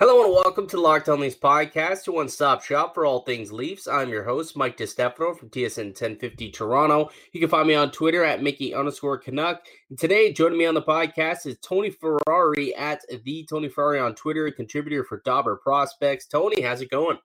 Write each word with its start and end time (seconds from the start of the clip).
Hello 0.00 0.22
and 0.22 0.32
welcome 0.32 0.68
to 0.68 0.76
the 0.76 0.82
Locked 0.82 1.08
On 1.08 1.18
Leafs 1.18 1.34
podcast, 1.34 2.06
your 2.06 2.14
one-stop 2.14 2.62
shop 2.62 2.94
for 2.94 3.04
all 3.04 3.22
things 3.22 3.50
Leafs. 3.50 3.88
I'm 3.88 4.10
your 4.10 4.22
host, 4.22 4.56
Mike 4.56 4.76
DiStefano 4.76 5.36
from 5.36 5.50
TSN 5.50 5.86
1050 5.86 6.52
Toronto. 6.52 7.10
You 7.32 7.40
can 7.40 7.48
find 7.48 7.66
me 7.66 7.74
on 7.74 7.90
Twitter 7.90 8.22
at 8.22 8.40
Mickey 8.40 8.72
underscore 8.72 9.18
Canuck. 9.18 9.66
And 9.90 9.98
today, 9.98 10.32
joining 10.32 10.56
me 10.56 10.66
on 10.66 10.74
the 10.74 10.82
podcast 10.82 11.46
is 11.46 11.58
Tony 11.58 11.90
Ferrari 11.90 12.76
at 12.76 13.00
the 13.24 13.44
Tony 13.50 13.68
Ferrari 13.68 13.98
on 13.98 14.14
Twitter, 14.14 14.46
a 14.46 14.52
contributor 14.52 15.02
for 15.02 15.20
Dobber 15.24 15.56
Prospects. 15.56 16.28
Tony, 16.28 16.62
how's 16.62 16.80
it 16.80 16.90
going? 16.90 17.18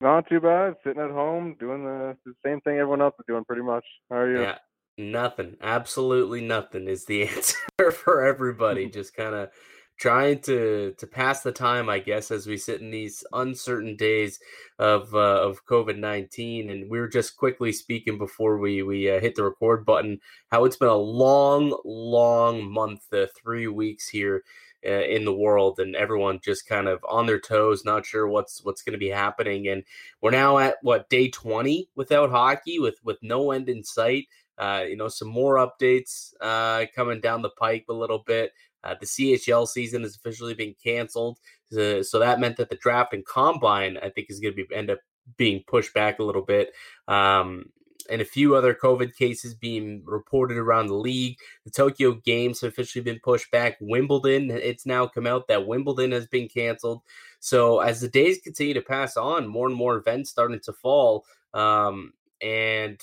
Not 0.00 0.26
too 0.30 0.40
bad. 0.40 0.76
Sitting 0.82 1.02
at 1.02 1.10
home, 1.10 1.56
doing 1.60 1.84
the, 1.84 2.16
the 2.24 2.32
same 2.42 2.62
thing 2.62 2.78
everyone 2.78 3.02
else 3.02 3.16
is 3.18 3.26
doing, 3.28 3.44
pretty 3.44 3.60
much. 3.60 3.84
How 4.08 4.16
are 4.16 4.34
you? 4.34 4.40
Yeah, 4.40 4.58
nothing. 4.96 5.58
Absolutely 5.60 6.40
nothing 6.40 6.88
is 6.88 7.04
the 7.04 7.28
answer 7.28 7.90
for 7.92 8.24
everybody. 8.24 8.86
Just 8.90 9.14
kind 9.14 9.34
of 9.34 9.50
trying 9.96 10.40
to 10.40 10.94
to 10.98 11.06
pass 11.06 11.42
the 11.42 11.52
time, 11.52 11.88
I 11.88 11.98
guess, 11.98 12.30
as 12.30 12.46
we 12.46 12.56
sit 12.56 12.80
in 12.80 12.90
these 12.90 13.24
uncertain 13.32 13.96
days 13.96 14.38
of 14.78 15.14
uh, 15.14 15.42
of 15.42 15.66
COVID 15.66 15.98
nineteen. 15.98 16.70
And 16.70 16.90
we 16.90 17.00
were 17.00 17.08
just 17.08 17.36
quickly 17.36 17.72
speaking 17.72 18.18
before 18.18 18.58
we 18.58 18.82
we 18.82 19.10
uh, 19.10 19.20
hit 19.20 19.34
the 19.34 19.44
record 19.44 19.84
button 19.84 20.20
how 20.50 20.64
it's 20.64 20.76
been 20.76 20.88
a 20.88 20.94
long, 20.94 21.76
long 21.84 22.70
month, 22.70 23.12
uh, 23.12 23.26
three 23.36 23.66
weeks 23.66 24.08
here. 24.08 24.42
Uh, 24.86 25.02
in 25.02 25.24
the 25.24 25.32
world 25.32 25.80
and 25.80 25.96
everyone 25.96 26.38
just 26.44 26.68
kind 26.68 26.86
of 26.86 27.04
on 27.08 27.26
their 27.26 27.40
toes 27.40 27.84
not 27.84 28.06
sure 28.06 28.28
what's 28.28 28.62
what's 28.62 28.82
going 28.82 28.92
to 28.92 28.98
be 28.98 29.08
happening 29.08 29.66
and 29.66 29.82
we're 30.20 30.30
now 30.30 30.58
at 30.58 30.76
what 30.82 31.08
day 31.08 31.28
20 31.28 31.88
without 31.96 32.30
hockey 32.30 32.78
with 32.78 32.94
with 33.02 33.16
no 33.20 33.50
end 33.50 33.68
in 33.68 33.82
sight 33.82 34.28
uh, 34.58 34.84
you 34.86 34.96
know 34.96 35.08
some 35.08 35.26
more 35.26 35.56
updates 35.56 36.34
uh, 36.40 36.84
coming 36.94 37.20
down 37.20 37.42
the 37.42 37.50
pike 37.50 37.86
a 37.88 37.92
little 37.92 38.20
bit 38.20 38.52
uh, 38.86 38.94
the 39.00 39.06
CHL 39.06 39.66
season 39.66 40.02
has 40.02 40.16
officially 40.16 40.54
been 40.54 40.74
canceled, 40.82 41.38
uh, 41.76 42.02
so 42.02 42.18
that 42.18 42.40
meant 42.40 42.56
that 42.56 42.70
the 42.70 42.76
draft 42.76 43.12
and 43.12 43.26
combine, 43.26 43.98
I 43.98 44.10
think, 44.10 44.28
is 44.30 44.40
going 44.40 44.54
to 44.54 44.64
be 44.64 44.74
end 44.74 44.90
up 44.90 44.98
being 45.36 45.64
pushed 45.66 45.92
back 45.92 46.18
a 46.18 46.24
little 46.24 46.42
bit. 46.42 46.72
Um, 47.08 47.66
and 48.08 48.22
a 48.22 48.24
few 48.24 48.54
other 48.54 48.74
COVID 48.74 49.16
cases 49.16 49.54
being 49.54 50.02
reported 50.04 50.56
around 50.56 50.86
the 50.86 50.94
league. 50.94 51.38
The 51.64 51.70
Tokyo 51.70 52.12
Games 52.12 52.60
have 52.60 52.72
officially 52.72 53.02
been 53.02 53.20
pushed 53.22 53.50
back. 53.50 53.76
Wimbledon, 53.80 54.50
it's 54.50 54.86
now 54.86 55.06
come 55.06 55.26
out 55.26 55.48
that 55.48 55.66
Wimbledon 55.66 56.12
has 56.12 56.26
been 56.26 56.48
canceled. 56.48 57.02
So 57.40 57.80
as 57.80 58.00
the 58.00 58.08
days 58.08 58.38
continue 58.42 58.74
to 58.74 58.82
pass 58.82 59.16
on, 59.16 59.46
more 59.48 59.66
and 59.66 59.76
more 59.76 59.96
events 59.96 60.30
starting 60.30 60.60
to 60.60 60.72
fall. 60.72 61.24
Um, 61.52 62.12
and 62.40 63.00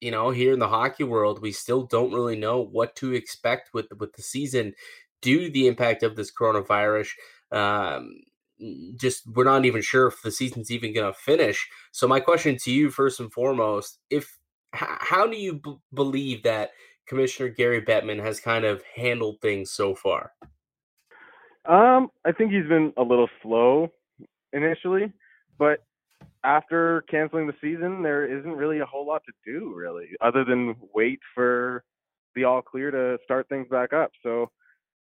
you 0.00 0.10
know, 0.10 0.30
here 0.30 0.52
in 0.52 0.58
the 0.58 0.68
hockey 0.68 1.04
world, 1.04 1.40
we 1.40 1.52
still 1.52 1.84
don't 1.84 2.12
really 2.12 2.36
know 2.36 2.60
what 2.60 2.96
to 2.96 3.14
expect 3.14 3.72
with 3.72 3.86
with 3.98 4.12
the 4.14 4.22
season 4.22 4.74
due 5.22 5.46
to 5.46 5.50
the 5.50 5.66
impact 5.66 6.02
of 6.02 6.16
this 6.16 6.30
coronavirus. 6.30 7.08
Um, 7.50 8.20
just 8.96 9.26
we're 9.26 9.44
not 9.44 9.64
even 9.64 9.82
sure 9.82 10.06
if 10.06 10.22
the 10.22 10.30
season's 10.30 10.70
even 10.70 10.94
going 10.94 11.10
to 11.10 11.18
finish. 11.18 11.68
So 11.90 12.06
my 12.06 12.20
question 12.20 12.56
to 12.58 12.70
you, 12.70 12.90
first 12.90 13.18
and 13.18 13.32
foremost, 13.32 13.98
if 14.10 14.38
how 14.72 15.26
do 15.26 15.36
you 15.36 15.54
b- 15.54 15.76
believe 15.92 16.42
that 16.44 16.70
Commissioner 17.06 17.48
Gary 17.48 17.82
Bettman 17.82 18.22
has 18.22 18.40
kind 18.40 18.64
of 18.64 18.82
handled 18.94 19.40
things 19.40 19.70
so 19.70 19.94
far? 19.94 20.32
Um, 21.64 22.10
I 22.24 22.32
think 22.32 22.52
he's 22.52 22.68
been 22.68 22.92
a 22.96 23.02
little 23.02 23.28
slow 23.42 23.92
initially, 24.52 25.12
but 25.58 25.84
after 26.44 27.04
canceling 27.08 27.46
the 27.46 27.54
season, 27.60 28.02
there 28.02 28.26
isn't 28.26 28.52
really 28.52 28.80
a 28.80 28.86
whole 28.86 29.06
lot 29.06 29.22
to 29.26 29.32
do, 29.44 29.72
really, 29.74 30.08
other 30.20 30.44
than 30.44 30.74
wait 30.94 31.20
for 31.34 31.84
the 32.34 32.44
all 32.44 32.62
clear 32.62 32.90
to 32.90 33.18
start 33.24 33.48
things 33.48 33.68
back 33.68 33.92
up. 33.92 34.10
So 34.22 34.50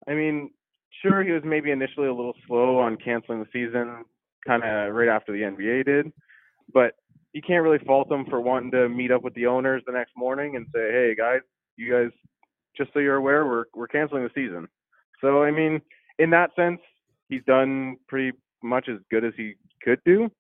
I 0.09 0.15
mean, 0.15 0.51
sure, 1.03 1.23
he 1.23 1.33
was 1.33 1.43
maybe 1.45 1.71
initially 1.71 2.09
a 2.09 2.15
little 2.15 2.35
slow 2.47 2.79
on 2.79 2.97
canceling 2.97 3.41
the 3.41 3.47
season, 3.53 4.05
kind 4.47 4.63
of 4.65 4.95
right 4.95 5.09
after 5.09 5.33
the 5.33 5.43
NBA 5.43 5.85
did, 5.85 6.13
but 6.73 6.95
you 7.33 7.43
can't 7.43 7.63
really 7.63 7.85
fault 7.85 8.11
him 8.11 8.25
for 8.27 8.41
wanting 8.41 8.71
to 8.73 8.89
meet 8.89 9.11
up 9.11 9.23
with 9.23 9.35
the 9.35 9.47
owners 9.47 9.83
the 9.87 9.93
next 9.93 10.13
morning 10.17 10.57
and 10.57 10.67
say, 10.75 10.91
"Hey, 10.91 11.15
guys, 11.15 11.41
you 11.77 11.93
guys, 11.93 12.11
just 12.77 12.93
so 12.93 12.99
you're 12.99 13.17
aware, 13.17 13.47
we're 13.47 13.65
we're 13.75 13.87
canceling 13.87 14.25
the 14.25 14.31
season." 14.35 14.67
So, 15.21 15.43
I 15.43 15.51
mean, 15.51 15.81
in 16.19 16.31
that 16.31 16.55
sense, 16.57 16.81
he's 17.29 17.45
done 17.47 17.97
pretty 18.09 18.37
much 18.63 18.89
as 18.89 18.99
good 19.11 19.25
as 19.25 19.35
he 19.37 19.55
could 19.83 20.01
do, 20.05 20.31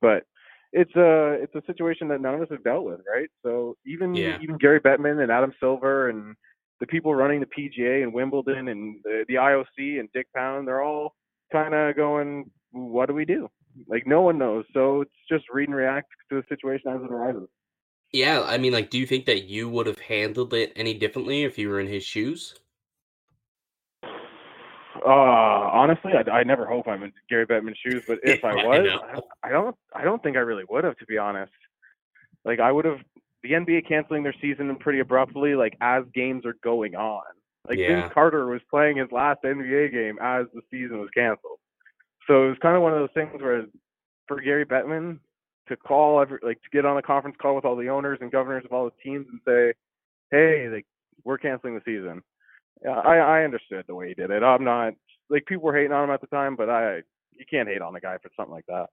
but 0.00 0.24
it's 0.72 0.94
a 0.94 1.38
it's 1.42 1.54
a 1.54 1.62
situation 1.66 2.08
that 2.08 2.20
none 2.20 2.34
of 2.34 2.42
us 2.42 2.48
have 2.50 2.64
dealt 2.64 2.84
with, 2.84 3.00
right? 3.12 3.28
So 3.42 3.76
even 3.86 4.14
yeah. 4.14 4.38
even 4.40 4.58
Gary 4.58 4.80
Bettman 4.80 5.22
and 5.22 5.32
Adam 5.32 5.52
Silver 5.58 6.08
and 6.08 6.36
the 6.80 6.86
people 6.86 7.14
running 7.14 7.40
the 7.40 7.46
PGA 7.46 8.02
and 8.02 8.12
Wimbledon 8.12 8.68
and 8.68 9.00
the, 9.04 9.24
the 9.28 9.34
IOC 9.34 10.00
and 10.00 10.08
Dick 10.12 10.26
Pound, 10.34 10.68
they're 10.68 10.82
all 10.82 11.14
kind 11.52 11.74
of 11.74 11.96
going, 11.96 12.50
what 12.70 13.06
do 13.06 13.14
we 13.14 13.24
do? 13.24 13.48
Like 13.88 14.06
no 14.06 14.22
one 14.22 14.38
knows. 14.38 14.64
So 14.72 15.02
it's 15.02 15.10
just 15.30 15.44
read 15.52 15.68
and 15.68 15.76
react 15.76 16.08
to 16.30 16.36
the 16.36 16.44
situation 16.48 16.90
as 16.90 17.00
it 17.02 17.12
arises. 17.12 17.48
Yeah, 18.12 18.42
I 18.46 18.58
mean, 18.58 18.72
like, 18.72 18.90
do 18.90 18.98
you 18.98 19.06
think 19.06 19.26
that 19.26 19.44
you 19.44 19.68
would 19.68 19.86
have 19.86 19.98
handled 19.98 20.54
it 20.54 20.72
any 20.76 20.94
differently 20.94 21.42
if 21.42 21.58
you 21.58 21.68
were 21.68 21.80
in 21.80 21.88
his 21.88 22.04
shoes? 22.04 22.54
Uh, 25.04 25.08
honestly, 25.08 26.12
I, 26.14 26.30
I 26.30 26.42
never 26.44 26.66
hope 26.66 26.88
I'm 26.88 27.02
in 27.02 27.12
Gary 27.28 27.46
Bettman's 27.46 27.78
shoes, 27.84 28.02
but 28.06 28.18
if 28.22 28.44
I 28.44 28.54
was, 28.54 28.88
I, 29.42 29.48
I 29.48 29.50
don't, 29.50 29.76
I 29.94 30.04
don't 30.04 30.22
think 30.22 30.36
I 30.36 30.40
really 30.40 30.64
would 30.68 30.84
have, 30.84 30.96
to 30.98 31.06
be 31.06 31.18
honest. 31.18 31.52
Like, 32.44 32.60
I 32.60 32.72
would 32.72 32.84
have 32.84 33.00
the 33.42 33.52
NBA 33.52 33.88
canceling 33.88 34.22
their 34.22 34.34
season 34.40 34.74
pretty 34.76 35.00
abruptly, 35.00 35.54
like 35.54 35.76
as 35.80 36.04
games 36.14 36.44
are 36.44 36.56
going 36.62 36.94
on. 36.94 37.22
Like 37.68 37.78
yeah. 37.78 38.00
Vince 38.00 38.12
Carter 38.14 38.46
was 38.46 38.60
playing 38.70 38.98
his 38.98 39.10
last 39.10 39.42
NBA 39.44 39.92
game 39.92 40.18
as 40.20 40.46
the 40.54 40.62
season 40.70 41.00
was 41.00 41.10
canceled. 41.14 41.58
So 42.26 42.46
it 42.46 42.48
was 42.48 42.58
kind 42.60 42.76
of 42.76 42.82
one 42.82 42.92
of 42.92 42.98
those 42.98 43.14
things 43.14 43.40
where, 43.40 43.64
for 44.26 44.40
Gary 44.40 44.64
Bettman 44.64 45.18
to 45.68 45.76
call 45.76 46.20
every, 46.20 46.38
like 46.42 46.60
to 46.62 46.70
get 46.72 46.84
on 46.84 46.98
a 46.98 47.02
conference 47.02 47.36
call 47.40 47.56
with 47.56 47.64
all 47.64 47.76
the 47.76 47.88
owners 47.88 48.18
and 48.20 48.30
governors 48.30 48.64
of 48.64 48.72
all 48.72 48.84
the 48.84 49.02
teams 49.02 49.26
and 49.30 49.40
say, 49.46 49.72
"Hey, 50.30 50.68
like 50.68 50.86
we're 51.24 51.38
canceling 51.38 51.74
the 51.74 51.82
season." 51.84 52.22
I 52.86 53.18
I 53.18 53.44
understood 53.44 53.84
the 53.86 53.94
way 53.94 54.08
he 54.08 54.14
did 54.14 54.30
it. 54.30 54.42
I'm 54.42 54.64
not 54.64 54.94
like 55.28 55.46
people 55.46 55.64
were 55.64 55.76
hating 55.76 55.92
on 55.92 56.04
him 56.04 56.14
at 56.14 56.20
the 56.20 56.26
time, 56.28 56.56
but 56.56 56.68
I 56.68 57.02
you 57.32 57.44
can't 57.48 57.68
hate 57.68 57.82
on 57.82 57.96
a 57.96 58.00
guy 58.00 58.18
for 58.18 58.30
something 58.36 58.54
like 58.54 58.66
that. 58.66 58.86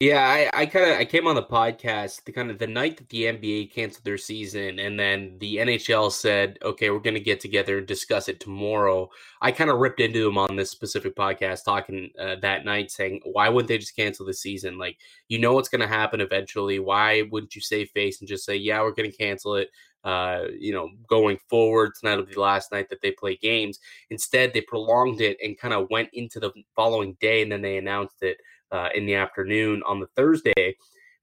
Yeah, 0.00 0.26
I, 0.26 0.62
I 0.62 0.64
kind 0.64 0.90
of 0.90 0.96
I 0.98 1.04
came 1.04 1.26
on 1.26 1.34
the 1.34 1.42
podcast 1.42 2.24
the 2.24 2.32
kind 2.32 2.50
of 2.50 2.58
the 2.58 2.66
night 2.66 2.96
that 2.96 3.10
the 3.10 3.24
NBA 3.24 3.70
canceled 3.74 4.02
their 4.02 4.16
season, 4.16 4.78
and 4.78 4.98
then 4.98 5.36
the 5.40 5.58
NHL 5.58 6.10
said, 6.10 6.58
"Okay, 6.62 6.88
we're 6.88 7.00
going 7.00 7.12
to 7.12 7.20
get 7.20 7.38
together 7.38 7.76
and 7.76 7.86
discuss 7.86 8.26
it 8.26 8.40
tomorrow." 8.40 9.10
I 9.42 9.52
kind 9.52 9.68
of 9.68 9.78
ripped 9.78 10.00
into 10.00 10.24
them 10.24 10.38
on 10.38 10.56
this 10.56 10.70
specific 10.70 11.14
podcast, 11.14 11.64
talking 11.66 12.08
uh, 12.18 12.36
that 12.40 12.64
night, 12.64 12.90
saying, 12.90 13.20
"Why 13.24 13.50
wouldn't 13.50 13.68
they 13.68 13.76
just 13.76 13.94
cancel 13.94 14.24
the 14.24 14.32
season? 14.32 14.78
Like, 14.78 14.96
you 15.28 15.38
know 15.38 15.52
what's 15.52 15.68
going 15.68 15.82
to 15.82 15.86
happen 15.86 16.22
eventually. 16.22 16.78
Why 16.78 17.28
wouldn't 17.30 17.54
you 17.54 17.60
save 17.60 17.90
face 17.90 18.20
and 18.20 18.28
just 18.28 18.46
say, 18.46 18.56
yeah, 18.56 18.80
we're 18.80 18.92
going 18.92 19.10
to 19.10 19.16
cancel 19.16 19.56
it?" 19.56 19.68
Uh, 20.02 20.44
you 20.58 20.72
know, 20.72 20.88
going 21.08 21.36
forward, 21.50 21.92
tonight 22.00 22.16
will 22.16 22.24
be 22.24 22.32
the 22.32 22.40
last 22.40 22.72
night 22.72 22.88
that 22.88 23.02
they 23.02 23.10
play 23.12 23.36
games. 23.36 23.78
Instead, 24.08 24.54
they 24.54 24.62
prolonged 24.62 25.20
it 25.20 25.36
and 25.44 25.58
kind 25.58 25.74
of 25.74 25.90
went 25.90 26.08
into 26.14 26.40
the 26.40 26.52
following 26.74 27.18
day, 27.20 27.42
and 27.42 27.52
then 27.52 27.60
they 27.60 27.76
announced 27.76 28.22
it 28.22 28.38
uh, 28.72 28.88
in 28.94 29.06
the 29.06 29.14
afternoon 29.14 29.82
on 29.86 30.00
the 30.00 30.08
Thursday. 30.16 30.76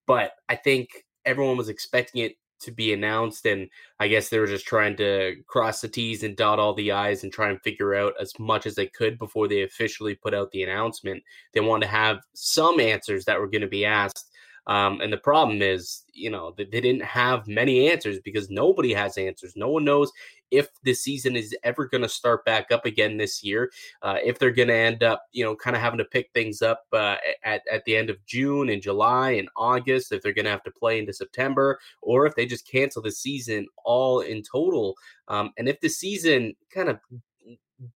But 0.05 0.33
I 0.49 0.55
think 0.55 0.89
everyone 1.25 1.57
was 1.57 1.69
expecting 1.69 2.21
it 2.23 2.35
to 2.59 2.71
be 2.71 2.93
announced, 2.93 3.45
and 3.45 3.69
I 3.99 4.07
guess 4.07 4.29
they 4.29 4.39
were 4.39 4.47
just 4.47 4.65
trying 4.65 4.97
to 4.97 5.35
cross 5.47 5.81
the 5.81 5.87
T's 5.87 6.23
and 6.23 6.35
dot 6.35 6.59
all 6.59 6.73
the 6.73 6.91
I's 6.91 7.23
and 7.23 7.31
try 7.31 7.49
and 7.49 7.61
figure 7.61 7.93
out 7.93 8.13
as 8.19 8.33
much 8.39 8.65
as 8.65 8.75
they 8.75 8.87
could 8.87 9.17
before 9.17 9.47
they 9.47 9.61
officially 9.61 10.15
put 10.15 10.33
out 10.33 10.49
the 10.51 10.63
announcement. 10.63 11.21
They 11.53 11.59
wanted 11.59 11.85
to 11.85 11.91
have 11.91 12.19
some 12.33 12.79
answers 12.79 13.25
that 13.25 13.39
were 13.39 13.47
going 13.47 13.61
to 13.61 13.67
be 13.67 13.85
asked 13.85 14.31
um, 14.67 14.99
and 14.99 15.11
the 15.11 15.17
problem 15.17 15.61
is, 15.61 16.03
you 16.13 16.29
know, 16.29 16.53
they, 16.57 16.65
they 16.65 16.81
didn't 16.81 17.03
have 17.03 17.47
many 17.47 17.89
answers 17.89 18.19
because 18.19 18.49
nobody 18.49 18.93
has 18.93 19.17
answers. 19.17 19.55
No 19.55 19.69
one 19.69 19.85
knows 19.85 20.11
if 20.51 20.69
the 20.83 20.93
season 20.93 21.37
is 21.37 21.55
ever 21.63 21.85
going 21.85 22.01
to 22.01 22.09
start 22.09 22.43
back 22.43 22.69
up 22.71 22.85
again 22.85 23.15
this 23.15 23.43
year. 23.43 23.71
Uh, 24.01 24.17
if 24.23 24.37
they're 24.37 24.51
going 24.51 24.67
to 24.67 24.75
end 24.75 25.03
up, 25.03 25.23
you 25.31 25.43
know, 25.43 25.55
kind 25.55 25.75
of 25.75 25.81
having 25.81 25.97
to 25.97 26.05
pick 26.05 26.29
things 26.33 26.61
up 26.61 26.83
uh, 26.91 27.15
at 27.43 27.61
at 27.71 27.85
the 27.85 27.95
end 27.95 28.09
of 28.09 28.23
June 28.25 28.69
and 28.69 28.81
July 28.81 29.31
and 29.31 29.47
August. 29.55 30.11
If 30.11 30.21
they're 30.21 30.33
going 30.33 30.45
to 30.45 30.51
have 30.51 30.63
to 30.63 30.71
play 30.71 30.99
into 30.99 31.13
September, 31.13 31.79
or 32.01 32.25
if 32.25 32.35
they 32.35 32.45
just 32.45 32.69
cancel 32.69 33.01
the 33.01 33.11
season 33.11 33.67
all 33.85 34.19
in 34.19 34.43
total. 34.43 34.95
Um, 35.29 35.51
and 35.57 35.69
if 35.69 35.79
the 35.79 35.89
season 35.89 36.55
kind 36.73 36.89
of 36.89 36.99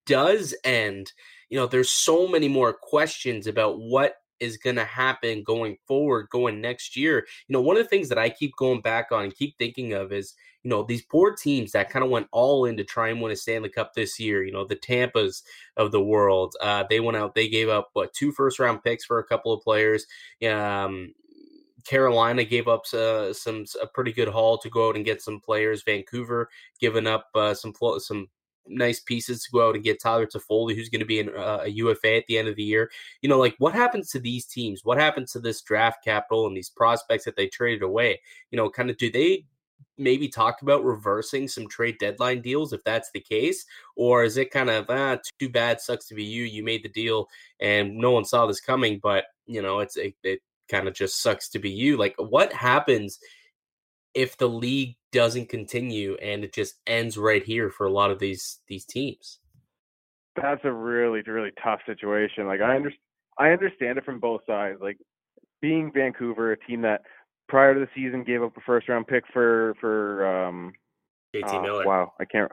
does 0.05 0.55
end, 0.63 1.11
you 1.49 1.57
know, 1.57 1.67
there's 1.67 1.89
so 1.89 2.27
many 2.27 2.47
more 2.47 2.71
questions 2.71 3.47
about 3.47 3.79
what 3.79 4.15
is 4.41 4.57
going 4.57 4.75
to 4.75 4.83
happen 4.83 5.43
going 5.43 5.77
forward, 5.87 6.27
going 6.29 6.59
next 6.59 6.97
year. 6.97 7.25
You 7.47 7.53
know, 7.53 7.61
one 7.61 7.77
of 7.77 7.83
the 7.83 7.89
things 7.89 8.09
that 8.09 8.17
I 8.17 8.29
keep 8.29 8.55
going 8.57 8.81
back 8.81 9.11
on 9.11 9.23
and 9.23 9.35
keep 9.35 9.57
thinking 9.57 9.93
of 9.93 10.11
is, 10.11 10.33
you 10.63 10.69
know, 10.69 10.83
these 10.83 11.03
poor 11.03 11.33
teams 11.33 11.71
that 11.71 11.89
kind 11.89 12.03
of 12.03 12.11
went 12.11 12.27
all 12.31 12.65
in 12.65 12.75
to 12.77 12.83
try 12.83 13.09
and 13.09 13.21
win 13.21 13.31
a 13.31 13.35
Stanley 13.35 13.69
Cup 13.69 13.93
this 13.93 14.19
year. 14.19 14.43
You 14.43 14.51
know, 14.51 14.65
the 14.65 14.75
Tampas 14.75 15.43
of 15.77 15.91
the 15.91 16.03
world. 16.03 16.55
Uh, 16.59 16.83
they 16.89 16.99
went 16.99 17.17
out, 17.17 17.35
they 17.35 17.47
gave 17.47 17.69
up 17.69 17.91
what 17.93 18.13
two 18.13 18.31
first 18.31 18.59
round 18.59 18.83
picks 18.83 19.05
for 19.05 19.19
a 19.19 19.23
couple 19.23 19.53
of 19.53 19.61
players. 19.61 20.05
Um, 20.47 21.13
Carolina 21.85 22.43
gave 22.43 22.67
up 22.67 22.83
uh, 22.93 23.33
some 23.33 23.65
a 23.81 23.87
pretty 23.87 24.11
good 24.11 24.27
haul 24.27 24.57
to 24.59 24.69
go 24.69 24.89
out 24.89 24.95
and 24.95 25.05
get 25.05 25.21
some 25.21 25.39
players. 25.39 25.83
Vancouver 25.83 26.49
giving 26.79 27.07
up 27.07 27.27
uh, 27.35 27.53
some 27.53 27.73
some 27.99 28.27
nice 28.67 28.99
pieces 28.99 29.43
to 29.43 29.51
go 29.51 29.67
out 29.67 29.75
and 29.75 29.83
get 29.83 30.01
Tyler 30.01 30.27
Toffoli, 30.27 30.75
who's 30.75 30.89
going 30.89 30.99
to 30.99 31.05
be 31.05 31.19
in, 31.19 31.29
uh, 31.29 31.59
a 31.63 31.67
UFA 31.69 32.15
at 32.15 32.25
the 32.27 32.37
end 32.37 32.47
of 32.47 32.55
the 32.55 32.63
year. 32.63 32.91
You 33.21 33.29
know, 33.29 33.39
like 33.39 33.55
what 33.59 33.73
happens 33.73 34.09
to 34.11 34.19
these 34.19 34.45
teams? 34.45 34.85
What 34.85 34.97
happens 34.97 35.31
to 35.31 35.39
this 35.39 35.61
draft 35.61 36.03
capital 36.03 36.47
and 36.47 36.55
these 36.55 36.69
prospects 36.69 37.25
that 37.25 37.35
they 37.35 37.47
traded 37.47 37.83
away? 37.83 38.21
You 38.51 38.57
know, 38.57 38.69
kind 38.69 38.89
of 38.89 38.97
do 38.97 39.11
they 39.11 39.45
maybe 39.97 40.27
talk 40.27 40.61
about 40.61 40.83
reversing 40.83 41.47
some 41.47 41.67
trade 41.67 41.97
deadline 41.99 42.41
deals 42.41 42.73
if 42.73 42.83
that's 42.83 43.11
the 43.11 43.19
case? 43.19 43.65
Or 43.95 44.23
is 44.23 44.37
it 44.37 44.51
kind 44.51 44.69
of, 44.69 44.85
ah, 44.89 45.17
too 45.39 45.49
bad, 45.49 45.79
sucks 45.79 46.07
to 46.07 46.15
be 46.15 46.23
you. 46.23 46.43
You 46.43 46.63
made 46.63 46.83
the 46.83 46.89
deal 46.89 47.27
and 47.59 47.95
no 47.95 48.11
one 48.11 48.25
saw 48.25 48.45
this 48.45 48.61
coming, 48.61 48.99
but, 49.01 49.25
you 49.45 49.61
know, 49.61 49.79
it's 49.79 49.97
it, 49.97 50.15
it 50.23 50.41
kind 50.69 50.87
of 50.87 50.93
just 50.93 51.21
sucks 51.21 51.49
to 51.49 51.59
be 51.59 51.69
you. 51.69 51.97
Like, 51.97 52.15
what 52.17 52.53
happens 52.53 53.19
if 54.13 54.37
the 54.37 54.49
league 54.49 54.95
doesn't 55.11 55.49
continue 55.49 56.15
and 56.21 56.43
it 56.43 56.53
just 56.53 56.75
ends 56.87 57.17
right 57.17 57.43
here 57.43 57.69
for 57.69 57.85
a 57.85 57.91
lot 57.91 58.11
of 58.11 58.19
these 58.19 58.59
these 58.67 58.85
teams? 58.85 59.39
That's 60.35 60.61
a 60.63 60.71
really 60.71 61.21
really 61.25 61.51
tough 61.63 61.79
situation. 61.85 62.47
Like 62.47 62.61
I 62.61 62.75
understand 62.75 63.01
I 63.37 63.49
understand 63.49 63.97
it 63.97 64.05
from 64.05 64.19
both 64.19 64.41
sides. 64.47 64.79
Like 64.81 64.97
being 65.61 65.91
Vancouver, 65.93 66.51
a 66.51 66.57
team 66.57 66.81
that 66.81 67.01
prior 67.47 67.73
to 67.73 67.79
the 67.79 67.87
season 67.95 68.23
gave 68.23 68.43
up 68.43 68.55
a 68.57 68.61
first 68.61 68.89
round 68.89 69.07
pick 69.07 69.23
for 69.33 69.75
for 69.79 70.25
um 70.25 70.73
JT 71.35 71.53
uh, 71.53 71.61
Miller. 71.61 71.85
Wow, 71.85 72.13
I 72.19 72.25
can't 72.25 72.51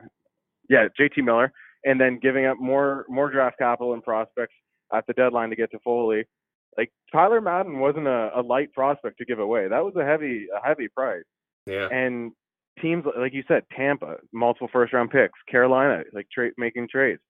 Yeah, 0.68 0.88
JT 0.98 1.24
Miller 1.24 1.52
and 1.84 2.00
then 2.00 2.18
giving 2.20 2.46
up 2.46 2.58
more 2.58 3.06
more 3.08 3.30
draft 3.30 3.58
capital 3.58 3.94
and 3.94 4.02
prospects 4.02 4.54
at 4.92 5.06
the 5.06 5.12
deadline 5.12 5.50
to 5.50 5.56
get 5.56 5.70
Toffoli. 5.72 6.24
Like 6.76 6.92
Tyler 7.12 7.40
Madden 7.40 7.78
wasn't 7.80 8.06
a, 8.06 8.30
a 8.36 8.42
light 8.42 8.72
prospect 8.72 9.18
to 9.18 9.24
give 9.24 9.38
away. 9.38 9.68
That 9.68 9.84
was 9.84 9.94
a 9.96 10.04
heavy 10.04 10.46
a 10.54 10.66
heavy 10.66 10.88
price. 10.88 11.24
Yeah. 11.66 11.88
And 11.90 12.32
teams 12.80 13.04
like 13.18 13.34
you 13.34 13.42
said, 13.48 13.64
Tampa, 13.76 14.16
multiple 14.32 14.68
first 14.72 14.92
round 14.92 15.10
picks, 15.10 15.38
Carolina, 15.50 16.02
like 16.12 16.28
trade 16.30 16.52
making 16.58 16.88
trades. 16.90 17.20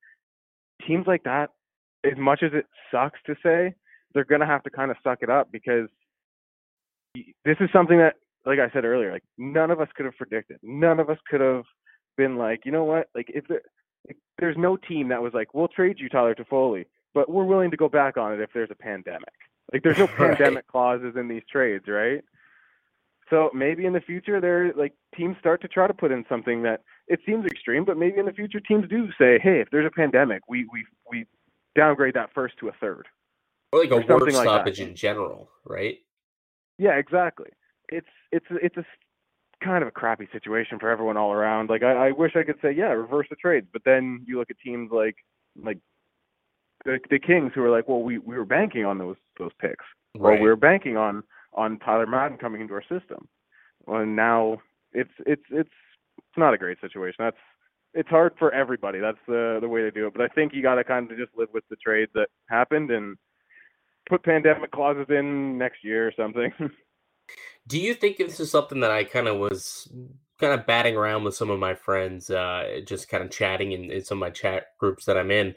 Teams 0.87 1.07
like 1.07 1.25
that, 1.25 1.51
as 2.05 2.17
much 2.17 2.43
as 2.43 2.53
it 2.55 2.67
sucks 2.91 3.19
to 3.27 3.35
say, 3.43 3.75
they're 4.15 4.25
gonna 4.25 4.47
have 4.47 4.63
to 4.65 4.71
kind 4.71 4.91
of 4.91 4.97
suck 5.03 5.19
it 5.23 5.31
up 5.31 5.51
because 5.53 5.89
this 7.45 7.57
is 7.61 7.69
something 7.73 7.99
that, 7.99 8.15
like 8.47 8.59
I 8.59 8.71
said 8.73 8.85
earlier, 8.85 9.13
like 9.13 9.25
none 9.37 9.71
of 9.71 9.81
us 9.81 9.89
could 9.97 10.07
have 10.07 10.17
predicted. 10.17 10.59
None 10.63 11.01
of 11.01 11.11
us 11.11 11.19
could 11.29 11.41
have 11.41 11.65
been 12.17 12.37
like, 12.37 12.61
you 12.65 12.73
know 12.73 12.85
what? 12.85 13.09
Like 13.15 13.27
if, 13.29 13.47
there, 13.49 13.63
if 14.05 14.17
there's 14.39 14.57
no 14.57 14.77
team 14.77 15.09
that 15.09 15.23
was 15.23 15.35
like, 15.35 15.55
we'll 15.55 15.69
trade 15.69 15.99
you 15.99 16.09
Tyler 16.09 16.35
Toffoli, 16.35 16.85
but 17.15 17.31
we're 17.31 17.45
willing 17.45 17.71
to 17.71 17.77
go 17.77 17.89
back 17.89 18.17
on 18.17 18.33
it 18.33 18.41
if 18.41 18.51
there's 18.53 18.71
a 18.71 18.75
pandemic. 18.75 19.35
Like 19.73 19.83
there's 19.83 19.99
no 19.99 20.07
pandemic 20.17 20.67
clauses 20.67 21.15
in 21.17 21.29
these 21.29 21.43
trades, 21.51 21.85
right? 21.89 22.23
So 23.31 23.51
maybe 23.55 23.85
in 23.85 23.93
the 23.93 24.01
future, 24.01 24.41
there 24.41 24.73
like 24.75 24.95
teams 25.17 25.37
start 25.39 25.61
to 25.63 25.69
try 25.69 25.87
to 25.87 25.95
put 25.95 26.13
in 26.13 26.25
something 26.29 26.63
that 26.63 26.83
it 27.09 27.21
seems 27.27 27.45
extreme, 27.45 27.85
but 27.85 27.97
maybe 27.97 28.19
in 28.19 28.27
the 28.27 28.33
future 28.33 28.61
teams 28.61 28.89
do 28.89 29.09
say, 29.19 29.39
hey, 29.43 29.61
if 29.61 29.69
there's 29.71 29.87
a 29.87 29.95
pandemic, 29.95 30.43
we 30.49 30.67
we 30.73 30.85
we 31.11 31.27
downgrade 31.77 32.15
that 32.15 32.31
first 32.35 32.55
to 32.59 32.69
a 32.69 32.73
third, 32.81 33.07
or 33.73 33.81
like 33.81 33.91
a 33.91 33.95
or 33.95 34.19
work 34.19 34.31
stoppage 34.31 34.79
like 34.79 34.89
in 34.89 34.95
general, 34.95 35.51
right? 35.65 35.99
Yeah, 36.79 36.95
exactly. 36.95 37.51
It's 37.91 38.07
it's 38.33 38.47
it's 38.51 38.77
a 38.77 38.85
kind 39.63 39.83
of 39.83 39.89
a 39.89 39.93
crappy 39.93 40.29
situation 40.33 40.79
for 40.79 40.89
everyone 40.89 41.17
all 41.17 41.33
around. 41.33 41.69
Like 41.69 41.83
I, 41.83 42.09
I 42.09 42.13
wish 42.13 42.33
I 42.35 42.45
could 42.45 42.59
say, 42.63 42.73
yeah, 42.73 42.93
reverse 42.93 43.27
the 43.29 43.37
trades, 43.37 43.67
but 43.73 43.83
then 43.85 44.25
you 44.27 44.39
look 44.39 44.51
at 44.51 44.59
teams 44.59 44.91
like 44.91 45.17
like 45.63 45.79
the, 46.85 46.99
the 47.11 47.19
Kings 47.19 47.53
who 47.55 47.63
are 47.63 47.71
like, 47.71 47.89
well, 47.89 48.01
we 48.01 48.19
we 48.19 48.37
were 48.37 48.45
banking 48.45 48.85
on 48.85 48.99
those 48.99 49.17
those 49.39 49.53
picks, 49.61 49.85
right. 50.17 50.39
or 50.39 50.43
we 50.43 50.49
were 50.49 50.57
banking 50.57 50.97
on 50.97 51.23
on 51.59 51.79
Tyler 51.81 52.07
Madden 52.07 52.39
coming 52.39 52.61
into 52.61 52.75
our 52.75 52.83
system. 52.83 53.29
And 53.87 54.15
now 54.17 54.59
it's 54.93 55.11
it's 55.27 55.43
it's 55.51 55.71
it's 56.17 56.37
not 56.37 56.55
a 56.55 56.59
great 56.59 56.81
situation. 56.81 57.17
That's 57.19 57.37
it's 57.95 58.09
hard 58.09 58.35
for 58.39 58.53
everybody. 58.53 59.01
That's 59.01 59.19
the 59.27 59.59
the 59.61 59.69
way 59.69 59.81
to 59.81 59.91
do 59.91 60.07
it. 60.07 60.15
But 60.15 60.23
I 60.23 60.29
think 60.29 60.55
you 60.55 60.63
got 60.63 60.77
to 60.77 60.85
kind 60.85 61.11
of 61.11 61.19
just 61.19 61.37
live 61.37 61.49
with 61.53 61.65
the 61.69 61.77
trade 61.77 62.09
that 62.15 62.29
happened 62.49 62.91
and 62.91 63.17
put 64.09 64.23
pandemic 64.23 64.71
clauses 64.71 65.07
in 65.11 65.59
next 65.59 65.85
year 65.85 66.07
or 66.07 66.13
something. 66.17 66.53
do 67.67 67.79
you 67.79 67.95
think 67.95 68.17
this 68.17 68.41
is 68.41 68.51
something 68.51 68.81
that 68.81 68.91
I 68.91 69.05
kind 69.05 69.29
of 69.29 69.39
was 69.39 69.91
kind 70.39 70.59
of 70.59 70.67
batting 70.67 70.97
around 70.97 71.25
with 71.25 71.35
some 71.35 71.51
of 71.51 71.59
my 71.59 71.75
friends, 71.75 72.31
uh, 72.31 72.81
just 72.87 73.09
kind 73.09 73.25
of 73.25 73.31
chatting 73.31 73.73
in, 73.73 73.91
in 73.91 74.05
some 74.05 74.19
of 74.19 74.21
my 74.21 74.31
chat 74.31 74.67
groups 74.79 75.05
that 75.07 75.19
I'm 75.19 75.31
in? 75.31 75.55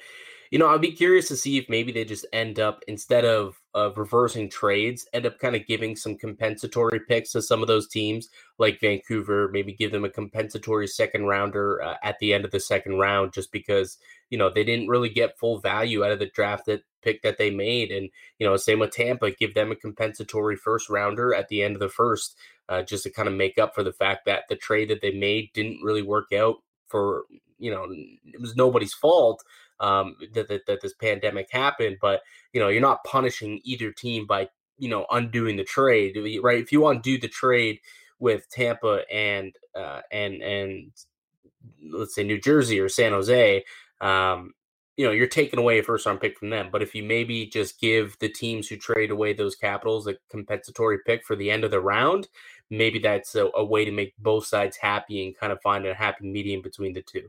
you 0.52 0.60
know, 0.60 0.68
I'd 0.68 0.82
be 0.82 0.92
curious 0.92 1.30
to 1.30 1.38
see 1.38 1.58
if 1.58 1.70
maybe 1.70 1.92
they 1.92 2.04
just 2.04 2.26
end 2.34 2.60
up 2.60 2.84
instead 2.88 3.24
of 3.26 3.61
of 3.74 3.98
reversing 3.98 4.50
trades, 4.50 5.08
end 5.14 5.26
up 5.26 5.40
kind 5.40 5.56
of 5.56 5.66
giving 5.66 5.96
some 5.96 6.18
compensatory 6.18 7.00
picks 7.00 7.32
to 7.32 7.42
some 7.42 7.62
of 7.62 7.68
those 7.68 7.88
teams, 7.88 8.30
like 8.58 8.82
Vancouver. 8.82 9.50
Maybe 9.52 9.74
give 9.74 9.92
them 9.92 10.06
a 10.06 10.10
compensatory 10.10 10.88
second 10.88 11.26
rounder 11.26 11.82
uh, 11.82 11.96
at 12.04 12.20
the 12.20 12.34
end 12.34 12.46
of 12.46 12.52
the 12.52 12.60
second 12.60 13.00
round, 13.00 13.34
just 13.34 13.52
because 13.52 13.98
you 14.30 14.38
know 14.38 14.50
they 14.50 14.64
didn't 14.64 14.90
really 14.90 15.10
get 15.10 15.38
full 15.38 15.60
value 15.60 16.04
out 16.04 16.12
of 16.12 16.20
the 16.20 16.30
draft 16.30 16.66
that 16.66 16.84
pick 17.02 17.22
that 17.24 17.38
they 17.38 17.50
made, 17.50 17.92
and 17.92 18.10
you 18.40 18.48
know, 18.48 18.58
same 18.58 18.80
with 18.80 18.92
Tampa, 18.92 19.32
give 19.32 19.54
them 19.54 19.72
a 19.72 19.76
compensatory 19.76 20.56
first 20.56 20.90
rounder 20.90 21.34
at 21.34 21.48
the 21.48 21.64
end 21.64 21.76
of 21.76 21.80
the 21.80 21.90
first, 21.90 22.38
uh, 22.70 22.82
just 22.82 23.04
to 23.04 23.10
kind 23.10 23.28
of 23.28 23.34
make 23.34 23.58
up 23.58 23.74
for 23.74 23.84
the 23.84 23.94
fact 23.94 24.26
that 24.26 24.44
the 24.50 24.56
trade 24.56 24.90
that 24.90 25.02
they 25.02 25.12
made 25.12 25.52
didn't 25.54 25.84
really 25.84 26.04
work 26.04 26.32
out 26.34 26.58
for 26.88 27.24
you 27.58 27.72
know 27.72 27.88
it 28.26 28.42
was 28.42 28.56
nobody's 28.56 28.94
fault 28.94 29.44
um, 29.82 30.16
that, 30.34 30.48
that, 30.48 30.66
that 30.68 30.82
this 30.82 30.94
pandemic 30.94 31.50
happened. 31.52 31.98
But 32.00 32.22
you 32.54 32.62
know, 32.62 32.70
you're 32.70 32.82
not 32.82 33.04
punishing 33.04 33.60
either 33.64 33.92
team 33.92 34.26
by 34.26 34.50
you 34.78 34.90
know 34.90 35.06
undoing 35.12 35.58
the 35.58 35.64
trade, 35.64 36.18
right? 36.42 36.62
If 36.62 36.72
you 36.72 36.88
undo 36.88 37.20
the 37.20 37.28
trade 37.28 37.80
with 38.20 38.50
Tampa 38.50 39.02
and 39.12 39.54
uh, 39.76 40.02
and 40.12 40.42
and 40.42 40.92
let's 41.92 42.16
say 42.16 42.24
New 42.24 42.40
Jersey 42.40 42.80
or 42.80 42.88
San 42.88 43.12
Jose, 43.12 43.64
um, 44.00 44.54
you 44.98 45.06
know, 45.06 45.12
you're 45.12 45.28
taking 45.28 45.60
away 45.60 45.80
a 45.80 45.84
first 45.84 46.06
round 46.06 46.22
pick 46.22 46.38
from 46.38 46.50
them. 46.50 46.70
But 46.72 46.82
if 46.82 46.94
you 46.94 47.04
maybe 47.04 47.48
just 47.48 47.80
give 47.80 48.18
the 48.20 48.30
teams 48.30 48.68
who 48.68 48.78
trade 48.78 49.12
away 49.12 49.34
those 49.34 49.56
capitals 49.56 50.08
a 50.08 50.16
compensatory 50.30 51.00
pick 51.06 51.26
for 51.26 51.36
the 51.36 51.50
end 51.50 51.64
of 51.64 51.72
the 51.72 51.82
round, 51.82 52.28
maybe 52.70 53.00
that's 53.00 53.36
a, 53.36 53.50
a 53.56 53.64
way 53.64 53.86
to 53.86 53.92
make 53.92 54.14
both 54.20 54.46
sides 54.46 54.78
happy 54.78 55.26
and 55.26 55.38
kind 55.38 55.52
of 55.52 55.62
find 55.62 55.86
a 55.86 55.94
happy 55.94 56.28
medium 56.28 56.62
between 56.62 56.94
the 56.94 57.02
two. 57.02 57.28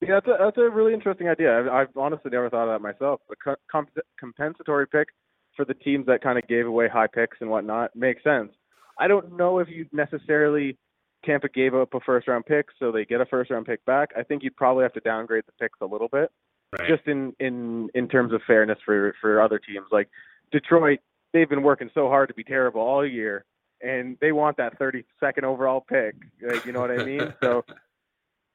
Yeah, 0.00 0.14
that's 0.14 0.26
a, 0.26 0.36
that's 0.38 0.58
a 0.58 0.70
really 0.70 0.94
interesting 0.94 1.28
idea. 1.28 1.58
I've, 1.58 1.68
I've 1.68 1.96
honestly 1.96 2.30
never 2.30 2.48
thought 2.48 2.68
of 2.68 2.80
that 2.80 2.82
myself. 2.82 3.20
A 3.30 3.54
comp- 3.70 3.90
compensatory 4.18 4.86
pick 4.88 5.08
for 5.56 5.64
the 5.64 5.74
teams 5.74 6.06
that 6.06 6.22
kind 6.22 6.38
of 6.38 6.48
gave 6.48 6.66
away 6.66 6.88
high 6.88 7.06
picks 7.06 7.36
and 7.40 7.50
whatnot 7.50 7.94
makes 7.94 8.24
sense. 8.24 8.50
I 8.98 9.08
don't 9.08 9.36
know 9.36 9.58
if 9.58 9.68
you 9.68 9.86
necessarily 9.92 10.78
Tampa 11.24 11.48
gave 11.48 11.74
up 11.74 11.92
a 11.94 12.00
first 12.00 12.28
round 12.28 12.46
pick, 12.46 12.66
so 12.78 12.90
they 12.90 13.04
get 13.04 13.20
a 13.20 13.26
first 13.26 13.50
round 13.50 13.66
pick 13.66 13.84
back. 13.84 14.10
I 14.16 14.22
think 14.22 14.42
you'd 14.42 14.56
probably 14.56 14.82
have 14.84 14.92
to 14.94 15.00
downgrade 15.00 15.44
the 15.46 15.52
picks 15.60 15.78
a 15.80 15.86
little 15.86 16.08
bit, 16.08 16.30
right. 16.78 16.88
just 16.88 17.06
in 17.06 17.34
in 17.40 17.88
in 17.94 18.08
terms 18.08 18.32
of 18.32 18.40
fairness 18.46 18.78
for 18.84 19.14
for 19.20 19.42
other 19.42 19.58
teams. 19.58 19.86
Like 19.90 20.08
Detroit, 20.50 21.00
they've 21.32 21.48
been 21.48 21.62
working 21.62 21.90
so 21.94 22.08
hard 22.08 22.28
to 22.28 22.34
be 22.34 22.44
terrible 22.44 22.80
all 22.80 23.06
year, 23.06 23.44
and 23.82 24.16
they 24.20 24.32
want 24.32 24.56
that 24.56 24.78
32nd 24.78 25.44
overall 25.44 25.80
pick. 25.80 26.14
Like, 26.42 26.64
you 26.64 26.72
know 26.72 26.80
what 26.80 26.90
I 26.90 27.04
mean? 27.04 27.32
so 27.42 27.64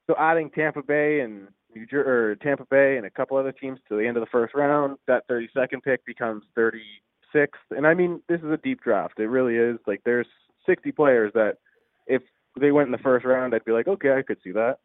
so 0.06 0.14
adding 0.18 0.50
Tampa 0.50 0.82
Bay 0.82 1.20
and 1.20 1.48
New 1.74 1.86
Jersey 1.86 2.08
or 2.08 2.34
Tampa 2.36 2.64
Bay 2.70 2.96
and 2.96 3.06
a 3.06 3.10
couple 3.10 3.36
other 3.36 3.52
teams 3.52 3.78
to 3.88 3.96
the 3.96 4.06
end 4.06 4.16
of 4.16 4.22
the 4.22 4.30
first 4.30 4.54
round, 4.54 4.96
that 5.06 5.28
32nd 5.28 5.82
pick 5.82 6.04
becomes 6.06 6.44
36th. 6.56 7.48
And 7.70 7.86
I 7.86 7.94
mean, 7.94 8.22
this 8.28 8.40
is 8.40 8.50
a 8.50 8.56
deep 8.56 8.82
draft. 8.82 9.18
It 9.18 9.26
really 9.26 9.56
is. 9.56 9.78
Like 9.86 10.00
there's 10.04 10.28
60 10.66 10.92
players 10.92 11.32
that 11.34 11.58
if 12.06 12.22
they 12.58 12.72
went 12.72 12.86
in 12.86 12.92
the 12.92 12.98
first 12.98 13.24
round, 13.24 13.54
I'd 13.54 13.64
be 13.64 13.72
like, 13.72 13.88
okay, 13.88 14.16
I 14.16 14.22
could 14.22 14.38
see 14.42 14.52
that. 14.52 14.78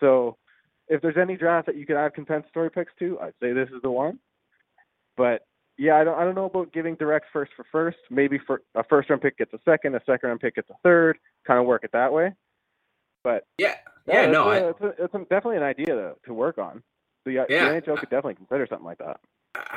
So 0.00 0.36
if 0.88 1.02
there's 1.02 1.16
any 1.16 1.36
draft 1.36 1.66
that 1.66 1.76
you 1.76 1.86
could 1.86 1.96
add 1.96 2.14
compensatory 2.14 2.70
picks 2.70 2.92
to, 2.98 3.18
I'd 3.20 3.34
say 3.40 3.52
this 3.52 3.68
is 3.74 3.82
the 3.82 3.90
one. 3.90 4.18
But 5.16 5.46
yeah, 5.78 5.96
I 5.96 6.04
don't 6.04 6.18
I 6.18 6.24
don't 6.24 6.34
know 6.34 6.46
about 6.46 6.72
giving 6.72 6.94
direct 6.94 7.26
first 7.32 7.52
for 7.56 7.64
first. 7.70 7.98
Maybe 8.10 8.38
for 8.46 8.62
a 8.74 8.84
first 8.84 9.10
round 9.10 9.22
pick 9.22 9.38
gets 9.38 9.52
a 9.52 9.58
second, 9.64 9.94
a 9.94 10.00
second 10.06 10.28
round 10.28 10.40
pick 10.40 10.56
gets 10.56 10.70
a 10.70 10.76
third, 10.82 11.18
kind 11.46 11.58
of 11.58 11.66
work 11.66 11.84
it 11.84 11.90
that 11.92 12.12
way. 12.12 12.32
But 13.24 13.46
yeah, 13.58 13.74
yeah, 14.06 14.22
yeah 14.22 14.30
no, 14.30 14.44
a, 14.44 14.48
I, 14.48 14.56
it's, 14.70 14.80
a, 14.80 14.86
it's 15.04 15.14
a, 15.14 15.18
definitely 15.18 15.56
an 15.56 15.62
idea 15.62 15.86
to, 15.86 16.14
to 16.24 16.34
work 16.34 16.58
on. 16.58 16.82
The, 17.24 17.40
uh, 17.40 17.46
yeah. 17.48 17.68
the 17.68 17.80
NHL 17.80 17.98
could 17.98 18.10
definitely 18.10 18.36
consider 18.36 18.66
something 18.68 18.86
like 18.86 18.98
that. 18.98 19.18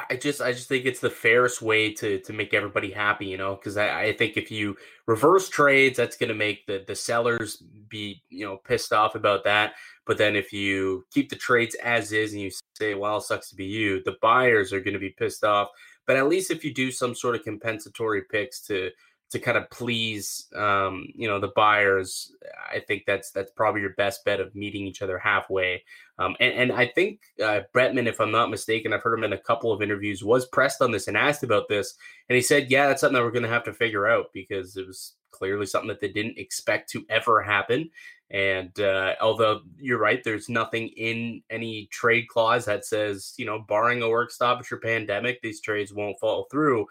I 0.09 0.15
just 0.15 0.41
I 0.41 0.51
just 0.51 0.67
think 0.67 0.85
it's 0.85 0.99
the 0.99 1.09
fairest 1.09 1.61
way 1.61 1.93
to 1.93 2.19
to 2.19 2.33
make 2.33 2.53
everybody 2.53 2.91
happy, 2.91 3.27
you 3.27 3.37
know, 3.37 3.55
because 3.55 3.77
I, 3.77 4.01
I 4.01 4.13
think 4.13 4.37
if 4.37 4.51
you 4.51 4.75
reverse 5.07 5.49
trades, 5.49 5.97
that's 5.97 6.17
gonna 6.17 6.33
make 6.33 6.65
the 6.65 6.83
the 6.85 6.95
sellers 6.95 7.63
be 7.87 8.21
you 8.29 8.45
know 8.45 8.57
pissed 8.57 8.91
off 8.91 9.15
about 9.15 9.43
that. 9.45 9.73
But 10.05 10.17
then 10.17 10.35
if 10.35 10.51
you 10.51 11.05
keep 11.13 11.29
the 11.29 11.35
trades 11.35 11.75
as 11.75 12.11
is 12.11 12.33
and 12.33 12.41
you 12.41 12.51
say, 12.77 12.95
well, 12.95 13.21
sucks 13.21 13.49
to 13.49 13.55
be 13.55 13.65
you, 13.65 14.03
the 14.03 14.17
buyers 14.21 14.73
are 14.73 14.81
gonna 14.81 14.99
be 14.99 15.11
pissed 15.11 15.43
off. 15.43 15.69
But 16.05 16.17
at 16.17 16.27
least 16.27 16.51
if 16.51 16.63
you 16.63 16.73
do 16.73 16.91
some 16.91 17.15
sort 17.15 17.35
of 17.35 17.43
compensatory 17.43 18.23
picks 18.23 18.61
to 18.61 18.89
to 19.31 19.39
kind 19.39 19.57
of 19.57 19.69
please 19.69 20.47
um, 20.55 21.07
you 21.13 21.27
know 21.27 21.39
the 21.39 21.51
buyers, 21.55 22.31
I 22.73 22.79
think 22.79 23.03
that's 23.05 23.31
that's 23.31 23.51
probably 23.51 23.81
your 23.81 23.91
best 23.91 24.25
bet 24.25 24.39
of 24.39 24.55
meeting 24.55 24.85
each 24.85 25.01
other 25.01 25.19
halfway. 25.19 25.83
Um, 26.17 26.35
and, 26.39 26.53
and 26.53 26.71
I 26.71 26.87
think 26.87 27.21
uh, 27.41 27.61
Bettman, 27.73 28.07
if 28.07 28.19
I'm 28.19 28.31
not 28.31 28.49
mistaken, 28.49 28.91
I've 28.91 29.03
heard 29.03 29.17
him 29.17 29.23
in 29.23 29.33
a 29.33 29.37
couple 29.37 29.71
of 29.71 29.81
interviews, 29.81 30.23
was 30.23 30.47
pressed 30.47 30.81
on 30.81 30.91
this 30.91 31.07
and 31.07 31.15
asked 31.15 31.43
about 31.43 31.67
this, 31.69 31.95
and 32.27 32.35
he 32.35 32.41
said, 32.41 32.71
"Yeah, 32.71 32.87
that's 32.87 33.01
something 33.01 33.15
that 33.15 33.23
we're 33.23 33.31
going 33.31 33.43
to 33.43 33.49
have 33.49 33.65
to 33.65 33.73
figure 33.73 34.07
out 34.07 34.27
because 34.33 34.75
it 34.77 34.87
was 34.87 35.15
clearly 35.31 35.65
something 35.65 35.89
that 35.89 35.99
they 35.99 36.11
didn't 36.11 36.39
expect 36.39 36.89
to 36.91 37.05
ever 37.09 37.41
happen." 37.41 37.89
And 38.31 38.79
uh, 38.79 39.15
although 39.21 39.61
you're 39.77 39.99
right, 39.99 40.23
there's 40.23 40.49
nothing 40.49 40.89
in 40.89 41.41
any 41.49 41.87
trade 41.91 42.27
clause 42.27 42.65
that 42.65 42.85
says, 42.85 43.33
you 43.37 43.45
know, 43.45 43.59
barring 43.59 44.03
a 44.03 44.09
work 44.09 44.31
stoppage 44.31 44.71
or 44.71 44.77
pandemic, 44.77 45.41
these 45.41 45.61
trades 45.61 45.93
won't 45.93 46.19
fall 46.19 46.47
through. 46.51 46.85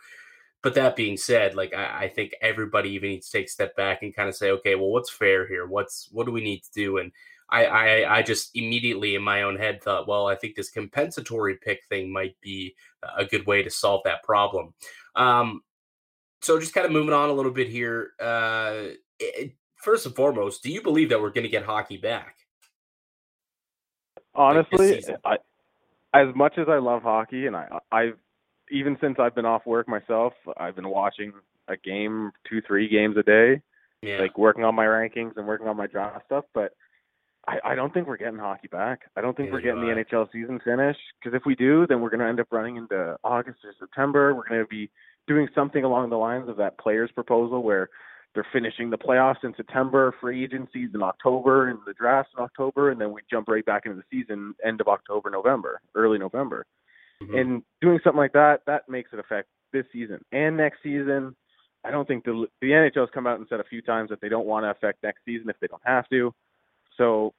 But 0.62 0.74
that 0.74 0.96
being 0.96 1.16
said, 1.16 1.54
like 1.54 1.74
I, 1.74 2.04
I, 2.04 2.08
think 2.08 2.32
everybody 2.42 2.90
even 2.90 3.10
needs 3.10 3.30
to 3.30 3.38
take 3.38 3.46
a 3.46 3.50
step 3.50 3.76
back 3.76 4.02
and 4.02 4.14
kind 4.14 4.28
of 4.28 4.34
say, 4.34 4.50
okay, 4.50 4.74
well, 4.74 4.90
what's 4.90 5.10
fair 5.10 5.46
here? 5.46 5.66
What's 5.66 6.08
what 6.10 6.26
do 6.26 6.32
we 6.32 6.42
need 6.42 6.64
to 6.64 6.70
do? 6.74 6.98
And 6.98 7.12
I, 7.50 7.64
I, 7.64 8.16
I 8.18 8.22
just 8.22 8.50
immediately 8.54 9.14
in 9.14 9.22
my 9.22 9.42
own 9.42 9.56
head 9.56 9.82
thought, 9.82 10.08
well, 10.08 10.26
I 10.26 10.34
think 10.34 10.56
this 10.56 10.70
compensatory 10.70 11.56
pick 11.56 11.80
thing 11.88 12.12
might 12.12 12.36
be 12.40 12.74
a 13.16 13.24
good 13.24 13.46
way 13.46 13.62
to 13.62 13.70
solve 13.70 14.02
that 14.04 14.22
problem. 14.22 14.74
Um, 15.14 15.62
so 16.42 16.58
just 16.60 16.74
kind 16.74 16.86
of 16.86 16.92
moving 16.92 17.14
on 17.14 17.30
a 17.30 17.32
little 17.32 17.52
bit 17.52 17.68
here. 17.68 18.12
Uh, 18.20 18.94
it, 19.18 19.52
first 19.76 20.06
and 20.06 20.14
foremost, 20.14 20.62
do 20.62 20.70
you 20.70 20.82
believe 20.82 21.08
that 21.08 21.20
we're 21.20 21.30
going 21.30 21.44
to 21.44 21.48
get 21.48 21.64
hockey 21.64 21.96
back? 21.96 22.36
Honestly, 24.34 25.02
like 25.24 25.40
I, 26.14 26.20
as 26.20 26.34
much 26.34 26.58
as 26.58 26.68
I 26.68 26.78
love 26.78 27.02
hockey, 27.02 27.46
and 27.46 27.56
I, 27.56 27.78
I've 27.90 28.18
even 28.70 28.96
since 29.00 29.16
I've 29.18 29.34
been 29.34 29.46
off 29.46 29.66
work 29.66 29.88
myself, 29.88 30.32
I've 30.56 30.76
been 30.76 30.88
watching 30.88 31.32
a 31.68 31.76
game, 31.76 32.32
two, 32.48 32.60
three 32.66 32.88
games 32.88 33.16
a 33.16 33.22
day, 33.22 33.60
yeah. 34.02 34.18
like 34.18 34.38
working 34.38 34.64
on 34.64 34.74
my 34.74 34.84
rankings 34.84 35.36
and 35.36 35.46
working 35.46 35.68
on 35.68 35.76
my 35.76 35.86
draft 35.86 36.24
stuff. 36.26 36.44
But 36.54 36.72
I, 37.46 37.58
I 37.64 37.74
don't 37.74 37.92
think 37.92 38.06
we're 38.06 38.16
getting 38.16 38.38
hockey 38.38 38.68
back. 38.68 39.02
I 39.16 39.20
don't 39.20 39.36
think 39.36 39.48
yeah, 39.48 39.52
we're 39.54 39.60
getting 39.60 39.80
the 39.80 40.04
NHL 40.04 40.30
season 40.32 40.60
finished 40.64 41.00
because 41.18 41.36
if 41.36 41.42
we 41.46 41.54
do, 41.54 41.86
then 41.86 42.00
we're 42.00 42.10
going 42.10 42.20
to 42.20 42.26
end 42.26 42.40
up 42.40 42.48
running 42.50 42.76
into 42.76 43.16
August 43.24 43.58
or 43.64 43.74
September. 43.78 44.34
We're 44.34 44.48
going 44.48 44.60
to 44.60 44.66
be 44.66 44.90
doing 45.26 45.48
something 45.54 45.84
along 45.84 46.10
the 46.10 46.16
lines 46.16 46.48
of 46.48 46.56
that 46.56 46.78
players 46.78 47.10
proposal 47.14 47.62
where 47.62 47.88
they're 48.34 48.46
finishing 48.52 48.90
the 48.90 48.98
playoffs 48.98 49.42
in 49.42 49.54
September, 49.56 50.14
free 50.20 50.44
agencies 50.44 50.90
in 50.94 51.02
October, 51.02 51.68
and 51.68 51.78
the 51.86 51.94
drafts 51.94 52.32
in 52.36 52.44
October, 52.44 52.90
and 52.90 53.00
then 53.00 53.12
we 53.12 53.22
jump 53.30 53.48
right 53.48 53.64
back 53.64 53.86
into 53.86 53.96
the 53.96 54.04
season 54.10 54.54
end 54.64 54.80
of 54.80 54.88
October, 54.88 55.30
November, 55.30 55.80
early 55.94 56.18
November. 56.18 56.66
Mm-hmm. 57.22 57.34
And 57.34 57.62
doing 57.80 57.98
something 58.04 58.18
like 58.18 58.32
that, 58.32 58.60
that 58.66 58.88
makes 58.88 59.12
it 59.12 59.18
affect 59.18 59.48
this 59.72 59.84
season 59.92 60.20
and 60.32 60.56
next 60.56 60.82
season. 60.82 61.34
I 61.84 61.90
don't 61.90 62.06
think 62.06 62.24
the 62.24 62.46
the 62.60 62.68
NHL 62.68 63.00
has 63.00 63.08
come 63.12 63.26
out 63.26 63.38
and 63.38 63.46
said 63.48 63.60
a 63.60 63.64
few 63.64 63.82
times 63.82 64.10
that 64.10 64.20
they 64.20 64.28
don't 64.28 64.46
want 64.46 64.64
to 64.64 64.70
affect 64.70 65.02
next 65.02 65.24
season 65.24 65.48
if 65.48 65.56
they 65.60 65.66
don't 65.68 65.82
have 65.84 66.08
to. 66.08 66.34
So 66.96 67.34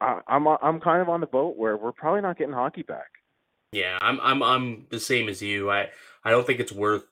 I, 0.00 0.20
I'm 0.26 0.46
I'm 0.46 0.80
kind 0.80 1.02
of 1.02 1.08
on 1.08 1.20
the 1.20 1.26
boat 1.26 1.56
where 1.56 1.76
we're 1.76 1.92
probably 1.92 2.20
not 2.20 2.38
getting 2.38 2.54
hockey 2.54 2.82
back. 2.82 3.08
Yeah, 3.72 3.98
I'm 4.00 4.20
I'm 4.20 4.42
I'm 4.42 4.86
the 4.90 5.00
same 5.00 5.28
as 5.28 5.42
you. 5.42 5.70
I 5.70 5.88
I 6.24 6.30
don't 6.30 6.46
think 6.46 6.60
it's 6.60 6.72
worth 6.72 7.04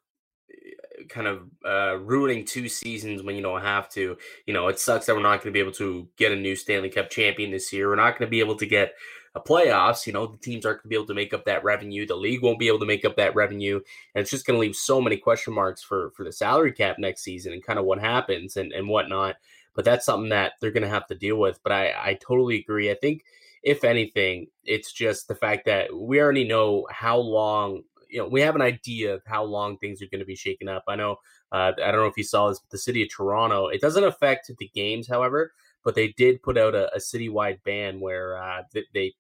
kind 1.08 1.26
of 1.26 1.42
uh, 1.64 1.98
ruining 1.98 2.44
two 2.44 2.68
seasons 2.68 3.22
when 3.22 3.36
you 3.36 3.42
don't 3.42 3.62
have 3.62 3.88
to. 3.90 4.16
You 4.46 4.54
know, 4.54 4.68
it 4.68 4.78
sucks 4.78 5.06
that 5.06 5.14
we're 5.14 5.22
not 5.22 5.42
going 5.42 5.52
to 5.52 5.52
be 5.52 5.60
able 5.60 5.72
to 5.72 6.08
get 6.16 6.32
a 6.32 6.36
new 6.36 6.56
Stanley 6.56 6.90
Cup 6.90 7.10
champion 7.10 7.50
this 7.50 7.72
year. 7.72 7.88
We're 7.88 7.96
not 7.96 8.12
going 8.12 8.26
to 8.26 8.30
be 8.30 8.40
able 8.40 8.56
to 8.56 8.66
get 8.66 8.94
a 9.36 9.40
playoffs. 9.40 10.06
You 10.06 10.14
know, 10.14 10.26
the 10.26 10.38
teams 10.38 10.64
aren't 10.64 10.78
going 10.78 10.84
to 10.84 10.88
be 10.88 10.94
able 10.96 11.06
to 11.06 11.14
make 11.14 11.34
up 11.34 11.44
that 11.44 11.62
revenue. 11.62 12.06
The 12.06 12.16
league 12.16 12.42
won't 12.42 12.58
be 12.58 12.68
able 12.68 12.80
to 12.80 12.86
make 12.86 13.04
up 13.04 13.16
that 13.16 13.34
revenue, 13.36 13.76
and 14.14 14.22
it's 14.22 14.30
just 14.30 14.46
going 14.46 14.56
to 14.56 14.60
leave 14.60 14.74
so 14.74 15.00
many 15.00 15.18
question 15.18 15.54
marks 15.54 15.82
for 15.82 16.10
for 16.16 16.24
the 16.24 16.32
salary 16.32 16.72
cap 16.72 16.96
next 16.98 17.22
season 17.22 17.52
and 17.52 17.62
kind 17.62 17.78
of 17.78 17.84
what 17.84 18.00
happens 18.00 18.56
and 18.56 18.72
and 18.72 18.88
whatnot. 18.88 19.36
But 19.74 19.84
that's 19.84 20.06
something 20.06 20.30
that 20.30 20.54
they're 20.60 20.70
going 20.70 20.82
to 20.82 20.88
have 20.88 21.06
to 21.08 21.14
deal 21.14 21.36
with. 21.36 21.60
But 21.62 21.72
I 21.72 21.92
I 21.96 22.14
totally 22.14 22.58
agree. 22.58 22.90
I 22.90 22.94
think 22.94 23.24
if 23.62 23.84
anything, 23.84 24.46
it's 24.64 24.92
just 24.92 25.28
the 25.28 25.34
fact 25.34 25.66
that 25.66 25.94
we 25.94 26.20
already 26.20 26.44
know 26.44 26.86
how 26.90 27.18
long 27.18 27.82
you 28.08 28.18
know 28.18 28.28
we 28.28 28.40
have 28.40 28.54
an 28.54 28.62
idea 28.62 29.14
of 29.14 29.22
how 29.26 29.44
long 29.44 29.76
things 29.76 30.00
are 30.00 30.06
going 30.06 30.20
to 30.20 30.24
be 30.24 30.36
shaken 30.36 30.68
up. 30.68 30.84
I 30.88 30.96
know 30.96 31.16
uh, 31.52 31.72
I 31.76 31.90
don't 31.90 32.00
know 32.00 32.06
if 32.06 32.16
you 32.16 32.24
saw 32.24 32.48
this, 32.48 32.58
but 32.58 32.70
the 32.70 32.78
city 32.78 33.02
of 33.02 33.10
Toronto 33.14 33.66
it 33.66 33.82
doesn't 33.82 34.04
affect 34.04 34.50
the 34.58 34.70
games, 34.74 35.06
however, 35.06 35.52
but 35.84 35.94
they 35.94 36.08
did 36.16 36.42
put 36.42 36.56
out 36.56 36.74
a, 36.74 36.94
a 36.94 36.98
citywide 36.98 37.62
ban 37.64 38.00
where 38.00 38.42
uh, 38.42 38.62
they, 38.72 38.84
they 38.94 39.14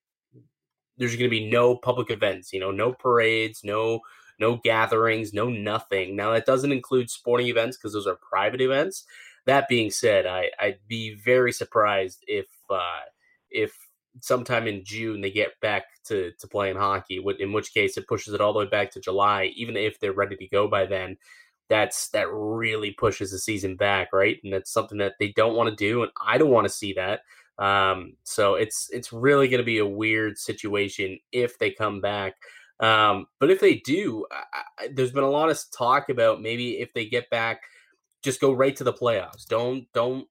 there's 0.98 1.14
going 1.16 1.30
to 1.30 1.36
be 1.36 1.50
no 1.50 1.76
public 1.76 2.10
events, 2.10 2.52
you 2.52 2.60
know, 2.60 2.70
no 2.70 2.92
parades, 2.92 3.62
no 3.64 4.00
no 4.38 4.56
gatherings, 4.56 5.32
no 5.32 5.48
nothing. 5.48 6.14
Now 6.14 6.32
that 6.32 6.46
doesn't 6.46 6.72
include 6.72 7.10
sporting 7.10 7.48
events 7.48 7.76
because 7.76 7.92
those 7.92 8.06
are 8.06 8.16
private 8.16 8.60
events. 8.60 9.04
That 9.46 9.68
being 9.68 9.90
said, 9.90 10.26
I, 10.26 10.50
I'd 10.60 10.78
be 10.88 11.14
very 11.14 11.52
surprised 11.52 12.24
if 12.26 12.46
uh, 12.68 13.00
if 13.50 13.72
sometime 14.20 14.66
in 14.66 14.84
June 14.84 15.20
they 15.20 15.30
get 15.30 15.58
back 15.60 15.84
to, 16.06 16.32
to 16.38 16.46
playing 16.48 16.76
hockey, 16.76 17.22
in 17.38 17.52
which 17.52 17.72
case 17.72 17.96
it 17.96 18.08
pushes 18.08 18.34
it 18.34 18.40
all 18.40 18.52
the 18.52 18.58
way 18.60 18.66
back 18.66 18.90
to 18.92 19.00
July, 19.00 19.52
even 19.56 19.76
if 19.76 20.00
they're 20.00 20.12
ready 20.12 20.36
to 20.36 20.48
go 20.48 20.68
by 20.68 20.86
then. 20.86 21.16
That's 21.68 22.10
that 22.10 22.28
really 22.30 22.92
pushes 22.92 23.32
the 23.32 23.38
season 23.38 23.74
back, 23.74 24.12
right? 24.12 24.38
And 24.44 24.52
that's 24.52 24.72
something 24.72 24.98
that 24.98 25.14
they 25.18 25.32
don't 25.34 25.56
want 25.56 25.68
to 25.68 25.74
do, 25.74 26.04
and 26.04 26.12
I 26.24 26.38
don't 26.38 26.50
want 26.50 26.64
to 26.66 26.72
see 26.72 26.92
that. 26.92 27.22
Um, 27.58 28.14
so 28.24 28.54
it's 28.54 28.88
it's 28.92 29.12
really 29.12 29.48
going 29.48 29.60
to 29.60 29.64
be 29.64 29.78
a 29.78 29.86
weird 29.86 30.38
situation 30.38 31.18
if 31.32 31.58
they 31.58 31.70
come 31.70 32.00
back. 32.00 32.34
Um, 32.80 33.26
but 33.40 33.50
if 33.50 33.60
they 33.60 33.76
do, 33.84 34.26
I, 34.30 34.62
I, 34.78 34.88
there's 34.94 35.12
been 35.12 35.24
a 35.24 35.30
lot 35.30 35.48
of 35.48 35.58
talk 35.76 36.10
about 36.10 36.42
maybe 36.42 36.80
if 36.80 36.92
they 36.92 37.06
get 37.06 37.30
back, 37.30 37.62
just 38.22 38.40
go 38.40 38.52
right 38.52 38.76
to 38.76 38.84
the 38.84 38.92
playoffs. 38.92 39.46
Don't 39.48 39.86
don't 39.94 40.26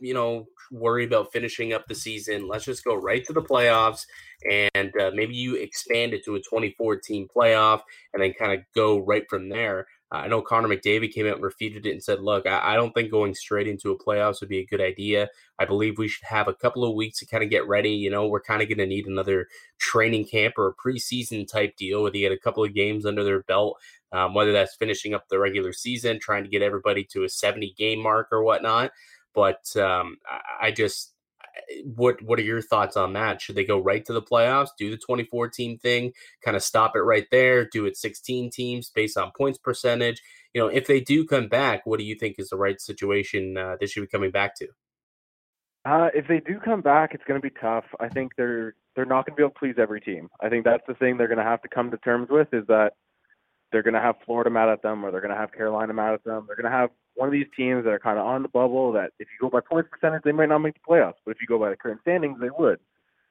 you 0.00 0.14
know 0.14 0.46
worry 0.72 1.04
about 1.04 1.32
finishing 1.32 1.72
up 1.72 1.86
the 1.86 1.94
season. 1.94 2.48
Let's 2.48 2.64
just 2.64 2.84
go 2.84 2.96
right 2.96 3.24
to 3.26 3.32
the 3.32 3.42
playoffs, 3.42 4.06
and 4.50 4.92
uh, 5.00 5.12
maybe 5.14 5.36
you 5.36 5.54
expand 5.54 6.14
it 6.14 6.24
to 6.24 6.34
a 6.34 6.40
2014 6.40 7.28
playoff, 7.34 7.82
and 8.12 8.22
then 8.22 8.32
kind 8.32 8.52
of 8.52 8.60
go 8.74 8.98
right 8.98 9.24
from 9.30 9.48
there. 9.48 9.86
I 10.16 10.28
know 10.28 10.42
Connor 10.42 10.68
McDavid 10.68 11.12
came 11.12 11.26
out 11.26 11.36
and 11.36 11.44
refuted 11.44 11.86
it 11.86 11.92
and 11.92 12.02
said, 12.02 12.20
"Look, 12.20 12.46
I, 12.46 12.72
I 12.72 12.76
don't 12.76 12.92
think 12.92 13.10
going 13.10 13.34
straight 13.34 13.68
into 13.68 13.90
a 13.90 13.98
playoffs 13.98 14.40
would 14.40 14.48
be 14.48 14.58
a 14.58 14.66
good 14.66 14.80
idea. 14.80 15.28
I 15.58 15.64
believe 15.64 15.98
we 15.98 16.08
should 16.08 16.26
have 16.26 16.48
a 16.48 16.54
couple 16.54 16.84
of 16.84 16.94
weeks 16.94 17.18
to 17.18 17.26
kind 17.26 17.42
of 17.44 17.50
get 17.50 17.66
ready. 17.66 17.90
You 17.90 18.10
know, 18.10 18.26
we're 18.26 18.40
kind 18.40 18.62
of 18.62 18.68
going 18.68 18.78
to 18.78 18.86
need 18.86 19.06
another 19.06 19.48
training 19.78 20.26
camp 20.26 20.54
or 20.58 20.68
a 20.68 20.74
preseason 20.74 21.46
type 21.46 21.76
deal 21.76 22.02
where 22.02 22.10
they 22.10 22.20
get 22.20 22.32
a 22.32 22.38
couple 22.38 22.64
of 22.64 22.74
games 22.74 23.06
under 23.06 23.24
their 23.24 23.42
belt." 23.42 23.78
Um, 24.12 24.32
whether 24.32 24.52
that's 24.52 24.76
finishing 24.76 25.12
up 25.12 25.28
the 25.28 25.40
regular 25.40 25.72
season, 25.72 26.20
trying 26.20 26.44
to 26.44 26.50
get 26.50 26.62
everybody 26.62 27.02
to 27.10 27.24
a 27.24 27.28
70 27.28 27.74
game 27.76 28.00
mark 28.00 28.28
or 28.30 28.44
whatnot. 28.44 28.92
But 29.34 29.76
um, 29.76 30.18
I, 30.30 30.68
I 30.68 30.70
just 30.70 31.13
what 31.84 32.22
what 32.22 32.38
are 32.38 32.42
your 32.42 32.62
thoughts 32.62 32.96
on 32.96 33.12
that? 33.14 33.40
Should 33.40 33.56
they 33.56 33.64
go 33.64 33.78
right 33.78 34.04
to 34.06 34.12
the 34.12 34.22
playoffs, 34.22 34.68
do 34.78 34.90
the 34.90 34.96
24 34.96 35.48
team 35.48 35.78
thing, 35.78 36.12
kind 36.44 36.56
of 36.56 36.62
stop 36.62 36.96
it 36.96 37.00
right 37.00 37.26
there, 37.30 37.64
do 37.64 37.86
it 37.86 37.96
16 37.96 38.50
teams 38.50 38.90
based 38.90 39.16
on 39.16 39.32
points 39.36 39.58
percentage? 39.58 40.20
You 40.52 40.62
know, 40.62 40.68
if 40.68 40.86
they 40.86 41.00
do 41.00 41.24
come 41.24 41.48
back, 41.48 41.84
what 41.84 41.98
do 41.98 42.04
you 42.04 42.14
think 42.14 42.36
is 42.38 42.48
the 42.48 42.56
right 42.56 42.80
situation 42.80 43.56
uh, 43.56 43.76
they 43.80 43.86
should 43.86 44.02
be 44.02 44.06
coming 44.06 44.30
back 44.30 44.56
to? 44.56 44.68
Uh, 45.84 46.08
if 46.14 46.26
they 46.28 46.40
do 46.40 46.58
come 46.64 46.80
back, 46.80 47.10
it's 47.12 47.24
going 47.28 47.40
to 47.40 47.46
be 47.46 47.54
tough. 47.60 47.84
I 48.00 48.08
think 48.08 48.32
they're 48.36 48.74
they're 48.96 49.04
not 49.04 49.26
going 49.26 49.34
to 49.34 49.36
be 49.36 49.42
able 49.42 49.52
to 49.52 49.58
please 49.58 49.74
every 49.78 50.00
team. 50.00 50.28
I 50.40 50.48
think 50.48 50.64
that's 50.64 50.84
the 50.86 50.94
thing 50.94 51.16
they're 51.16 51.28
going 51.28 51.38
to 51.38 51.44
have 51.44 51.62
to 51.62 51.68
come 51.68 51.90
to 51.90 51.98
terms 51.98 52.28
with 52.30 52.48
is 52.52 52.66
that 52.68 52.92
they're 53.74 53.82
going 53.82 53.94
to 53.94 54.00
have 54.00 54.14
Florida 54.24 54.50
mad 54.50 54.68
at 54.68 54.82
them, 54.82 55.04
or 55.04 55.10
they're 55.10 55.20
going 55.20 55.34
to 55.34 55.36
have 55.36 55.52
Carolina 55.52 55.92
mad 55.92 56.14
at 56.14 56.22
them. 56.22 56.44
They're 56.46 56.54
going 56.54 56.70
to 56.70 56.78
have 56.78 56.90
one 57.16 57.26
of 57.28 57.32
these 57.32 57.48
teams 57.56 57.82
that 57.82 57.90
are 57.92 57.98
kind 57.98 58.20
of 58.20 58.24
on 58.24 58.42
the 58.42 58.48
bubble 58.48 58.92
that 58.92 59.10
if 59.18 59.26
you 59.26 59.40
go 59.40 59.50
by 59.50 59.58
points 59.68 59.88
percentage, 59.90 60.22
they 60.22 60.30
might 60.30 60.48
not 60.48 60.58
make 60.58 60.74
the 60.74 60.80
playoffs, 60.88 61.14
but 61.24 61.32
if 61.32 61.38
you 61.40 61.48
go 61.48 61.58
by 61.58 61.70
the 61.70 61.76
current 61.76 62.00
standings, 62.02 62.38
they 62.40 62.50
would. 62.56 62.78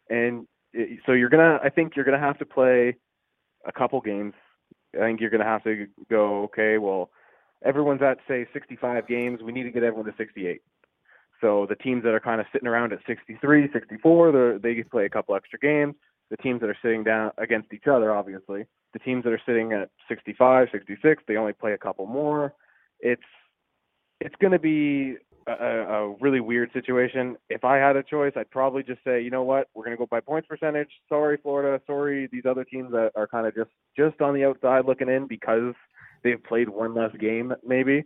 And 0.10 0.46
it, 0.74 1.00
so 1.06 1.14
you're 1.14 1.30
gonna, 1.30 1.60
I 1.64 1.70
think 1.70 1.96
you're 1.96 2.04
gonna 2.04 2.20
have 2.20 2.38
to 2.40 2.46
play 2.46 2.98
a 3.66 3.72
couple 3.72 4.02
games. 4.02 4.34
I 4.94 5.06
think 5.06 5.22
you're 5.22 5.30
gonna 5.30 5.46
have 5.46 5.64
to 5.64 5.88
go, 6.10 6.44
okay, 6.44 6.78
well, 6.78 7.10
everyone's 7.64 8.02
at 8.02 8.18
say 8.28 8.46
65 8.52 9.08
games. 9.08 9.42
We 9.42 9.54
need 9.54 9.64
to 9.64 9.72
get 9.72 9.84
everyone 9.84 10.12
to 10.12 10.18
68. 10.18 10.62
So 11.40 11.66
the 11.70 11.76
teams 11.76 12.04
that 12.04 12.14
are 12.14 12.20
kind 12.20 12.42
of 12.42 12.48
sitting 12.52 12.68
around 12.68 12.92
at 12.92 13.00
63, 13.08 13.70
64, 13.72 14.60
they 14.62 14.84
play 14.84 15.06
a 15.06 15.10
couple 15.10 15.36
extra 15.36 15.60
games. 15.60 15.96
The 16.34 16.38
teams 16.38 16.62
that 16.62 16.70
are 16.70 16.78
sitting 16.82 17.04
down 17.04 17.30
against 17.38 17.72
each 17.74 17.86
other, 17.86 18.12
obviously, 18.12 18.66
the 18.94 18.98
teams 18.98 19.24
that 19.24 19.34
are 19.34 19.42
sitting 19.46 19.72
at 19.72 19.92
65, 20.10 20.70
66, 20.72 21.24
they 21.28 21.38
only 21.38 21.54
play 21.54 21.74
a 21.74 21.78
couple 21.78 22.08
more. 22.08 22.56
It's 23.00 23.22
it's 24.20 24.34
going 24.42 24.54
to 24.54 24.58
be 24.58 25.18
a, 25.46 25.52
a 25.54 26.16
really 26.22 26.40
weird 26.40 26.72
situation. 26.74 27.38
If 27.52 27.64
I 27.64 27.78
had 27.78 27.98
a 27.98 28.02
choice, 28.02 28.34
I'd 28.36 28.50
probably 28.50 28.82
just 28.82 29.04
say, 29.04 29.22
you 29.22 29.30
know 29.30 29.44
what, 29.44 29.68
we're 29.76 29.84
going 29.84 29.96
to 29.96 30.00
go 30.00 30.08
by 30.10 30.22
points 30.22 30.48
percentage. 30.48 30.90
Sorry, 31.08 31.38
Florida. 31.38 31.80
Sorry, 31.86 32.28
these 32.32 32.48
other 32.50 32.64
teams 32.64 32.90
that 32.94 33.12
are 33.16 33.28
kind 33.28 33.46
of 33.46 33.54
just 33.54 33.70
just 33.96 34.20
on 34.20 34.34
the 34.34 34.44
outside 34.44 34.86
looking 34.88 35.10
in 35.10 35.28
because 35.28 35.76
they've 36.24 36.44
played 36.44 36.68
one 36.68 36.96
less 36.96 37.16
game, 37.20 37.54
maybe. 37.64 38.06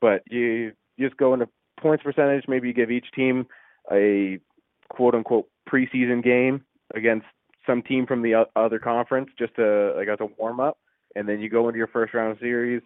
But 0.00 0.22
you 0.28 0.72
just 0.98 1.16
go 1.18 1.34
into 1.34 1.48
points 1.78 2.02
percentage. 2.02 2.46
Maybe 2.48 2.66
you 2.66 2.74
give 2.74 2.90
each 2.90 3.12
team 3.14 3.46
a 3.92 4.40
quote 4.88 5.14
unquote 5.14 5.48
preseason 5.70 6.20
game 6.24 6.64
against 6.96 7.26
some 7.66 7.82
team 7.82 8.06
from 8.06 8.22
the 8.22 8.46
other 8.56 8.78
conference, 8.78 9.30
just 9.38 9.54
to 9.56 9.94
like 9.96 10.08
as 10.08 10.18
a 10.20 10.26
warm 10.38 10.60
up, 10.60 10.78
and 11.14 11.28
then 11.28 11.40
you 11.40 11.48
go 11.48 11.68
into 11.68 11.78
your 11.78 11.86
first 11.88 12.14
round 12.14 12.38
series. 12.40 12.82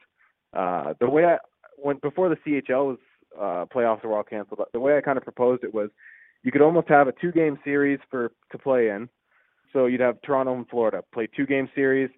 Uh, 0.53 0.95
the 1.01 1.09
way 1.09 1.25
I 1.25 1.39
when 1.77 1.99
before 1.99 2.29
the 2.29 2.37
CHL 2.37 2.87
was 2.87 2.99
uh, 3.39 3.67
playoffs 3.75 4.05
were 4.05 4.17
all 4.17 4.23
canceled, 4.23 4.61
the 4.73 4.81
way 4.81 4.97
I 4.97 5.01
kind 5.01 5.19
of 5.19 5.25
proposed 5.25 5.65
it 5.65 5.75
was 5.75 5.91
you 6.43 6.53
could 6.53 6.63
almost 6.63 6.89
have 6.89 7.09
a 7.09 7.13
two 7.13 7.33
game 7.33 7.59
series 7.65 7.99
for 8.11 8.33
to 8.53 8.59
play 8.59 8.91
in. 8.91 9.09
So 9.73 9.87
you'd 9.87 10.01
have 10.01 10.21
Toronto 10.23 10.55
and 10.55 10.69
Florida 10.69 11.03
play 11.13 11.27
two 11.35 11.47
game 11.47 11.69
series, 11.75 12.11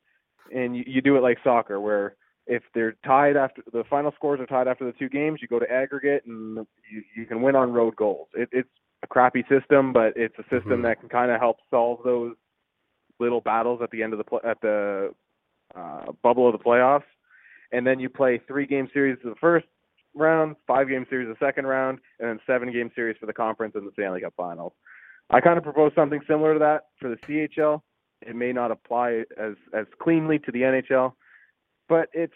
and 0.54 0.76
you, 0.76 0.84
you 0.86 1.00
do 1.00 1.16
it 1.16 1.22
like 1.22 1.38
soccer, 1.42 1.80
where 1.80 2.16
if 2.46 2.62
they're 2.74 2.96
tied 3.04 3.36
after 3.36 3.62
the 3.72 3.84
final 3.88 4.12
scores 4.14 4.40
are 4.40 4.46
tied 4.46 4.68
after 4.68 4.84
the 4.84 4.92
two 4.92 5.08
games, 5.08 5.40
you 5.40 5.48
go 5.48 5.58
to 5.58 5.70
aggregate 5.70 6.24
and 6.26 6.66
you, 6.90 7.02
you 7.16 7.26
can 7.26 7.42
win 7.42 7.56
on 7.56 7.72
road 7.72 7.96
goals. 7.96 8.28
It, 8.34 8.48
it's 8.52 8.68
a 9.02 9.06
crappy 9.06 9.44
system, 9.48 9.92
but 9.92 10.12
it's 10.16 10.38
a 10.38 10.42
system 10.42 10.72
mm-hmm. 10.72 10.82
that 10.82 11.00
can 11.00 11.08
kind 11.08 11.30
of 11.30 11.40
help 11.40 11.56
solve 11.70 12.00
those 12.04 12.34
little 13.18 13.40
battles 13.40 13.80
at 13.82 13.90
the 13.90 14.02
end 14.02 14.12
of 14.12 14.18
the 14.18 14.48
at 14.48 14.60
the 14.60 15.14
uh, 15.74 16.12
bubble 16.22 16.46
of 16.46 16.52
the 16.52 16.62
playoffs. 16.62 17.04
And 17.72 17.86
then 17.86 17.98
you 17.98 18.08
play 18.08 18.40
three 18.46 18.66
game 18.66 18.88
series 18.92 19.18
the 19.24 19.34
first 19.40 19.66
round, 20.14 20.56
five 20.66 20.88
game 20.88 21.06
series 21.10 21.28
the 21.28 21.44
second 21.44 21.66
round, 21.66 21.98
and 22.18 22.28
then 22.28 22.40
seven 22.46 22.72
game 22.72 22.90
series 22.94 23.16
for 23.18 23.26
the 23.26 23.32
conference 23.32 23.74
and 23.74 23.86
the 23.86 23.92
Stanley 23.92 24.20
Cup 24.20 24.34
Finals. 24.36 24.72
I 25.30 25.40
kind 25.40 25.58
of 25.58 25.64
propose 25.64 25.92
something 25.94 26.20
similar 26.28 26.54
to 26.54 26.58
that 26.60 26.86
for 27.00 27.08
the 27.08 27.16
CHL. 27.16 27.82
It 28.22 28.36
may 28.36 28.52
not 28.52 28.70
apply 28.70 29.24
as 29.38 29.54
as 29.74 29.86
cleanly 30.00 30.38
to 30.40 30.52
the 30.52 30.62
NHL, 30.62 31.12
but 31.88 32.08
it's 32.12 32.32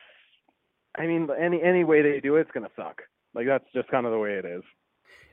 I 0.96 1.06
mean 1.06 1.28
any 1.38 1.62
any 1.62 1.84
way 1.84 2.02
they 2.02 2.20
do 2.20 2.36
it, 2.36 2.42
it's 2.42 2.50
gonna 2.50 2.68
suck. 2.76 3.02
Like 3.34 3.46
that's 3.46 3.64
just 3.74 3.88
kind 3.88 4.06
of 4.06 4.12
the 4.12 4.18
way 4.18 4.32
it 4.32 4.44
is. 4.44 4.62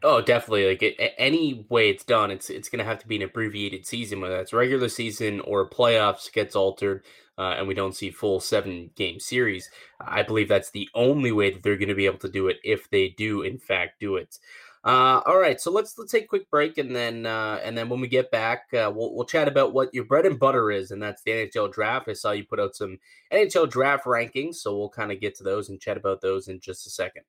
Oh, 0.03 0.21
definitely. 0.21 0.67
Like 0.67 0.83
it, 0.83 0.95
any 1.17 1.65
way 1.69 1.89
it's 1.89 2.03
done, 2.03 2.29
it's 2.31 2.49
it's 2.49 2.69
going 2.69 2.79
to 2.79 2.85
have 2.85 2.99
to 2.99 3.07
be 3.07 3.15
an 3.15 3.23
abbreviated 3.23 3.85
season, 3.85 4.21
whether 4.21 4.37
that's 4.37 4.53
regular 4.53 4.89
season 4.89 5.39
or 5.41 5.69
playoffs 5.69 6.31
gets 6.31 6.55
altered, 6.55 7.03
uh, 7.37 7.55
and 7.57 7.67
we 7.67 7.73
don't 7.73 7.95
see 7.95 8.11
full 8.11 8.39
seven 8.39 8.91
game 8.95 9.19
series. 9.19 9.69
I 9.99 10.23
believe 10.23 10.49
that's 10.49 10.71
the 10.71 10.87
only 10.93 11.31
way 11.31 11.51
that 11.51 11.63
they're 11.63 11.77
going 11.77 11.89
to 11.89 11.95
be 11.95 12.05
able 12.05 12.19
to 12.19 12.29
do 12.29 12.47
it 12.47 12.57
if 12.63 12.89
they 12.91 13.09
do 13.09 13.41
in 13.41 13.57
fact 13.57 13.99
do 13.99 14.17
it. 14.17 14.37
Uh, 14.83 15.21
all 15.25 15.37
right, 15.37 15.59
so 15.59 15.71
let's 15.71 15.97
let's 15.97 16.11
take 16.11 16.25
a 16.25 16.27
quick 16.27 16.49
break, 16.51 16.77
and 16.77 16.95
then 16.95 17.25
uh, 17.25 17.59
and 17.63 17.77
then 17.77 17.89
when 17.89 17.99
we 17.99 18.07
get 18.07 18.31
back, 18.31 18.67
uh, 18.73 18.91
we'll 18.93 19.13
we'll 19.15 19.25
chat 19.25 19.47
about 19.47 19.73
what 19.73 19.93
your 19.93 20.05
bread 20.05 20.25
and 20.25 20.39
butter 20.39 20.71
is, 20.71 20.91
and 20.91 21.01
that's 21.01 21.23
the 21.23 21.31
NHL 21.31 21.73
draft. 21.73 22.07
I 22.07 22.13
saw 22.13 22.31
you 22.31 22.45
put 22.45 22.59
out 22.59 22.75
some 22.75 22.99
NHL 23.33 23.69
draft 23.69 24.05
rankings, 24.05 24.55
so 24.55 24.77
we'll 24.77 24.89
kind 24.89 25.11
of 25.11 25.19
get 25.19 25.35
to 25.37 25.43
those 25.43 25.69
and 25.69 25.81
chat 25.81 25.97
about 25.97 26.21
those 26.21 26.47
in 26.47 26.59
just 26.59 26.85
a 26.85 26.89
second. 26.91 27.23